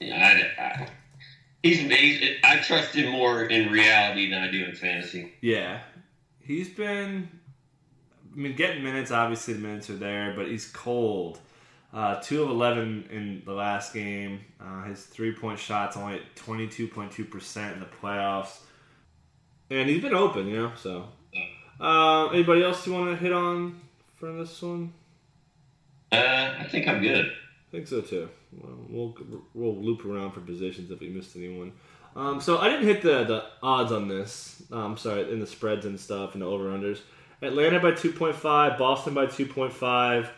yeah, 0.00 0.16
I, 0.58 0.62
I, 0.62 0.88
he's, 1.62 1.78
he's. 1.78 2.36
I 2.44 2.58
trust 2.58 2.94
him 2.94 3.10
more 3.12 3.44
in 3.44 3.70
reality 3.70 4.30
than 4.30 4.42
I 4.42 4.50
do 4.50 4.64
in 4.64 4.74
fantasy. 4.74 5.32
Yeah, 5.40 5.80
he's 6.40 6.68
been. 6.68 7.28
I 8.32 8.36
mean, 8.36 8.54
getting 8.56 8.82
minutes. 8.84 9.10
Obviously, 9.10 9.54
the 9.54 9.60
minutes 9.60 9.90
are 9.90 9.96
there, 9.96 10.34
but 10.36 10.48
he's 10.48 10.66
cold. 10.70 11.38
Uh, 11.98 12.14
two 12.20 12.44
of 12.44 12.48
eleven 12.48 13.08
in 13.10 13.42
the 13.44 13.52
last 13.52 13.92
game. 13.92 14.38
Uh, 14.60 14.84
his 14.84 15.02
three 15.02 15.32
point 15.32 15.58
shots 15.58 15.96
only 15.96 16.14
at 16.14 16.36
twenty 16.36 16.68
two 16.68 16.86
point 16.86 17.10
two 17.10 17.24
percent 17.24 17.74
in 17.74 17.80
the 17.80 17.88
playoffs, 18.00 18.60
and 19.68 19.88
he's 19.88 20.00
been 20.00 20.14
open. 20.14 20.46
You 20.46 20.56
know, 20.58 20.72
so. 20.76 21.08
Uh, 21.80 22.28
anybody 22.28 22.62
else 22.62 22.86
you 22.86 22.92
want 22.92 23.10
to 23.10 23.16
hit 23.16 23.32
on 23.32 23.80
for 24.14 24.32
this 24.32 24.62
one? 24.62 24.92
Uh, 26.12 26.54
I 26.60 26.68
think 26.70 26.86
I'm 26.86 27.02
good. 27.02 27.26
I 27.26 27.70
think 27.72 27.88
so 27.88 28.00
too. 28.00 28.28
Well, 28.52 28.78
we'll 28.88 29.42
we'll 29.52 29.82
loop 29.82 30.04
around 30.04 30.30
for 30.30 30.40
positions 30.40 30.92
if 30.92 31.00
we 31.00 31.08
missed 31.08 31.34
anyone. 31.34 31.72
Um, 32.14 32.40
so 32.40 32.58
I 32.58 32.68
didn't 32.68 32.86
hit 32.86 33.02
the, 33.02 33.24
the 33.24 33.44
odds 33.60 33.90
on 33.90 34.06
this. 34.06 34.62
Um, 34.70 34.96
sorry, 34.96 35.32
in 35.32 35.40
the 35.40 35.48
spreads 35.48 35.84
and 35.84 35.98
stuff 35.98 36.34
and 36.34 36.42
the 36.42 36.46
over 36.46 36.66
unders. 36.66 37.00
Atlanta 37.42 37.80
by 37.80 37.90
two 37.90 38.12
point 38.12 38.36
five, 38.36 38.78
Boston 38.78 39.14
by 39.14 39.26
two 39.26 39.46
point 39.46 39.72
five. 39.72 40.30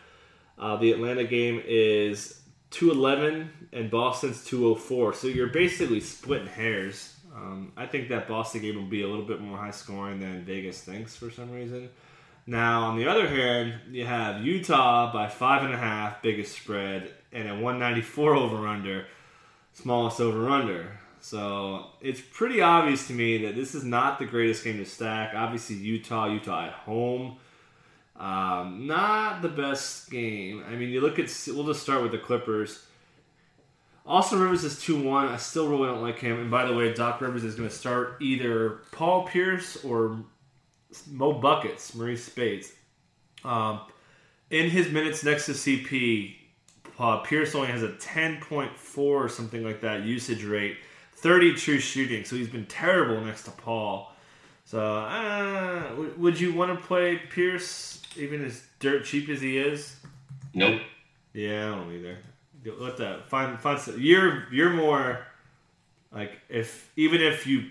Uh, 0.61 0.77
the 0.77 0.93
Atlanta 0.93 1.25
game 1.25 1.63
is 1.67 2.41
two 2.71 2.91
eleven 2.91 3.51
and 3.73 3.91
Boston's 3.91 4.45
two 4.45 4.69
oh 4.69 4.75
four. 4.75 5.15
So 5.15 5.27
you're 5.27 5.49
basically 5.49 6.01
splitting 6.01 6.49
hairs. 6.49 7.17
Um, 7.35 7.73
I 7.77 7.87
think 7.87 8.09
that 8.11 8.29
Boston 8.29 8.61
game 8.61 8.77
will 8.77 8.83
be 8.83 9.03
a 9.03 9.09
little 9.09 9.25
bit 9.25 9.41
more 9.41 9.57
high 9.57 9.71
scoring 9.71 10.21
than 10.21 10.45
Vegas 10.45 10.83
thinks 10.83 11.17
for 11.17 11.31
some 11.31 11.51
reason. 11.51 11.89
Now, 12.47 12.85
on 12.85 12.99
the 12.99 13.07
other 13.07 13.29
hand, 13.29 13.75
you 13.91 14.05
have 14.05 14.45
Utah 14.45 15.13
by 15.13 15.29
five 15.29 15.63
and 15.63 15.73
a 15.73 15.77
half, 15.77 16.21
biggest 16.23 16.57
spread, 16.57 17.13
and 17.33 17.49
a 17.49 17.53
194 17.53 18.35
over 18.35 18.67
under, 18.67 19.07
smallest 19.73 20.21
over 20.21 20.49
under. 20.49 20.99
So 21.21 21.87
it's 22.01 22.21
pretty 22.21 22.61
obvious 22.61 23.07
to 23.09 23.13
me 23.13 23.47
that 23.47 23.55
this 23.55 23.75
is 23.75 23.85
not 23.85 24.19
the 24.19 24.27
greatest 24.27 24.65
game 24.65 24.79
to 24.79 24.85
stack. 24.85 25.33
Obviously, 25.35 25.77
Utah, 25.77 26.27
Utah 26.27 26.67
at 26.67 26.73
home, 26.73 27.37
um, 28.21 28.87
not 28.87 29.41
the 29.41 29.49
best 29.49 30.11
game. 30.11 30.63
I 30.69 30.77
mean, 30.77 30.91
you 30.91 31.01
look 31.01 31.19
at. 31.19 31.33
We'll 31.49 31.67
just 31.67 31.83
start 31.83 32.03
with 32.03 32.13
the 32.13 32.19
Clippers. 32.19 32.85
Austin 34.07 34.41
Rivers 34.41 34.63
is 34.63 34.81
2 34.83 35.03
1. 35.03 35.29
I 35.29 35.39
still 35.39 35.69
really 35.69 35.87
don't 35.87 36.03
like 36.03 36.19
him. 36.19 36.39
And 36.39 36.51
by 36.51 36.67
the 36.67 36.75
way, 36.75 36.93
Doc 36.93 37.23
Rivers 37.23 37.45
is 37.45 37.55
going 37.55 37.69
to 37.69 37.75
start 37.75 38.21
either 38.21 38.81
Paul 38.93 39.27
Pierce 39.27 39.83
or 39.85 40.19
Mo 41.11 41.33
Buckets, 41.33 41.93
Marreese 41.93 42.19
Speights. 42.19 42.73
Um, 43.43 43.81
in 44.51 44.69
his 44.69 44.91
minutes 44.91 45.25
next 45.25 45.47
to 45.47 45.53
CP, 45.53 46.35
uh, 46.99 47.19
Pierce 47.19 47.55
only 47.55 47.69
has 47.69 47.83
a 47.83 47.93
10.4 47.93 48.99
or 48.99 49.29
something 49.31 49.65
like 49.65 49.81
that 49.81 50.05
usage 50.05 50.45
rate, 50.45 50.77
30 51.15 51.55
true 51.55 51.79
shooting. 51.79 52.25
So 52.25 52.37
he's 52.37 52.49
been 52.49 52.67
terrible 52.67 53.19
next 53.25 53.45
to 53.45 53.51
Paul. 53.53 54.13
So, 54.67 54.79
uh, 54.79 55.85
would 56.17 56.39
you 56.39 56.53
want 56.53 56.79
to 56.79 56.87
play 56.87 57.17
Pierce 57.17 58.00
even 58.17 58.45
as 58.45 58.63
dirt 58.79 59.05
cheap 59.05 59.29
as 59.29 59.41
he 59.41 59.59
is? 59.59 59.97
Nope. 60.55 60.81
Yeah, 61.33 61.73
I 61.73 61.77
don't 61.77 61.93
either. 61.93 62.17
Let 62.79 62.97
that 62.99 63.29
find 63.29 63.59
find. 63.59 63.81
You're 63.99 64.47
you're 64.53 64.71
more 64.71 65.21
like 66.13 66.39
if 66.49 66.91
even 66.97 67.21
if 67.21 67.47
you 67.47 67.67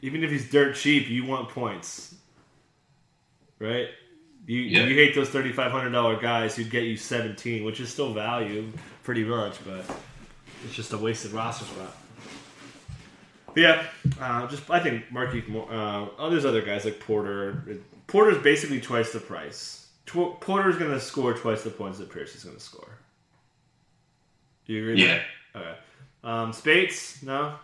even 0.00 0.24
if 0.24 0.30
he's 0.30 0.50
dirt 0.50 0.74
cheap, 0.76 1.08
you 1.08 1.24
want 1.24 1.48
points, 1.50 2.14
right? 3.58 3.88
You 4.46 4.60
Yeah. 4.60 4.86
you 4.86 4.94
hate 4.94 5.14
those 5.14 5.28
thirty 5.28 5.52
five 5.52 5.70
hundred 5.70 5.90
dollar 5.90 6.16
guys 6.16 6.56
who 6.56 6.64
get 6.64 6.84
you 6.84 6.96
seventeen, 6.96 7.64
which 7.64 7.78
is 7.80 7.88
still 7.90 8.12
value 8.12 8.70
pretty 9.04 9.24
much, 9.24 9.58
but 9.64 9.84
it's 10.64 10.74
just 10.74 10.92
a 10.92 10.98
wasted 10.98 11.32
roster 11.32 11.64
spot. 11.66 11.96
But 13.46 13.56
yeah, 13.56 13.86
uh, 14.20 14.46
just 14.48 14.68
I 14.70 14.80
think 14.80 15.10
Marquise 15.12 15.46
Moore. 15.46 15.68
Uh, 15.70 16.08
oh, 16.18 16.30
there's 16.30 16.44
other 16.44 16.62
guys 16.62 16.84
like 16.84 16.98
Porter. 16.98 17.62
Porter's 18.06 18.42
basically 18.42 18.80
twice 18.80 19.12
the 19.12 19.20
price. 19.20 19.88
Tw- 20.06 20.38
Porter's 20.40 20.76
going 20.76 20.90
to 20.90 21.00
score 21.00 21.32
twice 21.34 21.62
the 21.62 21.70
points 21.70 21.98
that 21.98 22.10
Pierce 22.10 22.34
is 22.34 22.44
going 22.44 22.56
to 22.56 22.62
score. 22.62 22.98
Do 24.66 24.72
you 24.72 24.82
agree? 24.82 25.02
Yeah? 25.04 25.20
Okay. 25.56 25.74
Um, 26.22 26.52
Speights, 26.52 27.22
no. 27.22 27.54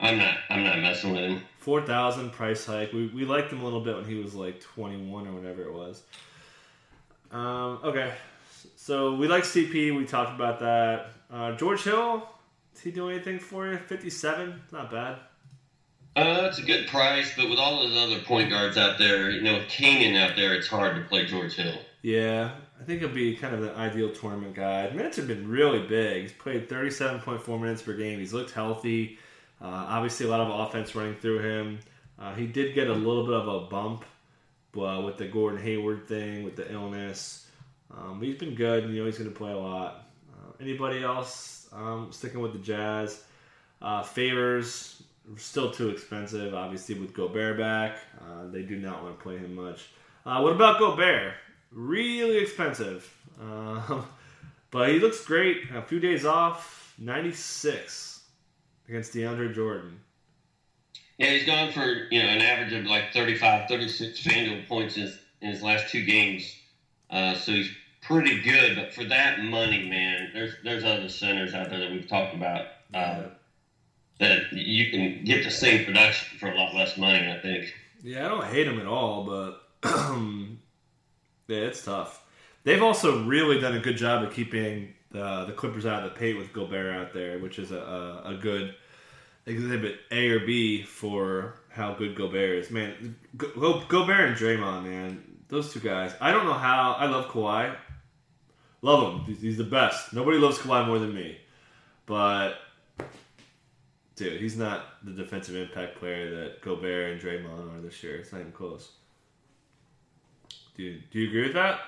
I'm 0.00 0.18
not. 0.18 0.38
I'm 0.48 0.62
not 0.62 0.78
messing 0.78 1.12
with 1.12 1.20
him. 1.20 1.42
Four 1.58 1.82
thousand 1.82 2.30
price 2.30 2.64
hike. 2.64 2.92
We 2.92 3.08
we 3.08 3.24
liked 3.24 3.52
him 3.52 3.60
a 3.60 3.64
little 3.64 3.80
bit 3.80 3.96
when 3.96 4.04
he 4.04 4.14
was 4.14 4.34
like 4.34 4.60
twenty 4.60 4.96
one 4.96 5.26
or 5.26 5.32
whatever 5.32 5.62
it 5.62 5.72
was. 5.72 6.02
Um, 7.32 7.80
okay, 7.82 8.14
so 8.76 9.14
we 9.14 9.26
like 9.26 9.42
CP. 9.42 9.96
We 9.96 10.04
talked 10.06 10.34
about 10.34 10.60
that. 10.60 11.10
Uh, 11.30 11.52
George 11.56 11.82
Hill, 11.82 12.26
is 12.74 12.80
he 12.80 12.90
doing 12.92 13.16
anything 13.16 13.40
for 13.40 13.66
you? 13.66 13.76
Fifty 13.76 14.08
seven, 14.08 14.62
not 14.70 14.90
bad. 14.90 15.16
Uh, 16.18 16.46
it's 16.48 16.58
a 16.58 16.62
good 16.62 16.88
price, 16.88 17.32
but 17.36 17.48
with 17.48 17.60
all 17.60 17.80
those 17.80 17.96
other 17.96 18.18
point 18.24 18.50
guards 18.50 18.76
out 18.76 18.98
there, 18.98 19.30
you 19.30 19.40
know, 19.40 19.54
with 19.54 19.68
Canaan 19.68 20.16
out 20.16 20.34
there, 20.34 20.52
it's 20.52 20.66
hard 20.66 20.96
to 20.96 21.02
play 21.02 21.26
George 21.26 21.54
Hill. 21.54 21.78
Yeah, 22.02 22.50
I 22.80 22.82
think 22.82 22.98
he'll 22.98 23.08
be 23.08 23.36
kind 23.36 23.54
of 23.54 23.60
the 23.60 23.72
ideal 23.76 24.12
tournament 24.12 24.56
guy. 24.56 24.90
Minutes 24.90 25.16
have 25.18 25.28
been 25.28 25.48
really 25.48 25.86
big. 25.86 26.22
He's 26.22 26.32
played 26.32 26.68
37.4 26.68 27.60
minutes 27.60 27.82
per 27.82 27.92
game. 27.92 28.18
He's 28.18 28.32
looked 28.32 28.50
healthy. 28.50 29.16
Uh, 29.62 29.66
obviously, 29.66 30.26
a 30.26 30.28
lot 30.28 30.40
of 30.40 30.68
offense 30.68 30.96
running 30.96 31.14
through 31.14 31.38
him. 31.38 31.78
Uh, 32.18 32.34
he 32.34 32.48
did 32.48 32.74
get 32.74 32.88
a 32.88 32.92
little 32.92 33.24
bit 33.24 33.34
of 33.34 33.46
a 33.46 33.60
bump 33.66 34.04
uh, 34.76 35.00
with 35.06 35.18
the 35.18 35.28
Gordon 35.28 35.62
Hayward 35.62 36.08
thing, 36.08 36.42
with 36.42 36.56
the 36.56 36.72
illness. 36.72 37.46
Um, 37.96 38.20
he's 38.20 38.34
been 38.34 38.56
good. 38.56 38.82
And, 38.82 38.92
you 38.92 39.02
know, 39.02 39.06
he's 39.06 39.18
going 39.18 39.30
to 39.30 39.36
play 39.36 39.52
a 39.52 39.56
lot. 39.56 40.08
Uh, 40.32 40.50
anybody 40.60 41.04
else 41.04 41.68
um, 41.72 42.08
sticking 42.10 42.40
with 42.40 42.54
the 42.54 42.58
Jazz? 42.58 43.22
Uh, 43.80 44.02
favors 44.02 45.04
still 45.36 45.70
too 45.70 45.90
expensive. 45.90 46.54
Obviously, 46.54 46.94
with 46.94 47.14
Gobert 47.14 47.58
back, 47.58 47.96
uh, 48.20 48.46
they 48.46 48.62
do 48.62 48.76
not 48.76 49.02
want 49.02 49.18
to 49.18 49.22
play 49.22 49.38
him 49.38 49.54
much. 49.54 49.88
Uh, 50.24 50.40
what 50.40 50.52
about 50.52 50.78
Gobert? 50.78 51.34
Really 51.70 52.38
expensive, 52.38 53.14
um, 53.40 54.06
but 54.70 54.88
he 54.88 54.98
looks 54.98 55.24
great. 55.24 55.70
A 55.74 55.82
few 55.82 56.00
days 56.00 56.24
off, 56.24 56.94
ninety 56.98 57.32
six 57.32 58.24
against 58.88 59.12
DeAndre 59.12 59.54
Jordan. 59.54 60.00
Yeah, 61.18 61.30
he's 61.30 61.46
gone 61.46 61.72
for 61.72 61.84
you 62.10 62.22
know 62.22 62.28
an 62.28 62.40
average 62.40 62.72
of 62.72 62.86
like 62.86 63.12
35, 63.12 63.68
36 63.68 64.20
FanDuel 64.22 64.68
points 64.68 64.96
in 64.96 65.02
his, 65.02 65.18
in 65.42 65.50
his 65.50 65.62
last 65.62 65.90
two 65.90 66.04
games. 66.04 66.54
Uh, 67.10 67.34
so 67.34 67.52
he's 67.52 67.70
pretty 68.02 68.40
good. 68.42 68.76
But 68.76 68.94
for 68.94 69.04
that 69.04 69.40
money, 69.40 69.88
man, 69.88 70.30
there's 70.32 70.54
there's 70.62 70.84
other 70.84 71.08
centers 71.08 71.54
out 71.54 71.70
there 71.70 71.80
that 71.80 71.90
we've 71.90 72.08
talked 72.08 72.34
about 72.34 72.66
uh, 72.94 73.22
that 74.18 74.52
you 74.52 74.90
can 74.90 75.24
get 75.24 75.44
the 75.44 75.50
same 75.50 75.84
production 75.84 76.38
for 76.38 76.48
a 76.48 76.54
lot 76.54 76.74
less 76.74 76.96
money. 76.96 77.30
I 77.30 77.38
think. 77.40 77.74
Yeah, 78.02 78.26
I 78.26 78.28
don't 78.28 78.44
hate 78.44 78.64
them 78.64 78.80
at 78.80 78.86
all, 78.86 79.24
but 79.24 79.62
yeah, 81.48 81.56
it's 81.56 81.84
tough. 81.84 82.24
They've 82.64 82.82
also 82.82 83.24
really 83.24 83.60
done 83.60 83.76
a 83.76 83.80
good 83.80 83.96
job 83.96 84.22
of 84.24 84.32
keeping 84.32 84.94
the 85.10 85.44
the 85.46 85.52
Clippers 85.52 85.86
out 85.86 86.04
of 86.04 86.12
the 86.12 86.18
paint 86.18 86.38
with 86.38 86.52
Gobert 86.52 86.94
out 86.94 87.12
there, 87.12 87.38
which 87.38 87.58
is 87.58 87.72
a, 87.72 87.78
a, 88.24 88.30
a 88.30 88.34
good 88.34 88.74
exhibit 89.46 90.00
A 90.10 90.28
or 90.30 90.40
B 90.40 90.82
for 90.82 91.54
how 91.70 91.94
good 91.94 92.14
Gobert 92.14 92.58
is. 92.58 92.70
Man, 92.70 93.16
Go, 93.36 93.82
Gobert 93.88 94.28
and 94.28 94.36
Draymond, 94.36 94.84
man, 94.84 95.22
those 95.48 95.72
two 95.72 95.80
guys. 95.80 96.12
I 96.20 96.30
don't 96.32 96.44
know 96.44 96.52
how. 96.54 96.92
I 96.98 97.06
love 97.06 97.26
Kawhi. 97.28 97.74
Love 98.82 99.26
him. 99.26 99.34
He's 99.34 99.56
the 99.56 99.64
best. 99.64 100.12
Nobody 100.12 100.38
loves 100.38 100.58
Kawhi 100.58 100.86
more 100.86 100.98
than 100.98 101.14
me. 101.14 101.38
But 102.06 102.54
dude, 104.18 104.40
he's 104.40 104.56
not 104.56 105.04
the 105.04 105.12
defensive 105.12 105.56
impact 105.56 105.96
player 105.96 106.30
that 106.36 106.60
Gobert 106.60 107.12
and 107.12 107.20
Draymond 107.20 107.74
are 107.74 107.80
this 107.80 108.02
year. 108.02 108.16
It's 108.16 108.32
not 108.32 108.40
even 108.40 108.52
close. 108.52 108.90
Do 110.76 110.82
you, 110.82 111.00
do 111.10 111.18
you 111.20 111.28
agree 111.28 111.42
with 111.44 111.54
that? 111.54 111.80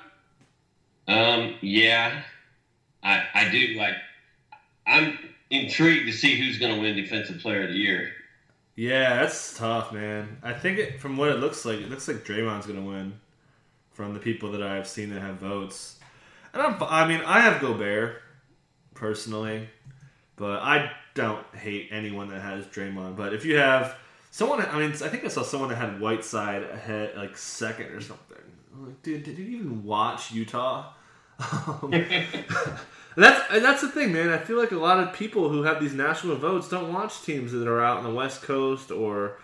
Um, 1.08 1.56
yeah, 1.60 2.22
I 3.02 3.24
I 3.34 3.48
do 3.50 3.74
like. 3.76 3.94
I'm 4.86 5.18
intrigued 5.50 6.06
to 6.06 6.12
see 6.12 6.38
who's 6.38 6.58
going 6.58 6.74
to 6.74 6.80
win 6.80 6.96
Defensive 6.96 7.40
Player 7.40 7.64
of 7.64 7.70
the 7.70 7.76
Year. 7.76 8.12
Yeah, 8.76 9.20
that's 9.20 9.56
tough, 9.58 9.92
man. 9.92 10.38
I 10.42 10.52
think 10.52 10.78
it, 10.78 11.00
from 11.00 11.16
what 11.16 11.28
it 11.28 11.38
looks 11.38 11.64
like, 11.64 11.80
it 11.80 11.90
looks 11.90 12.08
like 12.08 12.24
Draymond's 12.24 12.66
going 12.66 12.82
to 12.82 12.88
win 12.88 13.20
from 13.92 14.14
the 14.14 14.20
people 14.20 14.52
that 14.52 14.62
I've 14.62 14.86
seen 14.86 15.12
that 15.12 15.20
have 15.20 15.36
votes. 15.36 15.98
And 16.54 16.62
I'm, 16.62 16.76
I 16.82 17.06
mean, 17.06 17.20
I 17.26 17.40
have 17.40 17.60
Gobert 17.60 18.22
personally, 18.94 19.68
but 20.36 20.60
I 20.62 20.90
don't 21.20 21.44
hate 21.54 21.88
anyone 21.90 22.28
that 22.28 22.40
has 22.40 22.66
Draymond. 22.66 23.16
But 23.16 23.34
if 23.34 23.44
you 23.44 23.56
have 23.56 23.96
someone, 24.30 24.60
I 24.60 24.78
mean, 24.78 24.90
I 24.90 25.08
think 25.08 25.24
I 25.24 25.28
saw 25.28 25.42
someone 25.42 25.68
that 25.70 25.76
had 25.76 26.00
Whiteside 26.00 26.62
ahead, 26.62 27.16
like 27.16 27.36
second 27.36 27.86
or 27.86 28.00
something. 28.00 28.36
I'm 28.72 28.86
like, 28.86 29.02
dude, 29.02 29.24
did 29.24 29.38
you 29.38 29.44
even 29.58 29.84
watch 29.84 30.32
Utah? 30.32 30.92
Um, 31.42 31.90
that's 33.16 33.62
that's 33.62 33.80
the 33.80 33.88
thing, 33.88 34.12
man. 34.12 34.28
I 34.28 34.36
feel 34.36 34.58
like 34.58 34.72
a 34.72 34.76
lot 34.76 34.98
of 34.98 35.14
people 35.14 35.48
who 35.48 35.62
have 35.62 35.80
these 35.80 35.94
national 35.94 36.36
votes 36.36 36.68
don't 36.68 36.92
watch 36.92 37.22
teams 37.22 37.52
that 37.52 37.66
are 37.66 37.82
out 37.82 37.96
on 37.96 38.04
the 38.04 38.10
West 38.10 38.42
Coast 38.42 38.90
or 38.90 39.38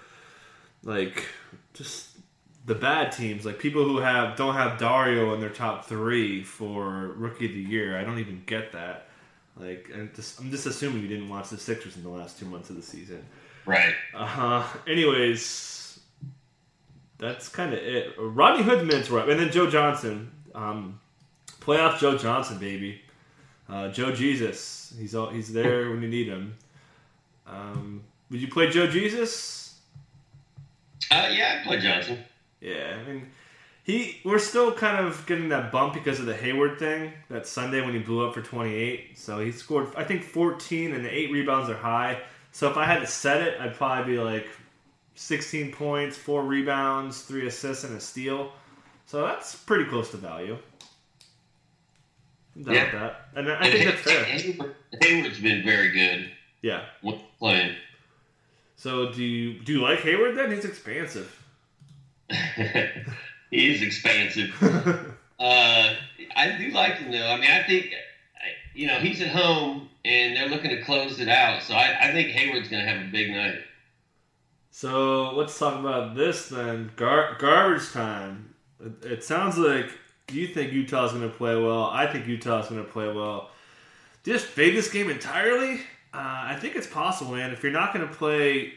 like 0.83 1.25
just 1.73 2.17
the 2.67 2.75
bad 2.75 3.13
teams, 3.13 3.47
like 3.47 3.59
people 3.59 3.85
who 3.85 3.99
have 3.99 4.37
don't 4.37 4.55
have 4.55 4.79
Dario 4.79 5.33
in 5.35 5.41
their 5.41 5.51
top 5.51 5.87
three 5.87 6.43
for 6.43 7.13
rookie 7.17 7.47
of 7.47 7.53
the 7.53 7.61
year. 7.61 7.99
I 7.99 8.05
don't 8.05 8.19
even 8.19 8.43
get 8.45 8.73
that. 8.73 9.06
Like, 9.59 9.91
and 9.93 10.15
just, 10.15 10.39
I'm 10.39 10.51
just 10.51 10.67
assuming 10.67 11.03
you 11.03 11.09
didn't 11.09 11.29
watch 11.29 11.49
the 11.49 11.57
Sixers 11.57 11.97
in 11.97 12.03
the 12.03 12.11
last 12.11 12.39
two 12.39 12.47
months 12.47 12.71
of 12.71 12.77
the 12.77 12.83
season. 12.83 13.25
Right. 13.65 13.95
Uh 14.15 14.27
huh. 14.27 14.79
Anyways, 14.87 15.99
that's 17.19 17.49
kind 17.49 17.73
of 17.73 17.79
it. 17.79 18.15
Rodney 18.19 18.63
Hood's 18.63 18.85
minutes 18.85 19.09
were 19.09 19.21
up, 19.21 19.29
and 19.29 19.41
then 19.41 19.51
Joe 19.51 19.69
Johnson, 19.69 20.31
um, 20.55 21.01
playoff 21.61 21.99
Joe 21.99 22.17
Johnson, 22.19 22.59
baby. 22.59 23.01
Uh, 23.69 23.89
Joe 23.89 24.13
Jesus, 24.13 24.95
he's 24.99 25.15
all, 25.15 25.29
he's 25.29 25.53
there 25.53 25.91
when 25.91 26.01
you 26.03 26.09
need 26.09 26.29
him. 26.29 26.55
Um, 27.47 28.03
would 28.31 28.41
you 28.41 28.49
play 28.49 28.71
Joe 28.71 28.87
Jesus? 28.87 29.79
Uh, 31.11 31.29
yeah, 31.33 31.61
I 31.61 31.67
play 31.67 31.81
Johnson. 31.81 32.19
Yeah, 32.61 32.99
I 33.01 33.09
mean, 33.09 33.31
he 33.87 34.19
we're 34.25 34.41
still 34.41 34.73
kind 34.73 35.07
of 35.07 35.25
getting 35.27 35.49
that 35.51 35.71
bump 35.71 35.95
because 35.95 36.19
of 36.19 36.27
the 36.27 36.35
Hayward 36.35 36.77
thing 36.81 37.13
that 37.31 37.47
Sunday 37.47 37.81
when 37.83 37.93
he 37.93 38.01
blew 38.01 38.27
up 38.27 38.35
for 38.35 38.43
28. 38.43 39.17
So 39.17 39.39
he 39.39 39.53
scored, 39.53 39.87
I 39.97 40.03
think, 40.03 40.25
14 40.25 40.93
and 40.93 41.05
the 41.05 41.09
eight 41.17 41.31
rebounds 41.31 41.71
are 41.71 41.77
high. 41.77 42.21
So 42.51 42.69
if 42.69 42.77
I 42.77 42.85
had 42.85 42.99
to 42.99 43.07
set 43.07 43.43
it, 43.43 43.61
I'd 43.61 43.75
probably 43.75 44.15
be 44.15 44.19
like 44.19 44.49
16 45.15 45.71
points, 45.71 46.17
four 46.17 46.43
rebounds, 46.43 47.23
three 47.23 47.47
assists, 47.47 47.85
and 47.85 47.97
a 47.97 48.01
steal. 48.01 48.51
So 49.07 49.23
that's 49.25 49.55
pretty 49.55 49.85
close 49.85 50.11
to 50.11 50.17
value. 50.17 50.59
I'm 52.57 52.73
Yeah. 52.73 52.91
that, 52.91 53.29
and 53.37 53.53
I 53.53 53.71
think 53.71 53.85
that's 53.85 54.01
fair. 54.03 54.25
Hayward, 54.25 54.75
Hayward's 55.01 55.39
been 55.39 55.63
very 55.65 55.91
good 55.91 56.33
Yeah. 56.61 56.87
with 57.05 57.21
playing. 57.39 57.77
So 58.75 59.13
do 59.13 59.23
you 59.23 59.61
do 59.61 59.75
you 59.75 59.81
like 59.81 60.01
Hayward 60.01 60.37
then? 60.37 60.51
He's 60.51 60.65
expansive. 60.65 61.41
he 63.51 63.75
is 63.75 63.83
expansive. 63.83 65.13
Uh, 65.39 65.95
I 66.35 66.57
do 66.57 66.71
like 66.71 66.95
him 66.95 67.13
though. 67.13 67.27
I 67.27 67.37
mean, 67.37 67.51
I 67.51 67.63
think 67.65 67.93
you 68.75 68.87
know 68.87 68.95
he's 68.95 69.21
at 69.21 69.29
home 69.29 69.91
and 70.03 70.37
they're 70.37 70.49
looking 70.49 70.71
to 70.71 70.83
close 70.83 71.21
it 71.21 71.29
out. 71.29 71.63
So 71.63 71.75
I, 71.75 72.09
I 72.09 72.13
think 72.13 72.29
Hayward's 72.29 72.69
going 72.69 72.85
to 72.85 72.91
have 72.91 73.07
a 73.07 73.11
big 73.11 73.31
night. 73.31 73.59
So 74.71 75.35
let's 75.35 75.59
talk 75.59 75.79
about 75.79 76.15
this 76.15 76.49
then. 76.49 76.91
Gar- 76.97 77.37
garbage 77.39 77.91
time. 77.93 78.55
It, 78.79 79.05
it 79.05 79.25
sounds 79.25 79.59
like 79.59 79.91
you 80.31 80.49
think 80.49 80.73
Utah's 80.73 81.13
going 81.13 81.29
to 81.29 81.35
play 81.35 81.57
well. 81.57 81.85
I 81.85 82.07
think 82.07 82.27
Utah's 82.27 82.69
going 82.69 82.85
to 82.85 82.91
play 82.91 83.13
well. 83.13 83.51
Just 84.25 84.47
fade 84.47 84.77
this 84.77 84.91
game 84.91 85.11
entirely. 85.11 85.81
Uh, 86.13 86.45
I 86.49 86.59
think 86.61 86.77
it's 86.77 86.87
possible, 86.87 87.33
man. 87.33 87.53
If 87.53 87.63
you're 87.63 87.73
not 87.73 87.93
going 87.93 88.07
to 88.07 88.15
play, 88.15 88.73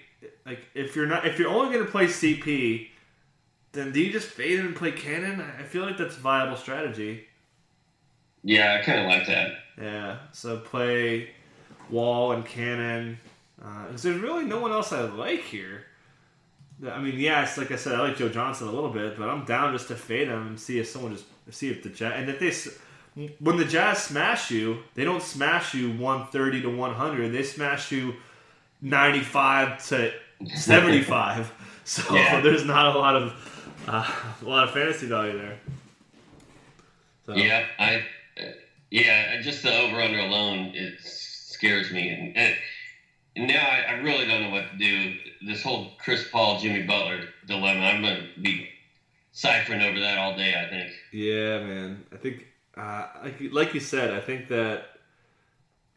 like 0.45 0.65
if 0.73 0.95
you're 0.95 1.05
not, 1.07 1.25
if 1.25 1.39
you're 1.39 1.49
only 1.49 1.73
going 1.73 1.85
to 1.85 1.91
play 1.91 2.05
CP, 2.05 2.87
then 3.71 3.91
do 3.91 4.01
you 4.01 4.11
just 4.11 4.27
fade 4.27 4.59
him 4.59 4.67
and 4.67 4.75
play 4.75 4.91
Canaan? 4.91 5.41
I 5.41 5.63
feel 5.63 5.83
like 5.85 5.97
that's 5.97 6.17
a 6.17 6.19
viable 6.19 6.57
strategy. 6.57 7.25
Yeah, 8.43 8.77
I 8.79 8.83
kind 8.83 8.99
of 8.99 9.05
like 9.05 9.27
that. 9.27 9.51
Yeah. 9.79 10.17
So 10.31 10.57
play 10.57 11.29
Wall 11.89 12.31
and 12.31 12.45
Canaan. 12.45 13.19
Because 13.57 14.05
uh, 14.05 14.09
there's 14.09 14.21
really 14.21 14.45
no 14.45 14.59
one 14.59 14.71
else 14.71 14.93
I 14.93 15.01
like 15.01 15.41
here. 15.41 15.83
I 16.89 16.99
mean, 16.99 17.19
yes, 17.19 17.57
like 17.57 17.71
I 17.71 17.75
said, 17.75 17.95
I 17.95 18.01
like 18.01 18.15
Joe 18.17 18.29
Johnson 18.29 18.69
a 18.69 18.71
little 18.71 18.89
bit, 18.89 19.17
but 19.17 19.27
I'm 19.27 19.43
down 19.43 19.73
just 19.73 19.89
to 19.89 19.95
fade 19.95 20.29
him 20.29 20.47
and 20.47 20.59
see 20.59 20.79
if 20.79 20.87
someone 20.87 21.11
just 21.11 21.25
see 21.51 21.69
if 21.69 21.83
the 21.83 21.89
Jazz 21.89 22.13
and 22.15 22.29
if 22.29 22.39
they 22.39 23.27
when 23.39 23.57
the 23.57 23.65
Jazz 23.65 23.97
smash 23.97 24.49
you, 24.49 24.79
they 24.95 25.03
don't 25.03 25.21
smash 25.21 25.73
you 25.73 25.89
130 25.89 26.61
to 26.61 26.69
100. 26.69 27.31
They 27.33 27.43
smash 27.43 27.91
you 27.91 28.15
95 28.81 29.85
to 29.89 30.13
75. 30.55 31.53
so 31.83 32.15
Yeah. 32.15 32.39
there's 32.39 32.63
not 32.63 32.95
a 32.95 32.97
lot 32.97 33.15
of 33.17 33.33
uh, 33.89 34.11
a 34.41 34.45
lot 34.45 34.67
of 34.67 34.73
fantasy 34.73 35.07
value 35.07 35.37
there. 35.37 35.59
So, 37.25 37.35
Yeah, 37.35 37.65
I. 37.77 38.03
Uh, 38.39 38.51
yeah, 38.91 39.39
just 39.41 39.61
the 39.61 39.71
over 39.71 40.01
under 40.01 40.19
alone 40.19 40.71
it 40.73 40.99
scares 40.99 41.91
me, 41.91 42.09
and, 42.09 42.35
and, 43.35 43.47
now 43.47 43.61
I, 43.61 43.93
I 43.93 43.93
really 43.99 44.25
don't 44.25 44.41
know 44.41 44.49
what 44.49 44.71
to 44.71 44.77
do. 44.77 45.15
This 45.45 45.61
whole 45.61 45.91
Chris 45.99 46.27
Paul 46.29 46.59
Jimmy 46.59 46.83
Butler 46.83 47.21
dilemma, 47.47 47.81
I'm 47.81 48.01
to 48.01 48.41
be 48.41 48.67
ciphering 49.31 49.81
over 49.81 49.99
that 49.99 50.17
all 50.17 50.35
day. 50.35 50.55
I 50.55 50.69
think. 50.69 50.91
Yeah, 51.13 51.59
man. 51.59 52.05
I 52.11 52.17
think, 52.17 52.47
uh, 52.75 53.05
like, 53.23 53.37
like 53.51 53.73
you 53.73 53.79
said, 53.79 54.11
I 54.11 54.19
think 54.19 54.47
that 54.49 54.85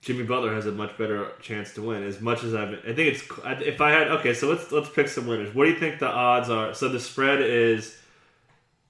Jimmy 0.03 0.25
Butler 0.25 0.53
has 0.53 0.67
a 0.67 0.73
much 0.73 0.99
better 0.99 1.31
chance 1.41 1.73
to 1.75 1.83
win. 1.83 2.03
As 2.03 2.21
much 2.21 2.43
as 2.43 2.55
I've, 2.55 2.71
I 2.71 2.93
think 2.93 2.99
it's 3.15 3.23
if 3.65 3.81
I 3.81 3.91
had 3.93 4.09
okay. 4.09 4.35
So 4.35 4.49
let's 4.49 4.71
let's 4.73 4.91
pick 4.91 5.07
some 5.09 5.27
winners. 5.29 5.55
What 5.55 5.65
do 5.65 5.71
you 5.71 5.79
think 5.79 6.01
the 6.01 6.09
odds 6.09 6.51
are? 6.51 6.75
So 6.75 6.89
the 6.89 6.99
spread 6.99 7.41
is 7.41 7.97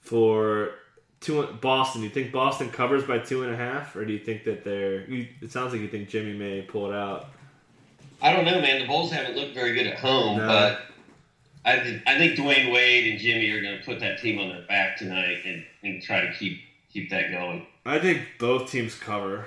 for 0.01 0.71
two 1.21 1.43
Boston. 1.61 2.03
You 2.03 2.09
think 2.09 2.33
Boston 2.33 2.71
covers 2.71 3.05
by 3.05 3.19
two 3.19 3.43
and 3.45 3.53
a 3.53 3.57
half, 3.57 3.95
or 3.95 4.07
do 4.07 4.13
you 4.13 4.19
think 4.19 4.45
that 4.45 4.65
they're? 4.65 5.05
It 5.11 5.53
sounds 5.53 5.73
like 5.73 5.83
you 5.83 5.89
think 5.89 6.09
Jimmy 6.09 6.33
may 6.33 6.63
pull 6.63 6.91
it 6.91 6.95
out. 6.97 7.29
I 8.23 8.33
don't 8.33 8.47
know, 8.47 8.61
man. 8.61 8.81
The 8.81 8.87
Bulls 8.87 9.13
haven't 9.13 9.37
looked 9.37 9.53
very 9.55 9.75
good 9.75 9.87
at 9.89 9.99
home, 9.99 10.39
No. 10.39 10.47
but 10.47 10.81
I 11.65 11.79
think 11.81 12.03
I 12.07 12.17
think 12.17 12.39
Dwyane 12.39 12.73
Wade 12.73 13.11
and 13.13 13.21
Jimmy 13.21 13.51
are 13.51 13.61
going 13.61 13.79
to 13.79 13.85
put 13.85 14.01
that 14.01 14.19
team 14.19 14.39
on 14.39 14.49
their 14.49 14.63
back 14.63 14.97
tonight 14.97 15.39
and, 15.45 15.63
and 15.83 16.03
try 16.03 16.23
to 16.27 16.33
keep 16.33 16.59
keep 16.91 17.11
that 17.11 17.31
going. 17.31 17.67
I 17.85 17.99
think 17.99 18.23
both 18.39 18.71
teams 18.71 18.95
cover. 18.95 19.47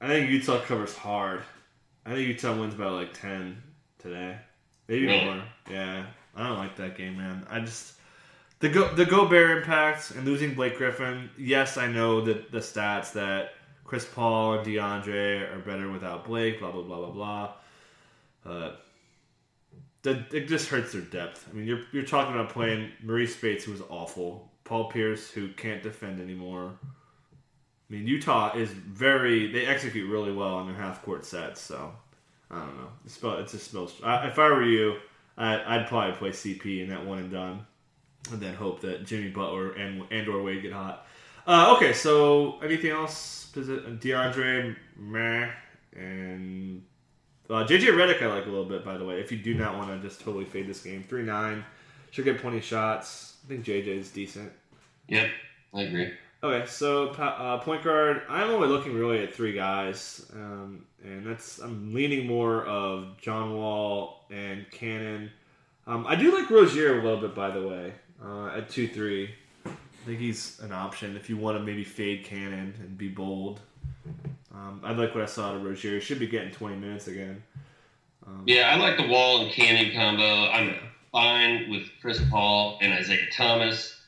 I 0.00 0.08
think 0.08 0.30
Utah 0.30 0.60
covers 0.60 0.96
hard. 0.96 1.42
I 2.06 2.14
think 2.14 2.28
Utah 2.28 2.58
wins 2.58 2.74
by 2.74 2.86
like 2.86 3.12
ten 3.12 3.62
today, 3.98 4.38
maybe 4.88 5.06
more. 5.06 5.42
Yeah, 5.70 6.06
I 6.34 6.46
don't 6.46 6.58
like 6.58 6.76
that 6.76 6.96
game, 6.96 7.18
man. 7.18 7.46
I 7.50 7.60
just 7.60 7.94
the 8.60 8.68
go 8.68 8.92
the 8.94 9.04
Gobert 9.04 9.58
impact 9.58 10.12
and 10.12 10.24
losing 10.24 10.54
Blake 10.54 10.76
Griffin. 10.76 11.30
Yes, 11.36 11.76
I 11.76 11.86
know 11.86 12.20
that 12.22 12.50
the 12.50 12.58
stats 12.58 13.12
that 13.12 13.52
Chris 13.84 14.06
Paul 14.06 14.54
and 14.58 14.66
DeAndre 14.66 15.54
are 15.54 15.58
better 15.58 15.90
without 15.90 16.24
Blake. 16.24 16.60
Blah 16.60 16.70
blah 16.70 16.82
blah 16.82 16.98
blah 16.98 17.10
blah. 17.10 17.52
But 18.42 18.84
the, 20.02 20.24
it 20.32 20.48
just 20.48 20.68
hurts 20.68 20.92
their 20.92 21.02
depth. 21.02 21.46
I 21.50 21.54
mean, 21.54 21.66
you're 21.66 21.82
you're 21.92 22.04
talking 22.04 22.34
about 22.34 22.50
playing 22.50 22.90
Marreese 23.04 23.30
Speights, 23.30 23.64
who 23.64 23.72
was 23.72 23.82
awful. 23.90 24.50
Paul 24.64 24.90
Pierce, 24.90 25.30
who 25.30 25.48
can't 25.52 25.82
defend 25.82 26.20
anymore. 26.20 26.78
I 27.90 27.94
mean, 27.94 28.06
Utah 28.06 28.56
is 28.56 28.70
very. 28.70 29.50
They 29.50 29.66
execute 29.66 30.08
really 30.08 30.32
well 30.32 30.54
on 30.54 30.66
their 30.66 30.76
half 30.76 31.02
court 31.02 31.24
sets. 31.24 31.60
So 31.60 31.92
I 32.50 32.60
don't 32.60 32.76
know. 32.76 32.88
It, 33.04 33.10
spell, 33.10 33.36
it 33.38 33.48
just 33.48 33.70
smells. 33.70 33.94
I, 34.02 34.28
if 34.28 34.38
I 34.38 34.48
were 34.48 34.64
you, 34.64 34.96
I, 35.36 35.76
I'd 35.76 35.88
probably 35.88 36.14
play 36.16 36.30
CP 36.30 36.82
in 36.82 36.88
that 36.90 37.04
one 37.04 37.18
and 37.18 37.30
done, 37.30 37.66
and 38.30 38.40
then 38.40 38.54
hope 38.54 38.80
that 38.82 39.06
Jimmy 39.06 39.30
Butler 39.30 39.72
and 39.72 40.04
and 40.10 40.28
or 40.28 40.42
Wade 40.42 40.62
get 40.62 40.72
hot. 40.72 41.06
Uh, 41.46 41.74
okay, 41.76 41.92
so 41.92 42.60
anything 42.60 42.90
else? 42.90 43.50
It 43.56 44.00
DeAndre, 44.00 44.76
meh, 44.96 45.50
and 45.96 46.82
uh, 47.48 47.66
JJ 47.66 47.86
Redick 47.88 48.22
I 48.22 48.26
like 48.26 48.46
a 48.46 48.50
little 48.50 48.64
bit. 48.64 48.84
By 48.84 48.96
the 48.96 49.04
way, 49.04 49.18
if 49.18 49.32
you 49.32 49.38
do 49.38 49.54
not 49.54 49.76
want 49.76 49.90
to 49.90 50.08
just 50.08 50.20
totally 50.20 50.44
fade 50.44 50.68
this 50.68 50.80
game, 50.80 51.02
three 51.02 51.24
nine 51.24 51.64
should 52.12 52.24
get 52.24 52.38
plenty 52.38 52.58
of 52.58 52.64
shots. 52.64 53.38
I 53.44 53.48
think 53.48 53.64
JJ 53.64 53.88
is 53.88 54.10
decent. 54.10 54.52
Yep, 55.08 55.30
I 55.74 55.82
agree. 55.82 56.12
Okay, 56.42 56.66
so 56.66 57.08
uh, 57.10 57.58
point 57.58 57.84
guard. 57.84 58.22
I'm 58.28 58.48
only 58.50 58.68
looking 58.68 58.94
really 58.94 59.22
at 59.22 59.34
three 59.34 59.52
guys, 59.52 60.24
um, 60.34 60.86
and 61.04 61.26
that's 61.26 61.58
I'm 61.58 61.92
leaning 61.92 62.26
more 62.26 62.64
of 62.64 63.18
John 63.20 63.54
Wall 63.56 64.24
and 64.30 64.64
Canaan. 64.70 65.30
Um, 65.86 66.06
I 66.06 66.16
do 66.16 66.34
like 66.34 66.48
Rozier 66.48 66.98
a 66.98 67.04
little 67.04 67.20
bit, 67.20 67.34
by 67.34 67.50
the 67.50 67.66
way, 67.66 67.92
uh, 68.24 68.46
at 68.56 68.70
two 68.70 68.88
three. 68.88 69.34
I 69.66 70.06
think 70.06 70.18
he's 70.18 70.58
an 70.60 70.72
option 70.72 71.14
if 71.14 71.28
you 71.28 71.36
want 71.36 71.58
to 71.58 71.62
maybe 71.64 71.84
fade 71.84 72.24
Canaan 72.24 72.74
and 72.80 72.96
be 72.96 73.08
bold. 73.08 73.60
Um, 74.54 74.80
I 74.82 74.92
like 74.92 75.14
what 75.14 75.22
I 75.22 75.26
saw 75.26 75.50
out 75.50 75.56
of 75.56 75.62
Rozier. 75.62 75.94
He 75.94 76.00
should 76.00 76.18
be 76.18 76.26
getting 76.26 76.50
20 76.50 76.76
minutes 76.76 77.06
again. 77.06 77.42
Um, 78.26 78.44
Yeah, 78.46 78.70
I 78.70 78.76
like 78.76 78.96
the 78.96 79.06
Wall 79.06 79.42
and 79.42 79.52
Canaan 79.52 79.92
combo. 79.94 80.48
I'm 80.50 80.74
fine 81.12 81.70
with 81.70 81.82
Chris 82.00 82.20
Paul 82.30 82.78
and 82.80 82.92
Isaiah 82.94 83.26
Thomas. 83.32 83.99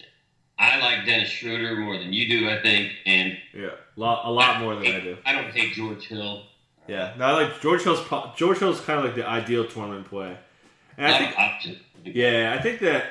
I 0.63 0.79
like 0.79 1.05
Dennis 1.05 1.29
Schroeder 1.29 1.75
more 1.75 1.99
than 1.99 2.13
you 2.13 2.29
do, 2.29 2.49
I 2.49 2.63
think, 2.63 2.93
and 3.05 3.37
yeah, 3.53 3.71
lot, 3.97 4.25
a 4.25 4.31
lot 4.31 4.61
more 4.61 4.77
than 4.77 4.87
I 4.87 5.01
do. 5.01 5.19
I 5.27 5.33
don't 5.33 5.51
hate 5.51 5.73
George 5.73 6.07
Hill. 6.07 6.45
Yeah, 6.87 7.15
no, 7.19 7.25
I 7.25 7.33
like 7.33 7.61
George 7.61 7.83
Hill's. 7.83 8.01
George 8.37 8.59
Hill's 8.59 8.81
kind 8.81 9.01
of 9.01 9.05
like 9.05 9.17
the 9.17 9.29
ideal 9.29 9.67
tournament 9.67 10.07
play, 10.07 10.37
and 10.97 11.07
I 11.07 11.11
Not 11.11 11.19
think 11.19 11.39
option. 11.39 11.81
Yeah, 12.05 12.57
I 12.57 12.63
think 12.63 12.79
that 12.81 13.07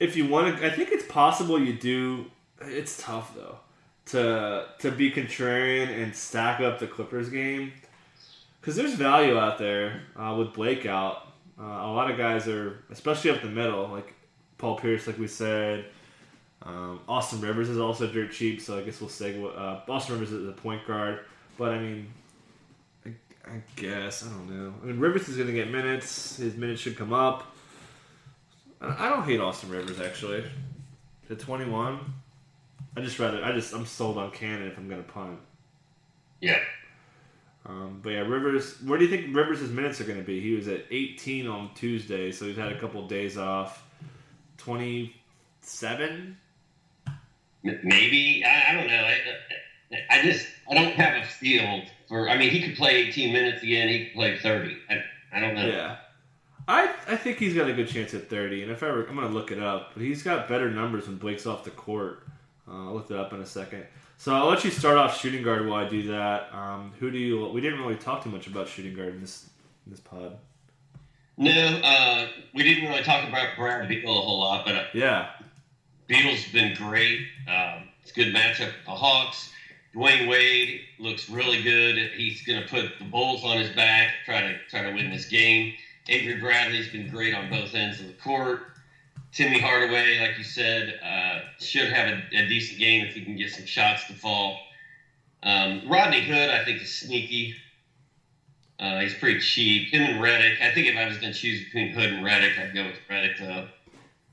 if 0.00 0.16
you 0.16 0.26
want 0.28 0.58
to, 0.58 0.66
I 0.66 0.70
think 0.70 0.90
it's 0.90 1.04
possible 1.04 1.60
you 1.60 1.74
do. 1.74 2.30
It's 2.62 3.02
tough 3.02 3.34
though 3.36 3.58
to 4.06 4.66
to 4.78 4.90
be 4.90 5.10
contrarian 5.10 5.88
and 6.02 6.16
stack 6.16 6.60
up 6.60 6.78
the 6.78 6.86
Clippers 6.86 7.28
game 7.28 7.72
because 8.60 8.76
there's 8.76 8.94
value 8.94 9.38
out 9.38 9.58
there 9.58 10.04
uh, 10.16 10.34
with 10.38 10.54
Blake 10.54 10.86
out. 10.86 11.28
Uh, 11.60 11.64
a 11.64 11.92
lot 11.92 12.10
of 12.10 12.16
guys 12.16 12.48
are, 12.48 12.82
especially 12.90 13.30
up 13.30 13.42
the 13.42 13.48
middle, 13.48 13.88
like 13.88 14.14
Paul 14.56 14.76
Pierce, 14.76 15.06
like 15.06 15.18
we 15.18 15.26
said. 15.26 15.84
Um, 16.68 17.00
Austin 17.08 17.40
Rivers 17.40 17.70
is 17.70 17.78
also 17.78 18.06
dirt 18.06 18.30
cheap, 18.30 18.60
so 18.60 18.78
I 18.78 18.82
guess 18.82 19.00
we'll 19.00 19.08
say 19.08 19.42
uh, 19.42 19.80
Austin 19.88 20.16
Rivers 20.16 20.32
is 20.32 20.46
a 20.46 20.52
point 20.52 20.86
guard. 20.86 21.20
But 21.56 21.72
I 21.72 21.78
mean, 21.78 22.08
I, 23.06 23.14
I 23.46 23.62
guess 23.74 24.22
I 24.22 24.28
don't 24.28 24.50
know. 24.50 24.74
I 24.82 24.86
mean, 24.86 25.00
Rivers 25.00 25.28
is 25.30 25.36
going 25.36 25.48
to 25.48 25.54
get 25.54 25.70
minutes. 25.70 26.36
His 26.36 26.56
minutes 26.56 26.82
should 26.82 26.96
come 26.96 27.14
up. 27.14 27.54
I, 28.82 29.06
I 29.06 29.08
don't 29.08 29.24
hate 29.24 29.40
Austin 29.40 29.70
Rivers 29.70 29.98
actually. 29.98 30.44
To 31.28 31.36
twenty 31.36 31.64
one, 31.64 32.00
I 32.96 33.00
just 33.00 33.18
rather 33.18 33.42
I 33.42 33.52
just 33.52 33.72
I'm 33.72 33.86
sold 33.86 34.18
on 34.18 34.30
Canaan 34.30 34.68
if 34.68 34.76
I'm 34.76 34.90
going 34.90 35.02
to 35.02 35.08
punt. 35.10 35.38
Yeah. 36.42 36.60
Um, 37.64 38.00
but 38.02 38.10
yeah, 38.10 38.20
Rivers. 38.20 38.80
Where 38.82 38.98
do 38.98 39.06
you 39.06 39.10
think 39.10 39.34
Rivers' 39.34 39.62
minutes 39.70 40.02
are 40.02 40.04
going 40.04 40.18
to 40.18 40.24
be? 40.24 40.40
He 40.40 40.52
was 40.52 40.68
at 40.68 40.84
18 40.90 41.46
on 41.46 41.70
Tuesday, 41.74 42.30
so 42.30 42.44
he's 42.44 42.58
had 42.58 42.72
a 42.72 42.78
couple 42.78 43.06
days 43.08 43.38
off. 43.38 43.84
27. 44.58 46.36
Maybe 47.62 48.44
I, 48.44 48.70
I 48.70 48.74
don't 48.74 48.86
know. 48.86 49.04
I, 49.90 50.18
I 50.18 50.22
just 50.22 50.46
I 50.70 50.74
don't 50.74 50.92
have 50.92 51.22
a 51.22 51.26
feel 51.26 51.82
for. 52.08 52.28
I 52.28 52.36
mean, 52.36 52.50
he 52.50 52.62
could 52.62 52.76
play 52.76 52.96
18 53.08 53.32
minutes 53.32 53.62
again. 53.62 53.88
He 53.88 54.06
could 54.06 54.14
play 54.14 54.38
30. 54.38 54.76
I, 54.90 55.04
I 55.32 55.40
don't 55.40 55.54
know. 55.54 55.66
Yeah. 55.66 55.96
I, 56.66 56.94
I 57.06 57.16
think 57.16 57.38
he's 57.38 57.54
got 57.54 57.68
a 57.68 57.72
good 57.72 57.88
chance 57.88 58.12
at 58.12 58.28
30, 58.28 58.64
and 58.64 58.70
if 58.70 58.82
ever 58.82 59.06
I'm 59.06 59.14
gonna 59.14 59.28
look 59.28 59.50
it 59.50 59.58
up, 59.58 59.92
but 59.94 60.02
he's 60.02 60.22
got 60.22 60.48
better 60.48 60.70
numbers 60.70 61.06
when 61.06 61.16
Blake's 61.16 61.46
off 61.46 61.64
the 61.64 61.70
court. 61.70 62.24
Uh, 62.68 62.88
I'll 62.88 62.94
look 62.94 63.10
it 63.10 63.16
up 63.16 63.32
in 63.32 63.40
a 63.40 63.46
second. 63.46 63.86
So 64.18 64.34
I'll 64.34 64.48
let 64.48 64.64
you 64.64 64.70
start 64.70 64.98
off 64.98 65.18
shooting 65.18 65.42
guard 65.42 65.66
while 65.66 65.82
I 65.84 65.88
do 65.88 66.08
that. 66.08 66.52
Um, 66.52 66.92
who 66.98 67.10
do 67.10 67.18
you? 67.18 67.48
We 67.48 67.62
didn't 67.62 67.80
really 67.80 67.96
talk 67.96 68.22
too 68.22 68.30
much 68.30 68.46
about 68.46 68.68
shooting 68.68 68.94
guard 68.94 69.14
in 69.14 69.20
this 69.22 69.48
in 69.86 69.92
this 69.92 70.00
pod. 70.00 70.36
No, 71.38 71.52
uh, 71.84 72.26
we 72.52 72.64
didn't 72.64 72.90
really 72.90 73.04
talk 73.04 73.26
about 73.26 73.56
Brad 73.56 73.88
Beal 73.88 74.10
a 74.10 74.20
whole 74.20 74.40
lot, 74.40 74.66
but 74.66 74.74
uh, 74.74 74.84
Yeah, 76.08 76.22
Beal's 76.22 76.44
been 76.52 76.74
great. 76.74 77.20
Um, 77.48 77.88
it's 78.02 78.10
a 78.10 78.14
good 78.14 78.34
matchup 78.34 78.66
with 78.66 78.84
the 78.86 78.92
Hawks. 78.92 79.50
Dwyane 79.94 80.28
Wade 80.28 80.80
looks 80.98 81.28
really 81.28 81.62
good. 81.62 82.12
He's 82.12 82.42
going 82.42 82.62
to 82.62 82.68
put 82.68 82.98
the 82.98 83.04
Bulls 83.04 83.44
on 83.44 83.58
his 83.58 83.70
back, 83.70 84.14
try 84.24 84.42
to 84.42 84.58
try 84.70 84.82
to 84.82 84.92
win 84.94 85.10
this 85.10 85.26
game. 85.26 85.74
Avery 86.08 86.40
Bradley's 86.40 86.88
been 86.90 87.08
great 87.10 87.34
on 87.34 87.50
both 87.50 87.74
ends 87.74 88.00
of 88.00 88.06
the 88.06 88.12
court. 88.14 88.60
Timmy 89.32 89.60
Hardaway, 89.60 90.20
like 90.20 90.38
you 90.38 90.44
said, 90.44 90.98
uh, 91.04 91.40
should 91.60 91.92
have 91.92 92.08
a, 92.08 92.36
a, 92.36 92.48
decent 92.48 92.78
game 92.78 93.06
if 93.06 93.14
he 93.14 93.22
can 93.22 93.36
get 93.36 93.50
some 93.50 93.66
shots 93.66 94.06
to 94.06 94.14
fall. 94.14 94.58
Um, 95.42 95.82
Rodney 95.86 96.22
Hood, 96.22 96.48
I 96.48 96.64
think, 96.64 96.80
is 96.80 96.94
sneaky. 96.94 97.54
Uh, 98.80 99.00
he's 99.00 99.14
pretty 99.14 99.40
cheap. 99.40 99.92
Him 99.92 100.02
and 100.02 100.20
Redick. 100.20 100.62
I 100.62 100.72
think 100.72 100.86
if 100.86 100.96
I 100.96 101.06
was 101.06 101.18
going 101.18 101.32
to 101.32 101.38
choose 101.38 101.64
between 101.64 101.92
Hood 101.92 102.10
and 102.10 102.24
Redick, 102.24 102.58
I'd 102.58 102.74
go 102.74 102.86
with 102.86 102.96
Redick, 103.10 103.38
though. 103.38 103.68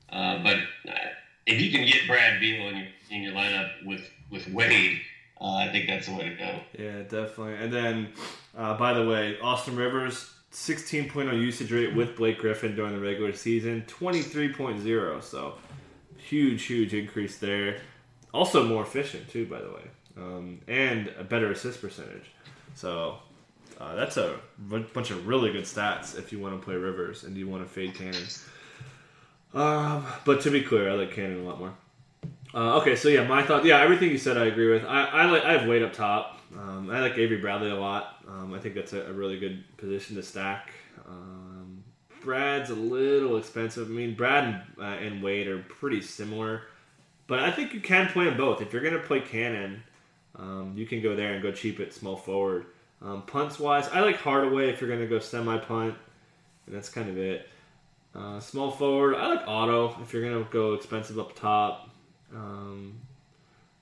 Uh, 0.08 0.42
but 0.42 0.56
uh, 0.90 1.08
if 1.46 1.60
you 1.60 1.70
can 1.70 1.86
get 1.86 2.06
Brad 2.06 2.40
Beal 2.40 2.68
in 2.68 2.76
your 2.76 2.86
in 3.10 3.22
your 3.22 3.32
lineup 3.32 3.84
with 3.84 4.10
with 4.30 4.48
Wade, 4.48 5.00
uh, 5.40 5.54
I 5.54 5.68
think 5.68 5.86
that's 5.86 6.06
the 6.06 6.14
way 6.14 6.30
to 6.30 6.34
go. 6.34 6.60
Yeah, 6.78 7.02
definitely. 7.02 7.54
And 7.56 7.72
then, 7.72 8.08
uh, 8.56 8.76
by 8.76 8.92
the 8.92 9.06
way, 9.06 9.38
Austin 9.40 9.76
Rivers, 9.76 10.30
16.0 10.52 11.40
usage 11.40 11.70
rate 11.70 11.94
with 11.94 12.16
Blake 12.16 12.38
Griffin 12.38 12.74
during 12.74 12.94
the 12.94 13.00
regular 13.00 13.32
season, 13.32 13.84
23.0. 13.86 15.22
So, 15.22 15.54
huge, 16.16 16.64
huge 16.64 16.94
increase 16.94 17.38
there. 17.38 17.80
Also 18.34 18.66
more 18.66 18.82
efficient, 18.82 19.28
too, 19.28 19.46
by 19.46 19.60
the 19.60 19.68
way. 19.68 19.82
Um, 20.16 20.60
and 20.66 21.12
a 21.18 21.24
better 21.24 21.50
assist 21.52 21.80
percentage. 21.80 22.30
So, 22.74 23.18
uh, 23.78 23.94
that's 23.94 24.16
a 24.16 24.40
bunch 24.58 25.10
of 25.10 25.26
really 25.28 25.52
good 25.52 25.64
stats 25.64 26.18
if 26.18 26.32
you 26.32 26.40
want 26.40 26.58
to 26.58 26.64
play 26.64 26.76
Rivers 26.76 27.24
and 27.24 27.36
you 27.36 27.46
want 27.46 27.62
to 27.62 27.68
fade 27.68 27.94
Canaan. 27.94 28.24
Um, 29.54 30.06
but 30.24 30.40
to 30.42 30.50
be 30.50 30.62
clear, 30.62 30.90
I 30.90 30.94
like 30.94 31.12
Canaan 31.12 31.40
a 31.40 31.48
lot 31.48 31.58
more. 31.58 31.74
Uh, 32.54 32.78
okay, 32.78 32.96
so 32.96 33.08
yeah, 33.08 33.26
my 33.26 33.42
thought. 33.42 33.64
Yeah, 33.64 33.80
everything 33.80 34.10
you 34.10 34.18
said, 34.18 34.38
I 34.38 34.46
agree 34.46 34.70
with. 34.70 34.84
I, 34.84 35.04
I 35.04 35.24
like. 35.26 35.44
I 35.44 35.52
have 35.52 35.68
Wade 35.68 35.82
up 35.82 35.92
top. 35.92 36.40
Um, 36.56 36.90
I 36.90 37.00
like 37.00 37.18
Avery 37.18 37.38
Bradley 37.38 37.70
a 37.70 37.74
lot. 37.74 38.24
Um, 38.28 38.54
I 38.54 38.58
think 38.58 38.74
that's 38.74 38.92
a, 38.92 39.02
a, 39.02 39.12
really 39.12 39.38
good 39.38 39.64
position 39.76 40.16
to 40.16 40.22
stack. 40.22 40.70
Um, 41.06 41.84
Brad's 42.22 42.70
a 42.70 42.74
little 42.74 43.36
expensive. 43.36 43.88
I 43.88 43.90
mean, 43.90 44.14
Brad 44.14 44.44
and, 44.44 44.62
uh, 44.78 44.96
and, 44.96 45.22
Wade 45.22 45.48
are 45.48 45.58
pretty 45.58 46.00
similar, 46.00 46.62
but 47.26 47.40
I 47.40 47.50
think 47.50 47.74
you 47.74 47.80
can 47.80 48.08
play 48.08 48.24
them 48.24 48.36
both. 48.36 48.62
If 48.62 48.72
you're 48.72 48.82
gonna 48.82 48.98
play 48.98 49.20
Canaan, 49.20 49.82
um, 50.36 50.72
you 50.76 50.86
can 50.86 51.02
go 51.02 51.14
there 51.14 51.34
and 51.34 51.42
go 51.42 51.52
cheap 51.52 51.78
at 51.80 51.92
small 51.92 52.16
forward. 52.16 52.66
Um, 53.02 53.22
punts 53.22 53.58
wise, 53.58 53.88
I 53.88 54.00
like 54.00 54.16
Hardaway 54.16 54.70
if 54.70 54.80
you're 54.80 54.90
gonna 54.90 55.06
go 55.06 55.18
semi 55.18 55.58
punt, 55.58 55.94
and 56.66 56.74
that's 56.74 56.88
kind 56.88 57.08
of 57.08 57.18
it. 57.18 57.48
Uh, 58.16 58.40
small 58.40 58.70
forward, 58.70 59.14
I 59.14 59.26
like 59.26 59.46
Otto 59.46 59.96
if 60.02 60.12
you're 60.12 60.22
gonna 60.22 60.46
go 60.50 60.74
expensive 60.74 61.18
up 61.18 61.36
top. 61.36 61.90
Um, 62.34 63.00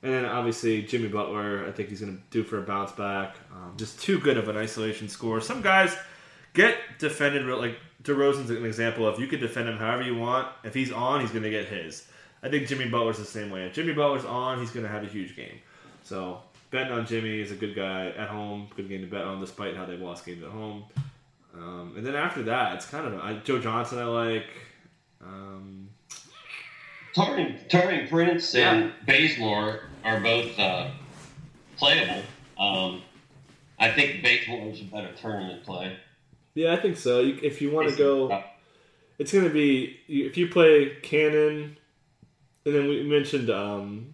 and 0.05 0.13
then 0.13 0.25
obviously 0.27 0.83
Jimmy 0.83 1.09
Butler, 1.09 1.65
I 1.67 1.73
think 1.73 1.89
he's 1.89 2.03
going 2.03 2.17
to 2.17 2.23
do 2.31 2.45
for 2.45 2.59
a 2.59 2.63
bounce 2.63 2.93
back. 2.93 3.37
Um, 3.51 3.73
just 3.79 4.01
too 4.03 4.19
good 4.21 4.37
of 4.37 4.49
an 4.49 4.57
isolation 4.57 5.09
score. 5.09 5.41
Some 5.41 5.63
guys 5.63 5.97
get 6.53 6.77
defended 6.99 7.47
like 7.47 7.79
DeRozan's 8.03 8.51
an 8.51 8.67
example 8.67 9.09
of 9.09 9.19
you 9.19 9.27
can 9.27 9.41
defend 9.41 9.67
him 9.67 9.79
however 9.79 10.03
you 10.03 10.15
want. 10.15 10.47
If 10.63 10.75
he's 10.75 10.93
on, 10.93 11.23
he's 11.23 11.31
going 11.31 11.45
to 11.45 11.51
get 11.51 11.65
his. 11.69 12.07
I 12.43 12.51
think 12.51 12.69
Jimmy 12.69 12.87
Butler's 12.87 13.17
the 13.17 13.25
same 13.25 13.51
way. 13.51 13.65
If 13.65 13.73
Jimmy 13.73 13.95
Butler's 13.95 14.27
on, 14.27 14.61
he's 14.61 14.71
going 14.71 14.85
to 14.85 14.93
have 14.93 15.03
a 15.03 15.07
huge 15.07 15.35
game. 15.35 15.59
So 16.03 16.43
betting 16.71 16.93
on 16.93 17.07
Jimmy 17.07 17.41
is 17.41 17.51
a 17.51 17.55
good 17.55 17.75
guy 17.75 18.09
at 18.09 18.29
home, 18.29 18.69
good 18.77 18.91
game 18.91 19.01
to 19.01 19.07
bet 19.07 19.25
on, 19.25 19.41
despite 19.41 19.75
how 19.75 19.87
they've 19.87 19.99
lost 19.99 20.27
games 20.27 20.43
at 20.43 20.51
home. 20.51 20.85
Um, 21.57 21.95
and 21.97 22.07
then 22.07 22.15
after 22.15 22.43
that, 22.45 22.75
it's 22.77 22.87
kind 22.87 23.07
of 23.07 23.21
I, 23.21 23.35
Joe 23.45 23.59
Johnson. 23.59 23.99
I 23.99 24.05
like. 24.05 24.47
Um, 25.23 25.89
Taurean, 27.15 27.69
Taurean 27.69 28.09
Prince 28.09 28.55
and 28.57 28.93
Bazemore 29.07 29.81
are 30.05 30.21
both 30.21 30.59
uh, 30.59 30.91
playable. 31.77 32.23
Um, 32.59 33.03
I 33.79 33.91
think 33.93 34.23
Bazemore 34.23 34.71
is 34.71 34.81
a 34.81 34.85
better 34.85 35.13
tournament 35.15 35.65
play. 35.65 35.97
Yeah, 36.55 36.73
I 36.73 36.77
think 36.77 36.97
so. 36.97 37.21
You, 37.21 37.39
if 37.43 37.63
you 37.63 37.71
want 37.71 37.89
to 37.91 37.97
go, 37.97 38.43
it's 39.19 39.33
going 39.33 39.45
to 39.45 39.51
be 39.51 40.01
if 40.09 40.37
you 40.37 40.49
play 40.49 40.97
Canaan, 41.03 41.77
and 42.65 42.75
then 42.75 42.89
we 42.89 43.03
mentioned 43.05 43.51
um, 43.51 44.13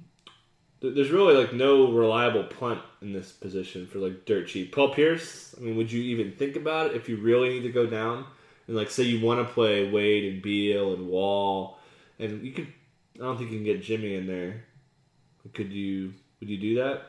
there's 0.80 1.10
really 1.10 1.34
like 1.34 1.52
no 1.52 1.92
reliable 1.92 2.44
punt 2.44 2.80
in 3.02 3.12
this 3.12 3.32
position 3.32 3.86
for 3.86 3.98
like 3.98 4.24
dirt 4.26 4.48
cheap. 4.48 4.74
Paul 4.74 4.94
Pierce. 4.94 5.54
I 5.58 5.62
mean, 5.62 5.76
would 5.76 5.90
you 5.90 6.02
even 6.02 6.32
think 6.32 6.56
about 6.56 6.90
it 6.90 6.96
if 6.96 7.08
you 7.08 7.16
really 7.16 7.48
need 7.48 7.62
to 7.62 7.72
go 7.72 7.86
down 7.86 8.26
and 8.66 8.76
like 8.76 8.90
say 8.90 9.04
you 9.04 9.24
want 9.24 9.46
to 9.46 9.52
play 9.52 9.90
Wade 9.90 10.32
and 10.32 10.42
Beal 10.42 10.94
and 10.94 11.08
Wall, 11.08 11.78
and 12.18 12.44
you 12.44 12.52
could 12.52 12.68
I 13.16 13.24
don't 13.24 13.36
think 13.36 13.50
you 13.50 13.58
can 13.58 13.64
get 13.64 13.82
Jimmy 13.82 14.14
in 14.14 14.26
there. 14.26 14.64
Could 15.54 15.72
you? 15.72 16.12
Would 16.40 16.48
you 16.48 16.58
do 16.58 16.74
that? 16.76 17.02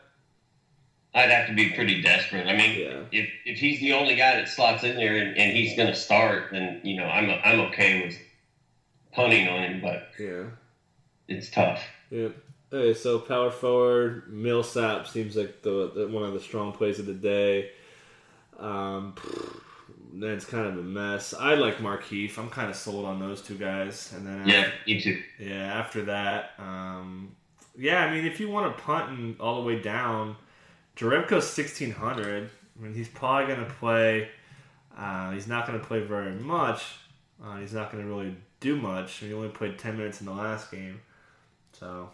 I'd 1.13 1.29
have 1.29 1.47
to 1.47 1.53
be 1.53 1.69
pretty 1.71 2.01
desperate. 2.01 2.47
I 2.47 2.55
mean, 2.55 2.79
yeah. 2.79 3.01
if 3.11 3.29
if 3.45 3.59
he's 3.59 3.79
the 3.79 3.93
only 3.93 4.15
guy 4.15 4.37
that 4.37 4.49
slots 4.49 4.83
in 4.83 4.95
there 4.95 5.17
and, 5.17 5.37
and 5.37 5.55
he's 5.55 5.75
going 5.75 5.89
to 5.89 5.95
start, 5.95 6.49
then 6.51 6.81
you 6.83 6.97
know 6.97 7.05
I'm 7.05 7.29
I'm 7.43 7.59
okay 7.67 8.05
with 8.07 8.17
punting 9.13 9.47
on 9.47 9.63
him. 9.63 9.81
But 9.81 10.09
yeah, 10.19 10.43
it's 11.27 11.49
tough. 11.49 11.83
Yeah. 12.09 12.29
Okay, 12.73 12.93
so 12.93 13.19
power 13.19 13.51
forward 13.51 14.31
Millsap 14.31 15.07
seems 15.07 15.35
like 15.35 15.61
the, 15.61 15.91
the 15.93 16.07
one 16.07 16.23
of 16.23 16.33
the 16.33 16.39
strong 16.39 16.71
plays 16.71 16.99
of 16.99 17.05
the 17.05 17.13
day. 17.13 17.71
Um, 18.57 19.15
then 20.13 20.31
it's 20.31 20.45
kind 20.45 20.67
of 20.67 20.77
a 20.77 20.81
mess. 20.81 21.33
I 21.33 21.55
like 21.55 21.77
Markieff. 21.77 22.37
I'm 22.37 22.49
kind 22.49 22.69
of 22.69 22.75
sold 22.75 23.05
on 23.05 23.19
those 23.19 23.41
two 23.41 23.57
guys. 23.57 24.13
And 24.15 24.25
then 24.25 24.47
yeah, 24.47 24.59
after, 24.59 24.73
me 24.87 25.01
too. 25.01 25.21
Yeah, 25.39 25.79
after 25.79 26.05
that, 26.05 26.51
um, 26.59 27.35
yeah. 27.77 28.05
I 28.05 28.13
mean, 28.13 28.25
if 28.25 28.39
you 28.39 28.49
want 28.49 28.75
to 28.75 28.83
punt 28.83 29.17
and 29.17 29.39
all 29.41 29.61
the 29.61 29.67
way 29.67 29.81
down, 29.81 30.37
Jerebko's 30.95 31.57
1600. 31.57 32.49
I 32.77 32.83
mean, 32.83 32.93
he's 32.93 33.09
probably 33.09 33.53
going 33.53 33.67
to 33.67 33.73
play. 33.73 34.29
Uh, 34.97 35.31
he's 35.31 35.47
not 35.47 35.67
going 35.67 35.79
to 35.79 35.85
play 35.85 36.01
very 36.01 36.35
much. 36.35 36.83
Uh, 37.43 37.57
he's 37.57 37.73
not 37.73 37.91
going 37.91 38.03
to 38.03 38.09
really 38.09 38.35
do 38.59 38.77
much. 38.77 39.15
He 39.15 39.33
only 39.33 39.49
played 39.49 39.77
10 39.79 39.97
minutes 39.97 40.21
in 40.21 40.27
the 40.27 40.33
last 40.33 40.71
game. 40.71 41.01
So, 41.73 42.09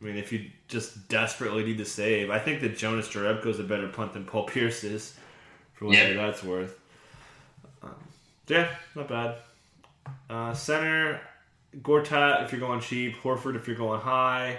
I 0.00 0.04
mean, 0.04 0.16
if 0.16 0.32
you 0.32 0.50
just 0.68 1.08
desperately 1.08 1.64
need 1.64 1.78
to 1.78 1.84
save, 1.84 2.30
I 2.30 2.38
think 2.38 2.60
that 2.62 2.76
Jonas 2.76 3.08
Jerebko 3.08 3.46
is 3.46 3.60
a 3.60 3.64
better 3.64 3.88
punt 3.88 4.14
than 4.14 4.24
Paul 4.24 4.44
Pierce 4.44 4.82
is, 4.82 5.14
for 5.74 5.86
whatever 5.86 6.14
yeah. 6.14 6.26
that's 6.26 6.42
worth. 6.42 6.78
Yeah, 8.50 8.68
not 8.96 9.08
bad. 9.08 9.36
Uh, 10.28 10.52
center, 10.52 11.20
Gortat 11.82 12.44
if 12.44 12.50
you're 12.50 12.60
going 12.60 12.80
cheap, 12.80 13.16
Horford 13.22 13.54
if 13.54 13.68
you're 13.68 13.76
going 13.76 14.00
high. 14.00 14.58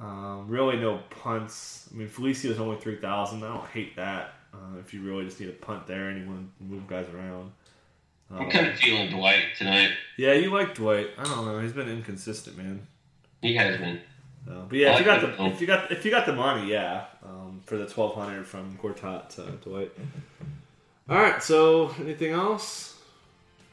Um, 0.00 0.46
really 0.46 0.76
no 0.76 1.00
punts. 1.10 1.88
I 1.92 1.96
mean, 1.96 2.08
Felicio 2.08 2.50
is 2.50 2.60
only 2.60 2.76
3,000. 2.76 3.42
I 3.42 3.48
don't 3.48 3.66
hate 3.70 3.96
that 3.96 4.34
uh, 4.54 4.78
if 4.78 4.94
you 4.94 5.02
really 5.02 5.24
just 5.24 5.40
need 5.40 5.48
a 5.48 5.52
punt 5.52 5.86
there 5.86 6.10
and 6.10 6.20
you 6.20 6.30
want 6.30 6.48
to 6.58 6.64
move 6.64 6.86
guys 6.86 7.06
around. 7.12 7.50
Um, 8.30 8.40
I'm 8.40 8.50
kind 8.50 8.68
of 8.68 8.76
feeling 8.76 9.10
Dwight 9.10 9.42
tonight. 9.58 9.90
Yeah, 10.16 10.34
you 10.34 10.52
like 10.52 10.74
Dwight. 10.74 11.08
I 11.18 11.24
don't 11.24 11.44
know. 11.44 11.58
He's 11.60 11.72
been 11.72 11.88
inconsistent, 11.88 12.56
man. 12.56 12.86
He 13.42 13.56
has 13.56 13.78
been. 13.78 14.00
Uh, 14.48 14.62
but 14.68 14.78
yeah, 14.78 14.92
if 14.94 15.00
you 15.00 15.04
got 15.04 15.20
the 15.20 15.44
if 15.46 15.60
you 15.60 15.66
got 15.66 15.90
if 15.90 16.04
you 16.04 16.10
got 16.10 16.26
the 16.26 16.32
money, 16.32 16.70
yeah, 16.70 17.06
um, 17.24 17.60
for 17.66 17.76
the 17.76 17.86
twelve 17.86 18.14
hundred 18.14 18.46
from 18.46 18.78
Gortat 18.78 19.30
to 19.36 19.42
Dwight. 19.68 19.92
All 21.08 21.16
right. 21.16 21.42
So, 21.42 21.94
anything 22.00 22.32
else? 22.32 22.94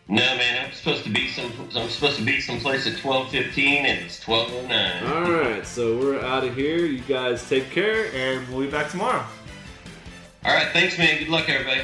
No, 0.07 0.21
man, 0.21 0.65
I'm 0.65 0.73
supposed 0.73 1.05
to 1.05 1.09
be 1.09 1.29
some. 1.29 1.51
I'm 1.75 1.89
supposed 1.89 2.17
to 2.17 2.25
be 2.25 2.41
someplace 2.41 2.85
at 2.87 2.97
twelve 2.97 3.29
fifteen, 3.29 3.85
and 3.85 4.03
it's 4.05 4.19
twelve 4.19 4.51
oh 4.53 4.67
nine. 4.67 5.03
All 5.05 5.31
right, 5.31 5.65
so 5.65 5.97
we're 5.97 6.19
out 6.19 6.43
of 6.43 6.55
here. 6.55 6.85
You 6.85 6.99
guys 6.99 7.47
take 7.47 7.69
care, 7.69 8.11
and 8.13 8.47
we'll 8.49 8.65
be 8.65 8.71
back 8.71 8.89
tomorrow. 8.89 9.25
All 10.43 10.53
right, 10.53 10.67
thanks, 10.73 10.97
man. 10.97 11.19
Good 11.19 11.29
luck, 11.29 11.47
everybody. 11.47 11.83